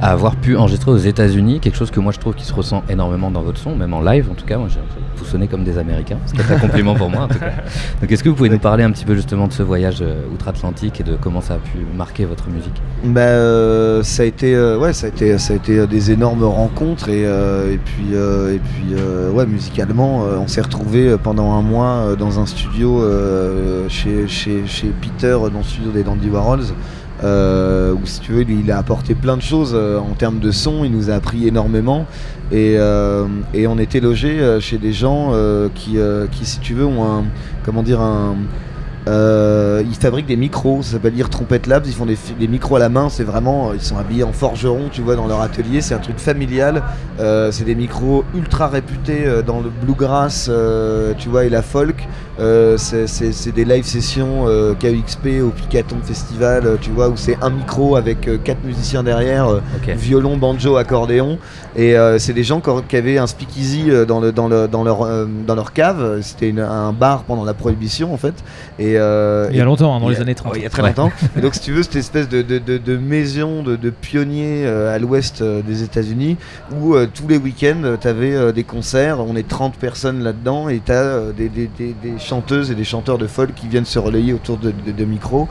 à 0.00 0.10
avoir 0.12 0.36
pu 0.36 0.56
enregistrer 0.56 0.90
aux 0.90 0.96
États-Unis, 0.96 1.60
quelque 1.60 1.76
chose 1.76 1.90
que 1.90 2.00
moi 2.00 2.12
je 2.12 2.18
trouve 2.18 2.34
qui 2.34 2.44
se 2.44 2.54
ressent 2.54 2.82
énormément 2.88 3.30
dans 3.30 3.42
votre 3.42 3.58
son, 3.58 3.76
même 3.76 3.92
en 3.94 4.00
live 4.00 4.28
en 4.30 4.34
tout 4.34 4.46
cas, 4.46 4.56
vous 4.58 5.24
sonnez 5.24 5.46
comme 5.46 5.64
des 5.64 5.78
Américains, 5.78 6.18
c'est 6.26 6.52
un 6.52 6.58
compliment 6.58 6.94
pour 6.94 7.10
moi. 7.10 7.28
Donc 8.00 8.10
est-ce 8.12 8.22
que 8.22 8.28
vous 8.28 8.34
pouvez 8.34 8.50
nous 8.50 8.58
parler 8.58 8.84
un 8.84 8.90
petit 8.90 9.04
peu 9.04 9.14
justement 9.14 9.46
de 9.46 9.52
ce 9.52 9.62
voyage 9.62 10.02
outre-Atlantique 10.32 11.00
et 11.00 11.04
de 11.04 11.16
comment 11.18 11.40
ça 11.40 11.54
a 11.54 11.58
pu 11.58 11.78
marquer 11.96 12.24
votre 12.24 12.48
musique? 12.48 12.82
Bah, 13.04 14.02
ça 14.02 14.22
a 14.22 14.26
été, 14.26 14.54
ouais, 14.76 14.92
ça 14.92 15.06
a 15.06 15.08
été, 15.08 15.38
ça 15.38 15.54
a 15.54 15.56
été 15.56 15.86
des 15.94 16.10
énormes 16.10 16.42
rencontres 16.42 17.08
et, 17.08 17.24
euh, 17.24 17.72
et 17.72 17.78
puis, 17.78 18.14
euh, 18.14 18.56
et 18.56 18.58
puis, 18.58 18.96
euh, 18.98 19.30
ouais, 19.30 19.46
musicalement, 19.46 20.24
on 20.24 20.48
s'est 20.48 20.60
retrouvé 20.60 21.16
pendant 21.22 21.52
un 21.52 21.62
mois 21.62 22.16
dans 22.18 22.40
un 22.40 22.46
studio 22.46 23.00
chez, 23.88 24.26
chez, 24.26 24.66
chez 24.66 24.92
Peter, 25.00 25.38
dans 25.52 25.58
le 25.58 25.64
studio 25.64 25.92
des 25.92 26.02
Dandy 26.02 26.28
Warhols. 26.28 26.64
où 27.22 28.06
si 28.06 28.20
tu 28.20 28.32
veux, 28.32 28.42
il, 28.42 28.72
a 28.72 28.78
apporté 28.78 29.14
plein 29.14 29.36
de 29.36 29.42
choses 29.42 29.74
en 29.74 30.14
termes 30.14 30.40
de 30.40 30.50
son, 30.50 30.84
il 30.84 30.90
nous 30.90 31.10
a 31.10 31.14
appris 31.14 31.46
énormément 31.46 32.06
et, 32.50 32.74
et 33.54 33.66
on 33.68 33.78
était 33.78 34.00
logé 34.00 34.58
chez 34.58 34.78
des 34.78 34.92
gens 34.92 35.32
qui, 35.76 35.96
qui, 36.32 36.44
si 36.44 36.58
tu 36.58 36.74
veux, 36.74 36.86
ont 36.86 37.04
un, 37.04 37.24
comment 37.64 37.84
dire, 37.84 38.00
un, 38.00 38.34
euh, 39.06 39.82
ils 39.86 39.94
fabriquent 39.94 40.26
des 40.26 40.36
micros, 40.36 40.82
ça 40.82 40.92
s'appelle 40.92 41.18
Ear 41.18 41.28
Trumpet 41.28 41.62
Labs, 41.66 41.84
ils 41.86 41.92
font 41.92 42.06
des, 42.06 42.16
micros 42.48 42.76
à 42.76 42.78
la 42.78 42.88
main, 42.88 43.08
c'est 43.10 43.24
vraiment, 43.24 43.72
ils 43.74 43.80
sont 43.82 43.98
habillés 43.98 44.24
en 44.24 44.32
forgeron, 44.32 44.88
tu 44.90 45.02
vois, 45.02 45.14
dans 45.16 45.26
leur 45.26 45.40
atelier, 45.42 45.80
c'est 45.80 45.94
un 45.94 45.98
truc 45.98 46.18
familial, 46.18 46.82
Euh, 47.20 47.52
c'est 47.52 47.64
des 47.64 47.76
micros 47.76 48.24
ultra 48.34 48.66
réputés 48.66 49.24
euh, 49.26 49.40
dans 49.42 49.60
le 49.60 49.70
bluegrass, 49.70 50.48
euh, 50.50 51.12
tu 51.16 51.28
vois, 51.28 51.44
et 51.44 51.48
la 51.50 51.62
folk, 51.62 52.06
Euh, 52.40 52.76
c'est- 52.78 53.06
c'est 53.06 53.30
c'est 53.30 53.52
des 53.52 53.64
live 53.64 53.84
sessions 53.84 54.48
euh, 54.48 54.74
KXP 54.74 55.40
au 55.40 55.50
Picaton 55.50 55.98
Festival, 56.02 56.66
euh, 56.66 56.76
tu 56.80 56.90
vois, 56.90 57.08
où 57.08 57.16
c'est 57.16 57.38
un 57.40 57.50
micro 57.50 57.94
avec 57.94 58.26
euh, 58.26 58.38
quatre 58.42 58.64
musiciens 58.64 59.04
derrière, 59.04 59.46
euh, 59.46 59.60
Ok. 59.76 59.94
violon, 59.94 60.36
banjo, 60.36 60.76
accordéon, 60.76 61.38
et 61.76 61.96
euh, 61.96 62.18
c'est 62.18 62.32
des 62.32 62.42
gens 62.42 62.60
qui, 62.60 62.96
avaient 62.96 63.18
un 63.18 63.28
speakeasy 63.28 63.84
euh, 63.88 64.04
dans, 64.04 64.18
le, 64.18 64.32
dans, 64.32 64.48
le, 64.48 64.66
dans, 64.66 64.82
leur, 64.82 65.02
euh, 65.02 65.26
dans 65.46 65.54
leur 65.54 65.72
cave, 65.72 66.18
c'était 66.22 66.52
un 66.58 66.92
bar 66.92 67.22
pendant 67.22 67.44
la 67.44 67.54
prohibition 67.54 68.12
en 68.12 68.16
fait, 68.16 68.34
et, 68.80 68.93
euh, 68.96 69.48
Il 69.50 69.56
y 69.56 69.60
a 69.60 69.64
longtemps, 69.64 69.94
hein, 69.96 70.00
dans 70.00 70.08
les 70.08 70.20
années 70.20 70.34
30. 70.34 70.52
ouais, 70.52 70.58
il 70.60 70.62
y 70.62 70.66
a 70.66 70.70
très 70.70 70.82
Ouais. 70.82 70.88
longtemps. 70.88 71.10
Et 71.36 71.40
donc, 71.40 71.54
si 71.54 71.60
tu 71.60 71.72
veux, 71.72 71.82
cette 71.82 71.96
espèce 71.96 72.28
de, 72.28 72.42
de, 72.42 72.58
de, 72.58 72.78
de 72.78 72.96
maison 72.96 73.62
de, 73.62 73.76
de 73.76 73.90
pionniers 73.90 74.64
euh, 74.66 74.94
à 74.94 74.98
l'ouest 74.98 75.40
euh, 75.42 75.62
des 75.62 75.82
États-Unis 75.82 76.36
où 76.80 76.96
tous 77.14 77.28
les 77.28 77.36
week-ends, 77.36 77.96
tu 78.00 78.08
avais 78.08 78.52
des 78.52 78.64
concerts. 78.64 79.20
On 79.20 79.36
est 79.36 79.46
30 79.48 79.76
personnes 79.76 80.22
là-dedans 80.22 80.68
et 80.68 80.80
tu 80.84 80.92
as 80.92 81.32
des, 81.36 81.48
des, 81.48 81.68
des, 81.78 81.94
des 82.02 82.18
chanteuses 82.18 82.70
et 82.70 82.74
des 82.74 82.84
chanteurs 82.84 83.18
de 83.18 83.26
folk 83.26 83.54
qui 83.54 83.68
viennent 83.68 83.84
se 83.84 83.98
relayer 83.98 84.32
autour 84.32 84.58
de, 84.58 85.04
micros. 85.04 85.48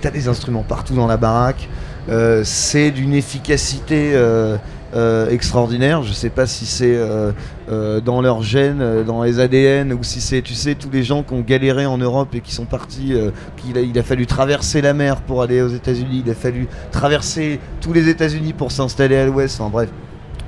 Tu 0.00 0.08
as 0.08 0.10
des 0.10 0.28
instruments 0.28 0.64
partout 0.66 0.94
dans 0.94 1.06
la 1.06 1.16
baraque. 1.16 1.68
C'est 2.44 2.90
d'une 2.90 3.14
efficacité. 3.14 4.12
Euh, 4.94 5.30
extraordinaire. 5.30 6.02
Je 6.02 6.12
sais 6.12 6.30
pas 6.30 6.46
si 6.46 6.66
c'est 6.66 6.94
euh, 6.94 7.32
euh, 7.70 8.00
dans 8.00 8.20
leur 8.20 8.42
gène, 8.42 8.80
euh, 8.80 9.04
dans 9.04 9.22
les 9.22 9.40
ADN, 9.40 9.92
ou 9.92 10.02
si 10.02 10.20
c'est, 10.20 10.42
tu 10.42 10.54
sais, 10.54 10.74
tous 10.74 10.90
les 10.90 11.02
gens 11.02 11.22
qui 11.22 11.34
ont 11.34 11.40
galéré 11.40 11.86
en 11.86 11.98
Europe 11.98 12.34
et 12.34 12.40
qui 12.40 12.52
sont 12.52 12.64
partis, 12.64 13.14
qu'il 13.56 13.78
a, 13.78 13.80
il 13.80 13.98
a 13.98 14.02
fallu 14.02 14.26
traverser 14.26 14.80
la 14.80 14.94
mer 14.94 15.20
pour 15.22 15.42
aller 15.42 15.62
aux 15.62 15.68
États-Unis, 15.68 16.22
il 16.24 16.30
a 16.30 16.34
fallu 16.34 16.68
traverser 16.90 17.60
tous 17.80 17.92
les 17.92 18.08
États-Unis 18.08 18.52
pour 18.52 18.72
s'installer 18.72 19.16
à 19.16 19.26
l'Ouest. 19.26 19.60
Enfin 19.60 19.70
bref. 19.70 19.88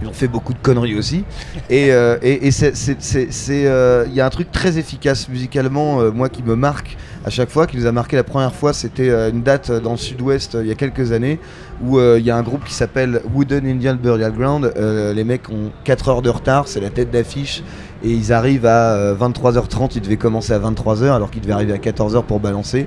Ils 0.02 0.08
ont 0.08 0.12
fait 0.12 0.28
beaucoup 0.28 0.52
de 0.52 0.58
conneries 0.58 0.98
aussi. 0.98 1.24
Et 1.70 1.86
il 1.86 4.14
y 4.14 4.20
a 4.20 4.26
un 4.26 4.30
truc 4.30 4.50
très 4.50 4.76
efficace 4.76 5.28
musicalement, 5.28 6.12
moi 6.12 6.28
qui 6.28 6.42
me 6.42 6.56
marque 6.56 6.98
à 7.24 7.30
chaque 7.30 7.48
fois, 7.48 7.66
qui 7.66 7.78
nous 7.78 7.86
a 7.86 7.92
marqué 7.92 8.16
la 8.16 8.24
première 8.24 8.54
fois, 8.54 8.72
c'était 8.72 9.30
une 9.30 9.42
date 9.42 9.70
dans 9.70 9.92
le 9.92 9.96
sud-ouest 9.96 10.58
il 10.60 10.66
y 10.66 10.72
a 10.72 10.74
quelques 10.74 11.12
années, 11.12 11.38
où 11.82 11.98
euh, 11.98 12.18
il 12.18 12.24
y 12.24 12.30
a 12.30 12.36
un 12.36 12.42
groupe 12.42 12.64
qui 12.64 12.74
s'appelle 12.74 13.20
Wooden 13.34 13.66
Indian 13.66 13.94
Burial 13.94 14.32
Ground. 14.32 14.72
Euh, 14.76 15.12
les 15.12 15.24
mecs 15.24 15.48
ont 15.50 15.70
4 15.84 16.08
heures 16.08 16.22
de 16.22 16.30
retard, 16.30 16.68
c'est 16.68 16.80
la 16.80 16.90
tête 16.90 17.10
d'affiche, 17.10 17.62
et 18.02 18.10
ils 18.10 18.32
arrivent 18.32 18.66
à 18.66 18.92
euh, 18.92 19.16
23h30, 19.16 19.92
ils 19.96 20.00
devaient 20.00 20.16
commencer 20.16 20.52
à 20.52 20.58
23h 20.58 21.12
alors 21.12 21.30
qu'ils 21.30 21.42
devaient 21.42 21.52
arriver 21.52 21.72
à 21.72 21.78
14h 21.78 22.24
pour 22.24 22.40
balancer. 22.40 22.86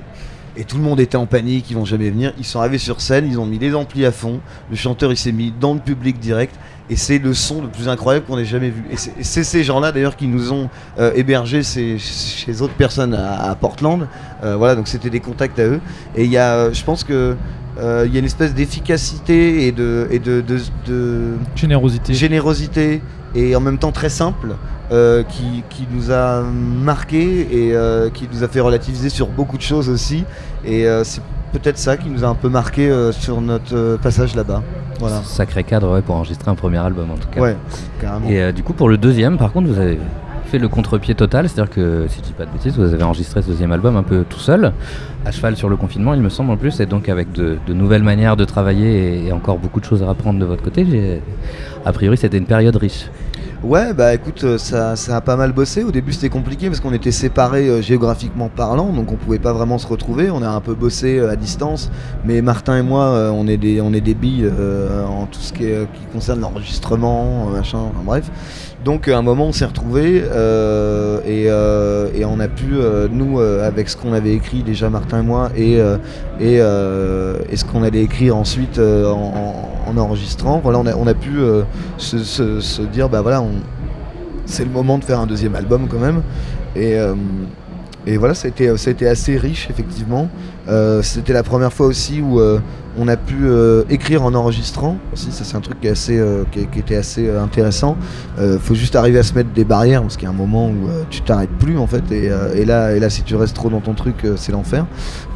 Et 0.56 0.64
tout 0.64 0.76
le 0.76 0.82
monde 0.82 0.98
était 0.98 1.16
en 1.16 1.26
panique, 1.26 1.70
ils 1.70 1.76
vont 1.76 1.84
jamais 1.84 2.10
venir. 2.10 2.32
Ils 2.36 2.44
sont 2.44 2.58
arrivés 2.58 2.78
sur 2.78 3.00
scène, 3.00 3.26
ils 3.28 3.38
ont 3.38 3.46
mis 3.46 3.58
les 3.58 3.76
amplis 3.76 4.04
à 4.04 4.10
fond. 4.10 4.40
Le 4.70 4.76
chanteur 4.76 5.12
il 5.12 5.16
s'est 5.16 5.30
mis 5.30 5.52
dans 5.52 5.74
le 5.74 5.80
public 5.80 6.18
direct. 6.18 6.56
Et 6.90 6.96
c'est 6.96 7.18
le 7.18 7.34
son 7.34 7.60
le 7.62 7.68
plus 7.68 7.88
incroyable 7.88 8.24
qu'on 8.26 8.38
ait 8.38 8.44
jamais 8.46 8.70
vu. 8.70 8.82
Et 8.90 8.96
c'est- 8.96 9.44
ces 9.44 9.62
gens-là 9.64 9.92
d'ailleurs 9.92 10.16
qui 10.16 10.26
nous 10.26 10.52
ont 10.52 10.70
euh, 10.98 11.12
hébergés 11.14 11.62
chez, 11.62 11.98
chez 11.98 12.62
autres 12.62 12.74
personnes 12.74 13.12
à, 13.14 13.50
à 13.50 13.54
Portland. 13.54 14.08
Euh, 14.42 14.56
voilà, 14.56 14.74
donc 14.74 14.88
c'était 14.88 15.10
des 15.10 15.20
contacts 15.20 15.58
à 15.58 15.64
eux. 15.66 15.80
Et 16.16 16.24
il 16.24 16.30
y 16.30 16.38
a, 16.38 16.54
euh, 16.54 16.72
je 16.72 16.82
pense 16.84 17.04
que 17.04 17.36
euh, 17.78 18.04
il 18.06 18.12
y 18.12 18.16
a 18.16 18.20
une 18.20 18.24
espèce 18.24 18.54
d'efficacité 18.54 19.66
et 19.66 19.72
de, 19.72 20.08
et 20.10 20.18
de, 20.18 20.40
de- 20.40 20.58
de 20.86 21.34
Générosité. 21.54 22.14
générosité 22.14 23.02
et 23.34 23.54
en 23.54 23.60
même 23.60 23.76
temps 23.78 23.92
très 23.92 24.08
simple 24.08 24.56
euh, 24.90 25.22
qui, 25.22 25.62
qui 25.68 25.86
nous 25.92 26.10
a 26.10 26.42
marqué 26.42 27.46
et 27.52 27.74
euh, 27.76 28.08
qui 28.10 28.26
nous 28.32 28.42
a 28.42 28.48
fait 28.48 28.60
relativiser 28.60 29.10
sur 29.10 29.26
beaucoup 29.28 29.58
de 29.58 29.62
choses 29.62 29.88
aussi. 29.90 30.24
Et 30.64 30.86
c'est 31.04 31.20
peut-être 31.52 31.78
ça 31.78 31.96
qui 31.98 32.08
nous 32.08 32.24
a 32.24 32.28
un 32.28 32.34
peu 32.34 32.48
marqué 32.48 32.90
sur 33.12 33.40
notre 33.40 33.98
passage 34.02 34.34
là-bas. 34.34 34.62
Voilà. 34.98 35.22
Sacré 35.24 35.64
cadre 35.64 35.92
ouais, 35.92 36.02
pour 36.02 36.16
enregistrer 36.16 36.50
un 36.50 36.54
premier 36.54 36.78
album 36.78 37.10
en 37.10 37.16
tout 37.16 37.28
cas. 37.28 37.40
Ouais, 37.40 37.56
carrément. 38.00 38.28
Et 38.28 38.40
euh, 38.42 38.52
du 38.52 38.62
coup, 38.62 38.72
pour 38.72 38.88
le 38.88 38.98
deuxième, 38.98 39.38
par 39.38 39.52
contre, 39.52 39.68
vous 39.68 39.78
avez 39.78 39.98
fait 40.46 40.58
le 40.58 40.68
contre-pied 40.68 41.14
total, 41.14 41.46
c'est-à-dire 41.48 41.70
que, 41.72 42.06
si 42.08 42.18
je 42.18 42.22
dis 42.22 42.32
pas 42.32 42.46
de 42.46 42.50
bêtises, 42.50 42.76
vous 42.78 42.94
avez 42.94 43.02
enregistré 43.02 43.42
ce 43.42 43.48
deuxième 43.48 43.70
album 43.70 43.96
un 43.96 44.02
peu 44.02 44.24
tout 44.28 44.38
seul, 44.38 44.72
à 45.26 45.30
cheval 45.30 45.56
sur 45.56 45.68
le 45.68 45.76
confinement, 45.76 46.14
il 46.14 46.22
me 46.22 46.30
semble 46.30 46.50
en 46.50 46.56
plus, 46.56 46.80
et 46.80 46.86
donc 46.86 47.10
avec 47.10 47.32
de, 47.32 47.58
de 47.66 47.74
nouvelles 47.74 48.02
manières 48.02 48.34
de 48.34 48.46
travailler 48.46 49.24
et, 49.24 49.26
et 49.26 49.32
encore 49.32 49.58
beaucoup 49.58 49.78
de 49.78 49.84
choses 49.84 50.02
à 50.02 50.08
apprendre 50.08 50.40
de 50.40 50.46
votre 50.46 50.62
côté. 50.62 51.20
A 51.84 51.92
priori, 51.92 52.16
c'était 52.16 52.38
une 52.38 52.46
période 52.46 52.76
riche. 52.76 53.10
Ouais, 53.60 53.92
bah 53.92 54.14
écoute, 54.14 54.44
euh, 54.44 54.56
ça, 54.56 54.94
ça 54.94 55.16
a 55.16 55.20
pas 55.20 55.34
mal 55.34 55.50
bossé. 55.52 55.82
Au 55.82 55.90
début, 55.90 56.12
c'était 56.12 56.28
compliqué 56.28 56.68
parce 56.68 56.78
qu'on 56.78 56.92
était 56.92 57.10
séparés 57.10 57.66
euh, 57.68 57.82
géographiquement 57.82 58.48
parlant, 58.48 58.92
donc 58.92 59.10
on 59.10 59.16
pouvait 59.16 59.40
pas 59.40 59.52
vraiment 59.52 59.78
se 59.78 59.86
retrouver. 59.88 60.30
On 60.30 60.42
a 60.42 60.48
un 60.48 60.60
peu 60.60 60.74
bossé 60.74 61.18
euh, 61.18 61.28
à 61.30 61.34
distance, 61.34 61.90
mais 62.24 62.40
Martin 62.40 62.78
et 62.78 62.82
moi, 62.82 63.32
on 63.34 63.48
est 63.48 63.56
des, 63.56 63.80
on 63.80 63.92
est 63.92 64.00
des 64.00 64.14
billes 64.14 64.48
en 65.08 65.26
tout 65.26 65.40
ce 65.40 65.52
qui, 65.52 65.64
est- 65.64 65.90
qui 65.92 66.04
concerne 66.12 66.40
l'enregistrement, 66.40 67.46
machin, 67.46 67.78
enfin 67.78 68.02
bref. 68.04 68.30
Donc, 68.84 69.08
à 69.08 69.18
un 69.18 69.22
moment, 69.22 69.46
on 69.46 69.52
s'est 69.52 69.64
retrouvés 69.64 70.22
euh, 70.24 71.20
et, 71.26 71.46
euh, 71.48 72.08
et 72.14 72.24
on 72.24 72.38
a 72.38 72.46
pu, 72.48 72.66
euh, 72.74 73.08
nous, 73.10 73.40
avec 73.40 73.88
ce 73.88 73.96
qu'on 73.96 74.12
avait 74.12 74.32
écrit 74.32 74.62
déjà, 74.62 74.88
Martin 74.88 75.20
et 75.20 75.22
moi, 75.22 75.50
et, 75.56 75.78
ce 76.38 77.64
qu'on 77.64 77.82
allait 77.82 78.02
écrire 78.02 78.36
ensuite 78.36 78.78
en, 78.78 79.12
en- 79.12 79.90
en 79.90 79.96
enregistrant, 79.96 80.62
on 80.64 81.06
a, 81.06 81.14
pu 81.14 81.38
se, 81.98 82.82
dire, 82.82 83.08
bah 83.08 83.20
voilà, 83.20 83.42
c'est 84.46 84.64
le 84.64 84.70
moment 84.70 84.98
de 84.98 85.04
faire 85.04 85.18
un 85.20 85.26
deuxième 85.26 85.54
album 85.56 85.88
quand 85.88 85.98
même. 85.98 86.22
Et 88.06 88.16
voilà, 88.16 88.34
ça 88.34 88.48
a, 88.48 88.48
été, 88.48 89.06
assez 89.06 89.36
riche, 89.36 89.68
effectivement. 89.70 90.28
Euh, 90.68 91.02
C'était 91.02 91.32
la 91.32 91.42
première 91.42 91.72
fois 91.72 91.86
aussi 91.86 92.20
où 92.20 92.40
euh, 92.40 92.58
on 92.98 93.08
a 93.08 93.16
pu 93.16 93.36
euh, 93.42 93.84
écrire 93.90 94.24
en 94.24 94.34
enregistrant. 94.34 94.96
Aussi, 95.12 95.32
ça 95.32 95.44
c'est 95.44 95.56
un 95.56 95.60
truc 95.60 95.80
qui, 95.80 95.88
était 96.78 96.96
assez 96.96 97.30
intéressant. 97.30 97.96
Euh, 98.38 98.58
faut 98.58 98.74
juste 98.74 98.96
arriver 98.96 99.18
à 99.18 99.22
se 99.22 99.34
mettre 99.34 99.50
des 99.52 99.64
barrières 99.64 100.02
parce 100.02 100.16
qu'il 100.16 100.24
y 100.24 100.30
a 100.30 100.32
un 100.34 100.36
moment 100.36 100.68
où 100.68 100.88
tu 101.10 101.20
t'arrêtes 101.22 101.56
plus 101.58 101.78
en 101.78 101.86
fait. 101.86 102.10
Et, 102.12 102.64
là, 102.64 103.10
si 103.10 103.22
tu 103.22 103.36
restes 103.36 103.56
trop 103.56 103.68
dans 103.68 103.80
ton 103.80 103.94
truc, 103.94 104.26
c'est 104.36 104.52
l'enfer. 104.52 104.86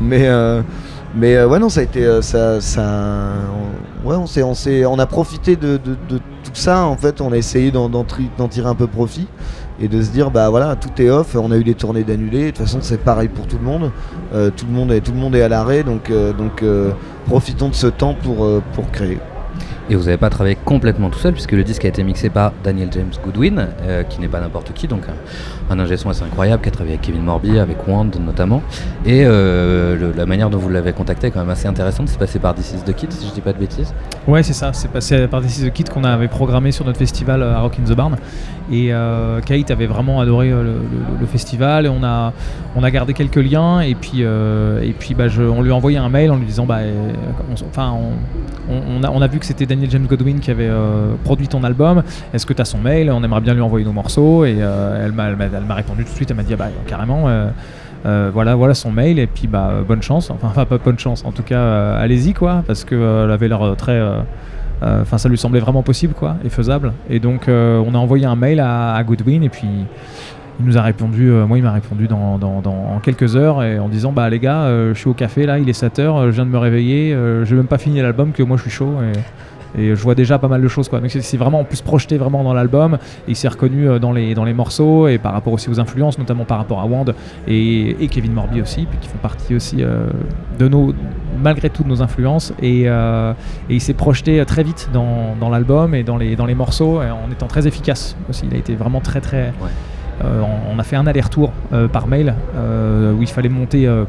Mais 0.01 1.45
ouais 1.45 1.59
non 1.59 1.69
ça 1.69 1.81
a 1.81 1.83
été 1.83 2.09
on- 2.09 4.09
ouais 4.09 4.17
on 4.17 4.99
a 4.99 5.07
profité 5.07 5.57
de, 5.57 5.77
de- 5.77 6.19
tout 6.43 6.51
ça 6.55 6.87
en 6.87 6.97
fait 6.97 7.21
on 7.21 7.33
a 7.33 7.37
essayé 7.37 7.71
d'en 7.71 8.05
tirer 8.49 8.69
un 8.69 8.75
peu 8.75 8.87
profit 8.87 9.29
et 9.81 9.89
de 9.89 10.03
se 10.03 10.11
dire 10.11 10.31
bah 10.31 10.51
tout 10.81 11.03
est 11.03 11.11
off 11.11 11.35
on 11.35 11.51
a 11.51 11.57
eu 11.57 11.65
des 11.65 11.75
tournées 11.75 12.05
d'annulés 12.05 12.47
de 12.47 12.51
toute 12.51 12.59
façon 12.59 12.79
c'est 12.81 13.03
pareil 13.03 13.29
pour 13.29 13.47
tout 13.47 13.59
le 13.59 13.65
monde. 13.65 13.91
Euh, 14.35 14.51
tout 14.55 14.67
le 14.67 14.73
monde 14.73 14.93
est 14.93 15.01
tout 15.01 15.13
le 15.13 15.19
monde 15.19 15.35
est 15.35 15.43
à 15.43 15.49
l'arrêt 15.49 15.83
donc 15.83 16.11
euh, 16.11 16.33
euh, 16.63 16.91
profitons 17.27 17.69
de 17.69 17.75
ce 17.75 17.87
temps 17.87 18.15
pour 18.23 18.91
créer 18.91 19.19
Et 19.91 19.97
vous 19.97 20.05
n'avez 20.05 20.17
pas 20.17 20.31
travaillé 20.31 20.57
complètement 20.65 21.11
tout 21.11 21.19
seul, 21.19 21.33
puisque 21.33 21.53
le 21.53 21.65
disque 21.65 21.85
a 21.85 21.89
été 21.89 22.03
mixé 22.05 22.31
par 22.31 22.53
Daniel 22.63 22.89
James 22.93 23.11
Goodwin, 23.25 23.67
euh, 23.83 24.03
qui 24.05 24.21
n'est 24.21 24.29
pas 24.29 24.41
n'importe 24.41 24.73
qui, 24.73 24.87
donc 24.87 25.03
un, 25.09 25.75
un 25.75 25.79
ingé 25.81 25.97
son 25.97 26.09
assez 26.11 26.23
incroyable, 26.23 26.63
qui 26.63 26.69
a 26.69 26.73
travaillé 26.73 26.95
avec 26.95 27.05
Kevin 27.07 27.23
Morby, 27.23 27.59
avec 27.59 27.87
Wand 27.89 28.11
notamment. 28.25 28.63
Et 29.05 29.25
euh, 29.25 30.13
la 30.17 30.25
manière 30.25 30.51
dont 30.51 30.59
vous 30.59 30.69
l'avez 30.69 30.93
contacté 30.93 31.27
est 31.27 31.31
quand 31.33 31.41
même 31.41 31.51
assez 31.51 31.67
intéressante. 31.67 32.09
C'est 32.09 32.19
passé 32.19 32.39
par 32.39 32.55
This 32.55 32.75
is 32.75 32.91
the 32.91 32.95
Kid, 32.95 33.13
si 33.13 33.27
je 33.27 33.33
dis 33.33 33.41
pas 33.41 33.53
de 33.53 33.59
bêtises. 33.59 33.93
Ouais, 34.29 34.43
c'est 34.45 34.53
ça. 34.53 34.73
C'est 34.73 34.89
passé 34.91 35.27
par 35.27 35.41
des 35.41 35.49
The 35.49 35.73
Kid 35.73 35.91
qu'on 35.91 36.05
avait 36.05 36.29
programmé 36.29 36.71
sur 36.71 36.85
notre 36.85 36.99
festival 36.99 37.43
euh, 37.43 37.55
à 37.57 37.61
Rock 37.61 37.77
in 37.81 37.85
the 37.93 37.97
Barn. 37.97 38.17
Et 38.71 38.91
Kate 39.45 39.71
avait 39.73 39.87
vraiment 39.87 40.21
adoré 40.21 40.49
le, 40.51 41.27
festival. 41.27 41.85
Et 41.87 41.89
on 41.89 42.03
a, 42.05 42.33
on 42.77 42.83
a 42.85 42.91
gardé 42.91 43.13
quelques 43.13 43.37
liens. 43.37 43.81
Et 43.81 43.95
puis, 43.97 44.23
et 44.23 44.95
puis 44.99 45.15
bah, 45.15 45.29
je- 45.29 45.43
on 45.43 45.61
lui 45.61 45.73
a 45.73 45.75
envoyé 45.75 45.99
un 45.99 46.09
mail 46.09 46.31
en 46.31 46.37
lui 46.37 46.47
disant 46.47 46.65
bah, 46.65 46.79
on 47.51 47.55
enfin, 47.69 47.93
on 48.71 49.03
a, 49.03 49.11
on 49.11 49.21
a 49.21 49.27
vu 49.27 49.41
que 49.41 49.45
c'était 49.47 49.67
Daniel 49.73 49.91
James 49.91 50.07
Godwin 50.07 50.39
qui 50.41 50.51
avait 50.51 50.69
euh, 50.69 51.15
produit 51.25 51.49
ton 51.49 51.65
album. 51.65 52.03
Est-ce 52.35 52.45
que 52.47 52.53
tu 52.53 52.61
as 52.61 52.65
son 52.67 52.79
mail? 52.79 53.11
On 53.11 53.23
aimerait 53.25 53.41
bien 53.41 53.55
lui 53.55 53.63
envoyer 53.63 53.85
nos 53.87 53.93
morceaux. 53.93 54.45
Et 54.45 54.57
euh, 54.59 55.05
elle 55.07 55.13
m'a 55.13 55.75
répondu 55.75 56.05
tout 56.05 56.11
de 56.11 56.15
suite. 56.17 56.31
Elle 56.31 56.37
m'a 56.37 56.43
dit 56.43 56.53
ah 56.55 56.57
bah, 56.59 56.69
carrément. 56.87 57.25
euh, 57.29 58.31
voilà, 58.35 58.55
voilà 58.55 58.75
son 58.75 58.91
mail 58.91 59.19
et 59.19 59.27
puis 59.27 59.47
bah 59.47 59.73
bonne 59.87 60.03
chance. 60.03 60.31
Enfin, 60.31 60.65
pas 60.67 60.79
bonne 60.79 60.99
chance. 60.99 61.25
En 61.25 61.33
tout 61.33 61.43
cas, 61.45 61.95
allez-y 61.95 62.35
quoi, 62.35 62.63
parce 62.67 62.85
que 62.85 63.25
elle 63.25 63.31
avait 63.31 63.49
très. 63.77 64.01
Enfin, 64.83 65.17
ça 65.19 65.29
lui 65.29 65.39
semblait 65.39 65.61
vraiment 65.61 65.83
possible 65.83 66.13
quoi, 66.13 66.37
et 66.45 66.49
faisable. 66.49 66.93
Et 67.09 67.21
donc, 67.21 67.45
on 67.49 67.95
a 67.95 67.99
envoyé 67.99 68.27
un 68.27 68.35
mail 68.37 68.59
à, 68.61 68.95
à 68.95 69.03
Goodwin 69.05 69.43
et 69.45 69.49
puis 69.49 69.69
il 70.61 70.67
nous 70.67 70.77
a 70.77 70.83
répondu. 70.83 71.31
moi, 71.47 71.57
il 71.59 71.63
m'a 71.63 71.71
répondu 71.73 72.09
dans, 72.09 72.39
dans- 72.39 72.61
en 72.67 72.99
quelques 72.99 73.37
heures 73.37 73.63
et 73.63 73.79
en 73.79 73.89
disant 73.89 74.11
bah 74.11 74.29
les 74.29 74.41
gars, 74.41 74.67
je 74.93 74.95
suis 74.99 75.09
au 75.09 75.15
café 75.15 75.47
là, 75.47 75.61
il 75.61 75.69
est 75.69 75.73
7 75.73 76.01
heures, 76.01 76.27
je 76.27 76.31
viens 76.35 76.45
de 76.45 76.51
me 76.51 76.59
réveiller, 76.59 77.15
euh, 77.15 77.45
j'ai 77.45 77.55
même 77.55 77.67
pas 77.69 77.79
fini 77.79 78.01
l'album 78.03 78.33
que 78.33 78.43
moi 78.43 78.57
je 78.57 78.63
suis 78.63 78.71
chaud 78.73 78.95
et 79.03 79.17
et 79.77 79.89
je 79.97 80.03
vois 80.03 80.15
déjà 80.15 80.39
pas 80.39 80.49
mal 80.49 80.61
de 80.63 80.69
choses 80.69 80.89
quoi. 80.89 81.01
Donc 81.01 81.11
c'est- 81.11 81.37
vraiment 81.37 81.61
en 81.61 81.65
plus 81.65 81.81
projeté 81.81 82.19
vraiment 82.19 82.45
dans 82.45 82.53
l'album. 82.55 82.95
Et 83.27 83.33
il 83.33 83.37
s'est 83.37 83.49
reconnu 83.49 83.89
euh, 83.89 83.99
dans 83.99 84.13
les, 84.13 84.35
dans 84.35 84.45
les 84.45 84.55
morceaux 84.55 85.09
et 85.09 85.19
par 85.19 85.33
rapport 85.33 85.53
aussi 85.53 85.69
aux 85.71 85.81
influences, 85.81 86.19
notamment 86.19 86.45
par 86.45 86.59
rapport 86.59 86.81
à 86.81 86.87
Wand 86.87 87.07
et, 87.49 87.97
et 88.05 88.09
Kevin 88.09 88.33
Morby 88.33 88.61
aussi, 88.61 88.87
puis 88.87 88.99
qui 89.01 89.09
font 89.09 89.19
partie 89.19 89.55
aussi 89.55 89.77
euh, 89.83 90.07
de 90.59 90.69
nos 90.69 90.95
malgré 91.43 91.71
tout 91.71 91.83
de 91.83 91.89
nos 91.89 92.03
influences. 92.03 92.53
Et, 92.63 92.85
euh, 92.87 93.33
et 93.71 93.75
il 93.75 93.81
s'est 93.81 93.95
projeté 93.95 94.45
très 94.47 94.63
vite 94.63 94.91
dans, 94.93 95.35
dans 95.41 95.49
l'album 95.51 95.95
et 95.95 96.03
dans 96.05 96.17
les, 96.17 96.37
dans 96.37 96.47
les 96.47 96.55
morceaux 96.55 97.01
en 97.01 97.31
étant 97.33 97.47
très 97.47 97.67
efficace 97.67 98.17
aussi. 98.29 98.45
Il 98.51 98.55
a 98.55 98.59
été 98.59 98.75
vraiment 98.75 99.01
très 99.01 99.21
très. 99.21 99.53
Euh, 100.25 100.41
on, 100.43 100.77
on 100.77 100.79
a 100.79 100.83
fait 100.85 100.97
un 100.97 101.07
aller-retour 101.07 101.51
par 101.93 102.07
mail 102.07 102.35
où 102.55 103.23
il 103.23 103.27
fallait 103.29 103.49
monter 103.49 103.87
un- 103.87 104.07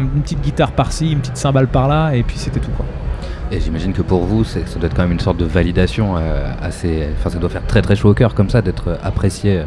une 0.00 0.22
petite 0.22 0.40
guitare 0.40 0.72
par-ci, 0.72 1.12
une 1.12 1.18
petite 1.18 1.36
cymbale 1.36 1.66
par-là, 1.66 2.14
et 2.14 2.22
puis 2.22 2.38
c'était 2.38 2.60
tout 2.60 2.70
quoi. 2.76 2.86
Et 3.52 3.60
j'imagine 3.60 3.92
que 3.92 4.00
pour 4.00 4.24
vous, 4.24 4.44
ça 4.44 4.60
doit 4.76 4.86
être 4.86 4.94
quand 4.94 5.02
même 5.02 5.12
une 5.12 5.20
sorte 5.20 5.36
de 5.36 5.44
validation 5.44 6.16
euh, 6.16 6.50
assez. 6.62 7.06
Enfin, 7.18 7.28
ça 7.28 7.38
doit 7.38 7.50
faire 7.50 7.66
très 7.66 7.82
très 7.82 7.94
chaud 7.96 8.08
au 8.08 8.14
cœur 8.14 8.34
comme 8.34 8.48
ça 8.48 8.62
d'être 8.62 8.98
apprécié 9.02 9.58
euh, 9.58 9.64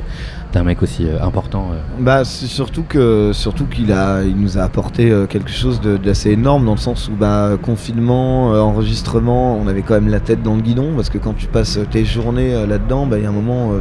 d'un 0.53 0.63
mec 0.63 0.81
aussi 0.81 1.05
euh, 1.07 1.21
important. 1.21 1.67
Bah, 1.99 2.25
c'est 2.25 2.47
surtout 2.47 2.81
que 2.81 3.29
surtout 3.31 3.65
qu'il 3.65 3.91
a, 3.91 4.23
il 4.23 4.37
nous 4.37 4.57
a 4.57 4.61
apporté 4.61 5.13
quelque 5.29 5.51
chose 5.51 5.81
d'assez 5.81 6.31
énorme 6.31 6.65
dans 6.65 6.71
le 6.71 6.79
sens 6.79 7.09
où 7.09 7.11
bah, 7.11 7.57
confinement, 7.61 8.47
enregistrement, 8.53 9.55
on 9.55 9.67
avait 9.67 9.83
quand 9.83 9.93
même 9.93 10.09
la 10.09 10.19
tête 10.19 10.41
dans 10.41 10.55
le 10.55 10.61
guidon 10.63 10.93
parce 10.95 11.11
que 11.11 11.19
quand 11.19 11.33
tu 11.33 11.45
passes 11.45 11.77
tes 11.91 12.05
journées 12.05 12.65
là-dedans, 12.65 13.05
bah, 13.05 13.19
il 13.19 13.23
y 13.23 13.27
a 13.27 13.29
un 13.29 13.33
moment, 13.33 13.73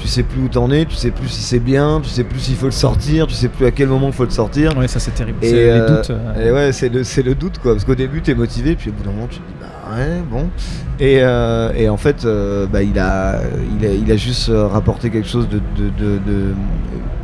tu 0.00 0.08
sais 0.08 0.22
plus 0.22 0.40
où 0.42 0.48
t'en 0.48 0.70
es, 0.70 0.84
tu 0.86 0.94
sais 0.96 1.10
plus 1.10 1.28
si 1.28 1.42
c'est 1.42 1.58
bien, 1.60 2.00
tu 2.02 2.08
sais 2.08 2.24
plus 2.24 2.40
s'il 2.40 2.56
faut 2.56 2.66
le 2.66 2.72
sortir, 2.72 3.26
tu 3.26 3.34
sais 3.34 3.48
plus 3.48 3.66
à 3.66 3.70
quel 3.70 3.88
moment 3.88 4.08
il 4.08 4.12
faut 4.12 4.24
le 4.24 4.30
sortir. 4.30 4.76
Ouais, 4.76 4.88
ça 4.88 4.98
c'est 4.98 5.10
terrible. 5.12 5.38
Et, 5.42 5.48
C'est 5.50 5.54
les 5.56 5.70
euh, 5.70 5.96
doutes, 5.96 6.10
euh. 6.10 6.48
et 6.48 6.52
ouais, 6.52 6.72
c'est 6.72 6.88
le, 7.22 7.34
doute 7.34 7.58
quoi, 7.58 7.72
parce 7.74 7.84
qu'au 7.84 7.94
début 7.94 8.22
t'es 8.22 8.34
motivé, 8.34 8.74
puis 8.76 8.90
au 8.90 8.92
bout 8.92 9.04
d'un 9.04 9.12
moment 9.12 9.28
tu 9.30 9.38
te 9.38 9.46
dis 9.46 9.54
bah 9.60 9.96
ouais, 9.96 10.22
bon. 10.30 10.48
Et, 10.98 11.18
euh, 11.22 11.72
et 11.76 11.88
en 11.88 11.96
fait, 11.96 12.26
bah, 12.70 12.82
il, 12.82 12.98
a, 12.98 13.40
il, 13.80 13.86
a, 13.86 13.92
il 13.92 14.10
a 14.12 14.16
juste 14.16 14.50
rapporté 14.54 15.08
quelque 15.10 15.28
chose 15.28 15.48
de, 15.48 15.58
de, 15.58 15.88
de- 15.98 16.18
de- 16.18 16.54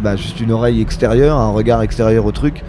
bah, 0.02 0.16
juste 0.16 0.40
une 0.40 0.50
oreille 0.52 0.80
extérieure, 0.80 1.36
un 1.38 1.50
regard 1.50 1.82
extérieur 1.82 2.24
au 2.24 2.32
truc. 2.32 2.62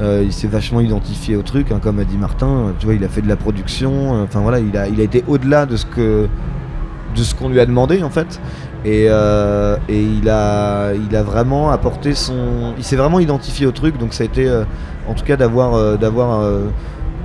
Euh, 0.00 0.22
il 0.24 0.32
s'est 0.32 0.46
vachement 0.48 0.80
identifié 0.80 1.36
au 1.36 1.42
truc, 1.42 1.70
hein, 1.70 1.78
comme 1.82 1.98
a 2.00 2.04
dit 2.04 2.16
Martin. 2.16 2.72
Tu 2.78 2.86
vois, 2.86 2.94
il 2.94 3.04
a 3.04 3.08
fait 3.08 3.22
de 3.22 3.28
la 3.28 3.36
production. 3.36 4.16
euh, 4.16 4.24
Enfin 4.24 4.40
voilà, 4.40 4.58
il 4.60 4.76
a, 4.76 4.88
il 4.88 5.00
a 5.00 5.04
été 5.04 5.22
au-delà 5.28 5.66
de 5.66 5.76
ce 5.76 5.84
que 5.86 6.26
de 7.14 7.22
ce 7.22 7.34
qu'on 7.34 7.48
lui 7.50 7.60
a 7.60 7.66
demandé 7.66 8.02
en 8.02 8.08
fait. 8.10 8.40
Et, 8.84 9.06
euh, 9.08 9.76
et 9.88 10.02
il, 10.02 10.28
a, 10.28 10.92
il 10.92 11.14
a 11.14 11.22
vraiment 11.22 11.70
apporté 11.70 12.14
son. 12.14 12.74
Il 12.78 12.84
s'est 12.84 12.96
vraiment 12.96 13.20
identifié 13.20 13.64
au 13.66 13.70
truc, 13.72 13.96
donc 13.98 14.12
ça 14.12 14.24
a 14.24 14.26
été, 14.26 14.48
euh, 14.48 14.64
en 15.08 15.14
tout 15.14 15.24
cas, 15.24 15.36
d'avoir 15.36 15.74
euh, 15.74 15.96
d'avoir 15.96 16.40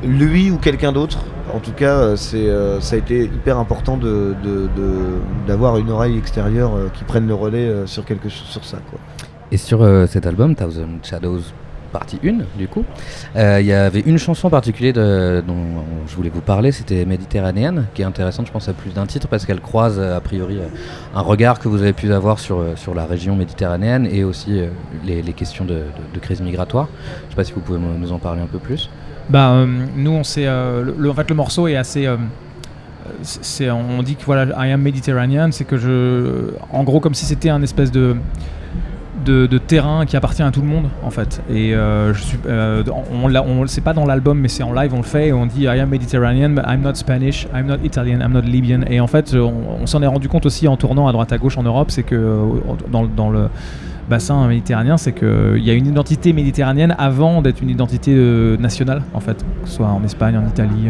lui 0.04 0.52
ou 0.52 0.58
quelqu'un 0.58 0.92
d'autre. 0.92 1.20
En 1.56 1.60
tout 1.60 1.72
cas, 1.72 2.16
c'est, 2.18 2.48
ça 2.82 2.96
a 2.96 3.00
été 3.00 3.24
hyper 3.24 3.58
important 3.58 3.96
de, 3.98 4.36
de- 4.44 4.68
d'avoir 5.48 5.78
une 5.78 5.90
oreille 5.90 6.18
extérieure 6.18 6.72
qui 6.94 7.04
prenne 7.06 7.26
le 7.26 7.34
relais 7.34 7.72
sur 7.86 8.04
quelque 8.06 8.28
sur 8.30 8.64
ça. 8.66 8.78
Quoi. 8.92 9.00
Et 9.52 9.58
sur 9.58 9.80
cet 10.10 10.28
album, 10.28 10.56
Thousand 10.56 11.00
Shadows 11.02 11.40
partie 11.98 12.20
1, 12.24 12.58
du 12.58 12.68
coup, 12.68 12.86
euh, 13.36 13.60
il 13.60 13.66
y 13.66 13.74
avait 13.74 14.02
une 14.02 14.20
chanson 14.20 14.50
particulière 14.50 14.94
de- 14.94 15.44
dont 15.46 15.84
je 16.08 16.16
voulais 16.16 16.30
vous 16.30 16.42
parler, 16.42 16.72
c'était 16.72 17.06
Méditerranéenne, 17.06 17.86
qui 17.94 18.04
est 18.04 18.06
intéressante, 18.06 18.46
je 18.46 18.52
pense, 18.52 18.70
à 18.70 18.74
plus 18.74 18.92
d'un 18.94 19.08
titre, 19.08 19.28
parce 19.28 19.46
qu'elle 19.46 19.62
croise, 19.62 19.98
euh, 19.98 20.16
a 20.16 20.22
priori, 20.22 20.58
euh, 20.60 20.68
un 21.16 21.22
regard 21.22 21.58
que 21.60 21.68
vous 21.68 21.82
avez 21.82 21.94
pu 21.94 22.14
avoir 22.14 22.38
sur, 22.38 22.64
sur 22.76 22.94
la 22.94 23.06
région 23.06 23.36
méditerranéenne 23.36 24.08
et 24.12 24.24
aussi 24.24 24.62
les, 25.06 25.34
questions 25.34 25.66
de, 25.66 25.84
crise 26.22 26.42
migratoire. 26.42 26.88
Je 26.88 27.26
ne 27.26 27.30
sais 27.32 27.36
pas 27.36 27.44
si 27.44 27.54
vous 27.54 27.62
pouvez 27.62 27.80
nous 27.80 28.12
en 28.12 28.20
parler 28.20 28.42
un 28.42 28.48
peu 28.48 28.60
plus. 28.60 28.90
Bah, 29.30 29.66
nous, 29.96 30.12
on 30.12 30.22
le- 30.22 31.10
en 31.10 31.14
fait, 31.14 31.30
le 31.30 31.36
morceau 31.36 31.68
est 31.68 31.76
assez. 31.76 32.08
on 33.72 34.04
dit 34.04 34.16
que 34.16 34.24
voilà, 34.26 34.68
I 34.68 34.72
am 34.72 34.82
Mediterranean, 34.82 35.52
c'est 35.52 35.66
que 35.66 35.78
je, 35.78 36.52
en 36.72 36.84
gros, 36.84 37.00
comme 37.00 37.16
si 37.16 37.26
c'était 37.26 37.50
un 37.50 37.62
espèce 37.64 37.92
de, 37.92 38.16
de, 39.26 39.58
terrain 39.58 40.06
qui 40.06 40.16
appartient 40.16 40.44
à 40.44 40.52
tout 40.52 40.62
le 40.62 40.68
monde, 40.68 40.86
en 41.04 41.10
fait. 41.10 41.42
Et 41.50 41.74
euh, 41.76 42.14
je 42.14 42.22
suis, 42.22 42.38
euh, 42.48 42.84
on, 43.12 43.34
on, 43.36 43.68
c'est 43.68 43.82
pas 43.82 43.94
dans 43.94 44.06
l'album, 44.06 44.40
mais 44.40 44.48
c'est 44.48 44.64
en 44.64 44.74
live, 44.74 44.94
on 44.94 44.98
le 44.98 45.04
fait, 45.04 45.28
et 45.28 45.34
on 45.34 45.46
dit 45.46 45.64
I 45.64 45.80
am 45.80 45.90
Mediterranean, 45.90 46.50
but 46.50 46.64
I'm 46.68 46.82
not 46.82 46.96
Spanish, 46.96 47.48
I'm 47.54 47.66
not 47.66 47.78
Italian, 47.84 48.20
I'm 48.22 48.34
not 48.34 48.42
Libyan. 48.42 48.82
Et 48.90 49.00
en 49.00 49.08
fait, 49.08 49.36
on, 49.36 49.86
s'en 49.86 50.02
est 50.02 50.08
rendu 50.08 50.30
compte 50.30 50.46
aussi 50.46 50.68
en 50.68 50.78
tournant 50.78 51.08
à 51.08 51.12
droite 51.12 51.32
à 51.32 51.38
gauche 51.38 51.58
en 51.58 51.64
Europe, 51.64 51.92
c'est 51.92 52.04
que 52.04 52.16
euh, 52.16 52.46
dans, 52.92 53.30
le- 53.30 53.50
bassin 54.10 54.48
méditerranéen, 54.48 54.96
c'est 54.96 55.12
qu'il 55.12 55.62
y 55.62 55.70
a 55.70 55.74
une 55.74 55.88
identité 55.88 56.32
méditerranéenne 56.32 56.96
avant 56.98 57.42
d'être 57.42 57.62
une 57.62 57.70
identité 57.70 58.16
nationale, 58.58 59.02
en 59.14 59.20
fait, 59.20 59.44
que 59.62 59.68
ce 59.68 59.76
soit 59.76 59.88
en 59.88 60.02
Espagne, 60.06 60.38
en 60.38 60.48
Italie, 60.48 60.88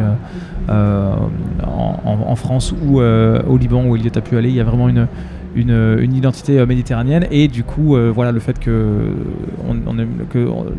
en, 0.70 2.36
France 2.36 2.76
ou 2.80 3.02
au 3.02 3.58
Liban 3.58 3.86
où 3.86 3.96
Elliot 3.96 4.12
a 4.16 4.22
pu 4.22 4.38
aller. 4.38 4.50
Il 4.50 4.56
y 4.56 4.62
a 4.62 4.64
vraiment 4.64 4.88
une, 4.88 5.08
une, 5.56 6.14
identité 6.14 6.60
euh, 6.60 6.66
méditerranéenne. 6.66 7.26
Et 7.32 7.48
du 7.48 7.64
coup 7.64 7.96
euh, 7.96 8.12
voilà 8.14 8.32
le 8.32 8.40
fait 8.40 8.60
que, 8.60 9.12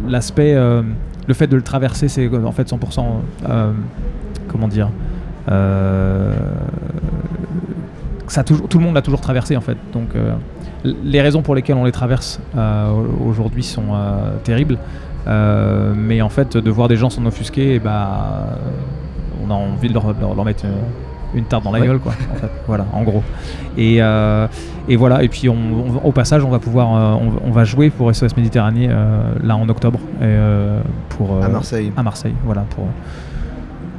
l'aspect 0.08 0.54
euh, 0.54 0.82
le 1.26 1.34
fait 1.34 1.46
de 1.46 1.56
le 1.56 1.62
traverser 1.62 2.08
c'est 2.08 2.28
en 2.34 2.52
fait 2.52 2.68
100% 2.68 3.04
euh, 3.48 3.72
comment 4.48 4.68
dire 4.68 4.90
ça 8.26 8.44
toujours, 8.44 8.68
tout 8.68 8.78
le 8.78 8.84
monde 8.84 8.94
l'a 8.94 9.02
toujours 9.02 9.20
traversé 9.22 9.56
en 9.56 9.60
fait. 9.62 9.76
Donc 9.92 10.10
les 10.84 11.20
raisons 11.22 11.40
pour 11.42 11.54
lesquelles 11.54 11.76
on 11.76 11.84
les 11.84 11.92
traverse 11.92 12.40
au- 12.56 13.28
aujourd'hui 13.28 13.62
sont 13.62 13.86
terribles. 14.44 14.76
Mais 15.26 16.20
en 16.20 16.28
fait 16.28 16.56
de 16.58 16.70
voir 16.70 16.88
des 16.88 16.96
gens 16.96 17.08
s'en 17.10 17.24
offusquer 17.24 17.74
et 17.76 17.78
bah 17.78 18.58
on 19.46 19.50
a 19.50 19.54
envie 19.54 19.88
de 19.88 19.94
leur, 19.94 20.14
leur- 20.20 20.44
mettre 20.44 20.66
une 21.34 21.44
tarte 21.44 21.64
dans 21.64 21.72
la 21.72 21.80
Ouais. 21.80 21.86
gueule 21.86 21.98
quoi 21.98 22.12
en 22.32 22.36
fait 22.36 22.50
voilà 22.66 22.86
en 22.92 23.02
gros 23.02 23.22
et, 23.76 23.98
euh, 24.02 24.46
et 24.88 24.96
voilà 24.96 25.22
et 25.22 25.28
puis 25.28 25.48
on, 25.48 25.54
on- 25.56 26.06
au 26.08 26.12
passage 26.12 26.42
on 26.44 26.48
va 26.50 26.58
pouvoir 26.58 26.94
euh, 26.96 27.18
on, 27.44 27.48
on 27.48 27.50
va 27.52 27.64
jouer 27.64 27.90
pour 27.90 28.14
SOS 28.14 28.36
Méditerranée 28.36 28.88
euh, 28.90 29.34
là 29.42 29.56
en 29.56 29.68
octobre 29.68 29.98
et, 30.20 30.24
euh, 30.24 30.80
pour 31.10 31.34
euh, 31.36 31.42
À 31.42 31.48
Marseille. 31.48 31.92
à 31.96 32.02
Marseille 32.02 32.34
voilà 32.44 32.62
pour 32.70 32.86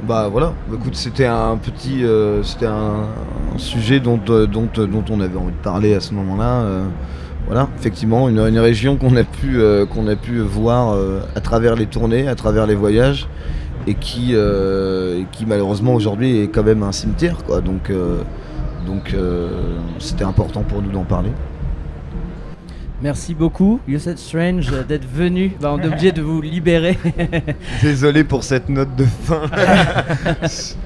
Bah 0.08 0.28
voilà, 0.32 0.52
Bah, 0.68 0.76
écoute, 0.80 0.96
c'était 0.96 1.26
un 1.26 1.56
petit, 1.56 2.02
euh, 2.04 2.42
c'était 2.42 2.66
un, 2.66 3.06
un 3.54 3.58
sujet 3.58 4.00
dont, 4.00 4.18
euh, 4.30 4.46
dont, 4.46 4.68
euh, 4.78 4.86
dont 4.86 5.04
on 5.10 5.20
avait 5.20 5.36
envie 5.38 5.52
de 5.52 5.62
parler 5.62 5.94
à 5.94 6.00
ce 6.00 6.14
moment-là. 6.14 6.50
euh, 6.62 6.84
voilà, 7.46 7.68
effectivement, 7.78 8.28
une, 8.28 8.38
une 8.38 8.58
région 8.58 8.96
qu'on 8.96 9.14
a 9.16 9.24
pu, 9.24 9.58
euh, 9.60 9.84
qu'on 9.86 10.06
a 10.08 10.16
pu 10.16 10.40
voir 10.40 10.94
euh, 10.94 11.20
à 11.36 11.40
travers 11.40 11.74
les 11.76 11.86
tournées, 11.86 12.26
à 12.28 12.34
travers 12.34 12.66
les 12.66 12.74
voyages, 12.74 13.28
et 13.86 13.94
qui, 13.94 14.30
euh, 14.34 15.20
et 15.20 15.26
qui 15.32 15.46
malheureusement 15.46 15.94
aujourd'hui 15.94 16.40
est 16.40 16.48
quand 16.48 16.62
même 16.62 16.82
un 16.82 16.92
cimetière, 16.92 17.44
quoi. 17.44 17.60
Donc, 17.60 17.90
euh, 17.90 18.22
euh, 19.14 19.78
c'était 19.98 20.24
important 20.24 20.62
pour 20.62 20.82
nous 20.82 20.90
d'en 20.90 21.04
parler. 21.04 21.30
Merci 23.02 23.34
beaucoup, 23.34 23.80
You 23.88 23.98
Said 23.98 24.18
Strange, 24.18 24.68
euh, 24.74 24.82
d'être 24.82 25.08
venu. 25.10 25.52
Bah, 25.58 25.72
on 25.74 25.78
est 25.80 25.86
obligé 25.86 26.12
de 26.12 26.20
vous 26.20 26.42
libérer. 26.42 26.98
Désolé 27.82 28.24
pour 28.24 28.44
cette 28.44 28.68
note 28.68 28.94
de 28.94 29.04
fin. 29.24 29.42
C'est- 30.46 30.76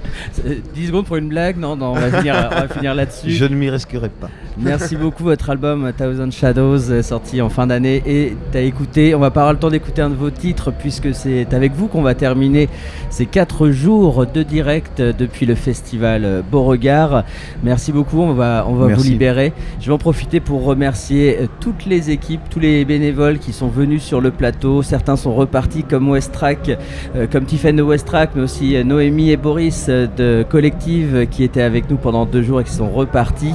10 0.75 0.87
secondes 0.89 1.07
pour 1.07 1.17
une 1.17 1.29
blague 1.29 1.57
Non, 1.59 1.75
non, 1.75 1.87
on 1.87 1.95
va 1.95 2.19
finir, 2.21 2.49
on 2.53 2.55
va 2.55 2.69
finir 2.69 2.95
là-dessus. 2.95 3.31
Je 3.33 3.45
ne 3.47 3.57
m'y 3.57 3.69
risquerai 3.69 4.09
pas. 4.09 4.31
Merci 4.57 4.95
beaucoup. 4.95 5.25
Votre 5.25 5.51
album 5.51 5.93
Thousand 5.99 6.31
Shadows 6.31 6.93
est 6.93 7.03
sorti 7.03 7.43
en 7.43 7.49
fin 7.49 7.67
d'année 7.67 8.01
et 8.07 8.37
t'as 8.53 8.61
écouté. 8.61 9.13
On 9.17 9.19
va 9.19 9.33
pas 9.33 9.41
avoir 9.41 9.53
le 9.55 9.59
temps 9.59 9.71
d'écouter 9.71 10.03
un 10.03 10.11
de 10.11 10.15
vos 10.15 10.31
titres 10.31 10.71
puisque 10.73 11.13
c'est 11.13 11.53
avec 11.53 11.73
vous 11.73 11.89
qu'on 11.89 12.03
va 12.03 12.15
terminer 12.15 12.69
ces 13.11 13.27
4 13.27 13.71
jours 13.71 14.25
de 14.27 14.45
direct 14.45 15.03
depuis 15.03 15.47
le 15.47 15.57
festival 15.57 16.45
Beauregard. 16.49 17.25
Merci 17.65 17.91
beaucoup. 17.91 18.21
On 18.21 18.35
va, 18.35 18.65
on 18.69 18.75
va 18.75 18.95
vous 18.95 19.03
libérer. 19.03 19.53
Je 19.81 19.87
vais 19.87 19.93
en 19.93 19.99
profiter 19.99 20.39
pour 20.39 20.63
remercier 20.63 21.39
toutes 21.59 21.87
les 21.87 22.04
équipes, 22.11 22.41
tous 22.51 22.61
les 22.61 22.85
bénévoles 22.85 23.39
qui 23.39 23.53
sont 23.53 23.69
venus 23.69 24.03
sur 24.03 24.21
le 24.21 24.31
plateau. 24.31 24.83
Certains 24.83 25.17
sont 25.17 25.35
repartis 25.35 25.83
comme 25.83 26.09
Westrack, 26.11 26.77
euh, 27.17 27.27
comme 27.31 27.45
Tiffany 27.45 27.79
de 27.79 27.83
Westrack, 27.83 28.31
mais 28.35 28.43
aussi 28.43 28.77
euh, 28.77 28.85
Noémie 28.85 29.31
et 29.31 29.37
Boris 29.37 29.87
euh, 29.89 30.07
de 30.17 30.45
Collective 30.49 31.27
qui 31.31 31.45
étaient 31.45 31.63
avec 31.63 31.91
nous 31.91 31.97
pendant 31.97 32.27
deux 32.27 32.43
jours 32.43 32.61
et 32.61 32.65
qui 32.65 32.73
sont 32.73 32.91
repartis. 32.91 33.55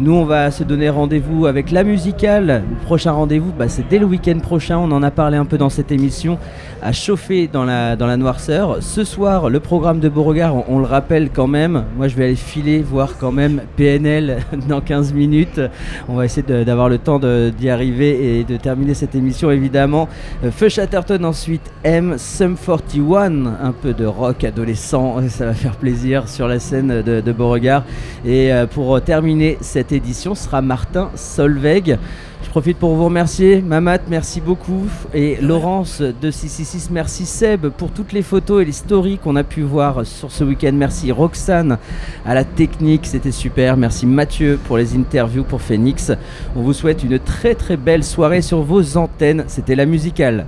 Nous, 0.00 0.12
on 0.12 0.24
va 0.24 0.50
se 0.50 0.64
donner 0.64 0.88
rendez-vous 0.88 1.46
avec 1.46 1.70
la 1.70 1.84
musicale. 1.84 2.64
Le 2.68 2.84
prochain 2.84 3.12
rendez-vous, 3.12 3.52
bah, 3.52 3.68
c'est 3.68 3.88
dès 3.88 3.98
le 3.98 4.06
week-end 4.06 4.38
prochain. 4.40 4.78
On 4.78 4.90
en 4.90 5.02
a 5.02 5.10
parlé 5.10 5.36
un 5.36 5.44
peu 5.44 5.58
dans 5.58 5.70
cette 5.70 5.92
émission, 5.92 6.38
à 6.82 6.92
chauffer 6.92 7.48
dans 7.48 7.64
la, 7.64 7.96
dans 7.96 8.06
la 8.06 8.16
noirceur. 8.16 8.78
Ce 8.80 9.04
soir, 9.04 9.50
le 9.50 9.60
programme 9.60 10.00
de 10.00 10.08
Beauregard, 10.08 10.56
on, 10.56 10.64
on 10.68 10.78
le 10.78 10.86
rappelle 10.86 11.30
quand 11.30 11.46
même. 11.46 11.84
Moi, 11.96 12.08
je 12.08 12.16
vais 12.16 12.24
aller 12.24 12.34
filer 12.34 12.82
voir 12.82 13.16
quand 13.18 13.32
même 13.32 13.62
PNL 13.76 14.38
dans 14.68 14.80
15 14.80 15.12
minutes. 15.12 15.60
On 16.08 16.14
va 16.14 16.24
essayer 16.24 16.64
d'avoir 16.64 16.88
le 16.88 16.98
temps 16.98 17.18
d'y 17.18 17.70
arriver 17.70 17.83
et 17.84 18.44
de 18.44 18.56
terminer 18.56 18.94
cette 18.94 19.14
émission, 19.14 19.50
évidemment. 19.50 20.08
Euh, 20.42 20.50
Feu 20.50 20.68
Chatterton 20.68 21.24
ensuite, 21.24 21.72
M, 21.82 22.16
Sum 22.18 22.56
41, 22.56 23.46
un 23.46 23.72
peu 23.72 23.92
de 23.92 24.06
rock 24.06 24.44
adolescent, 24.44 25.16
ça 25.28 25.46
va 25.46 25.54
faire 25.54 25.76
plaisir 25.76 26.28
sur 26.28 26.48
la 26.48 26.58
scène 26.58 27.02
de, 27.02 27.32
Beauregard. 27.32 27.84
Et 28.24 28.52
euh, 28.52 28.66
pour 28.66 29.00
terminer 29.02 29.58
cette 29.60 29.92
édition 29.92 30.34
sera 30.34 30.62
Martin 30.62 31.10
Solveig. 31.14 31.98
Je 32.44 32.50
profite 32.50 32.78
pour 32.78 32.94
vous 32.94 33.06
remercier. 33.06 33.60
Mamat, 33.62 33.98
merci 34.08 34.40
beaucoup. 34.40 34.86
Et 35.12 35.38
Laurence 35.40 36.00
de 36.00 36.30
666, 36.30 36.90
merci 36.90 37.26
Seb 37.26 37.68
pour 37.68 37.90
toutes 37.90 38.12
les 38.12 38.22
photos 38.22 38.62
et 38.62 38.64
les 38.66 38.72
stories 38.72 39.18
qu'on 39.18 39.34
a 39.34 39.42
pu 39.42 39.62
voir 39.62 40.06
sur 40.06 40.30
ce 40.30 40.44
week-end. 40.44 40.72
Merci 40.74 41.10
Roxane 41.10 41.78
à 42.24 42.34
la 42.34 42.44
technique, 42.44 43.06
c'était 43.06 43.32
super. 43.32 43.76
Merci 43.76 44.06
Mathieu 44.06 44.60
pour 44.66 44.76
les 44.76 44.94
interviews 44.94 45.42
pour 45.42 45.62
Phoenix. 45.62 46.12
On 46.54 46.62
vous 46.62 46.74
souhaite 46.74 47.02
une 47.02 47.18
très 47.18 47.54
très 47.54 47.76
belle 47.76 48.04
soirée 48.04 48.42
sur 48.42 48.62
vos 48.62 48.96
antennes. 48.96 49.44
C'était 49.48 49.74
la 49.74 49.86
musicale. 49.86 50.46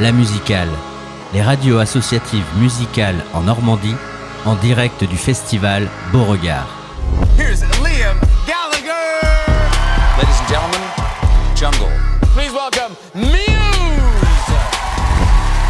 La 0.00 0.12
musicale, 0.12 0.68
les 1.34 1.42
radios 1.42 1.78
associatives 1.78 2.46
musicales 2.60 3.16
en 3.34 3.40
Normandie, 3.40 3.96
en 4.44 4.54
direct 4.54 5.02
du 5.02 5.16
festival 5.16 5.88
Beauregard. 6.12 6.68
Here's 7.36 7.62
Liam. 7.82 8.37
Ladies 10.18 10.40
and 10.40 10.48
gentlemen, 10.48 10.82
Jungle. 11.54 11.92
Please 12.34 12.50
welcome 12.50 12.96
Muse. 13.14 13.38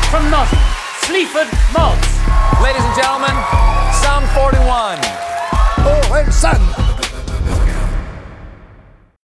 From 0.09 0.31
Nottingham, 0.31 0.65
Sleaford 1.05 1.49
Mods. 1.77 2.09
Ladies 2.63 2.83
and 2.83 2.97
gentlemen, 2.97 3.37
Sound 3.93 4.27
41. 4.33 4.99
Oh, 5.85 6.15
and 6.15 6.33
son. 6.33 6.88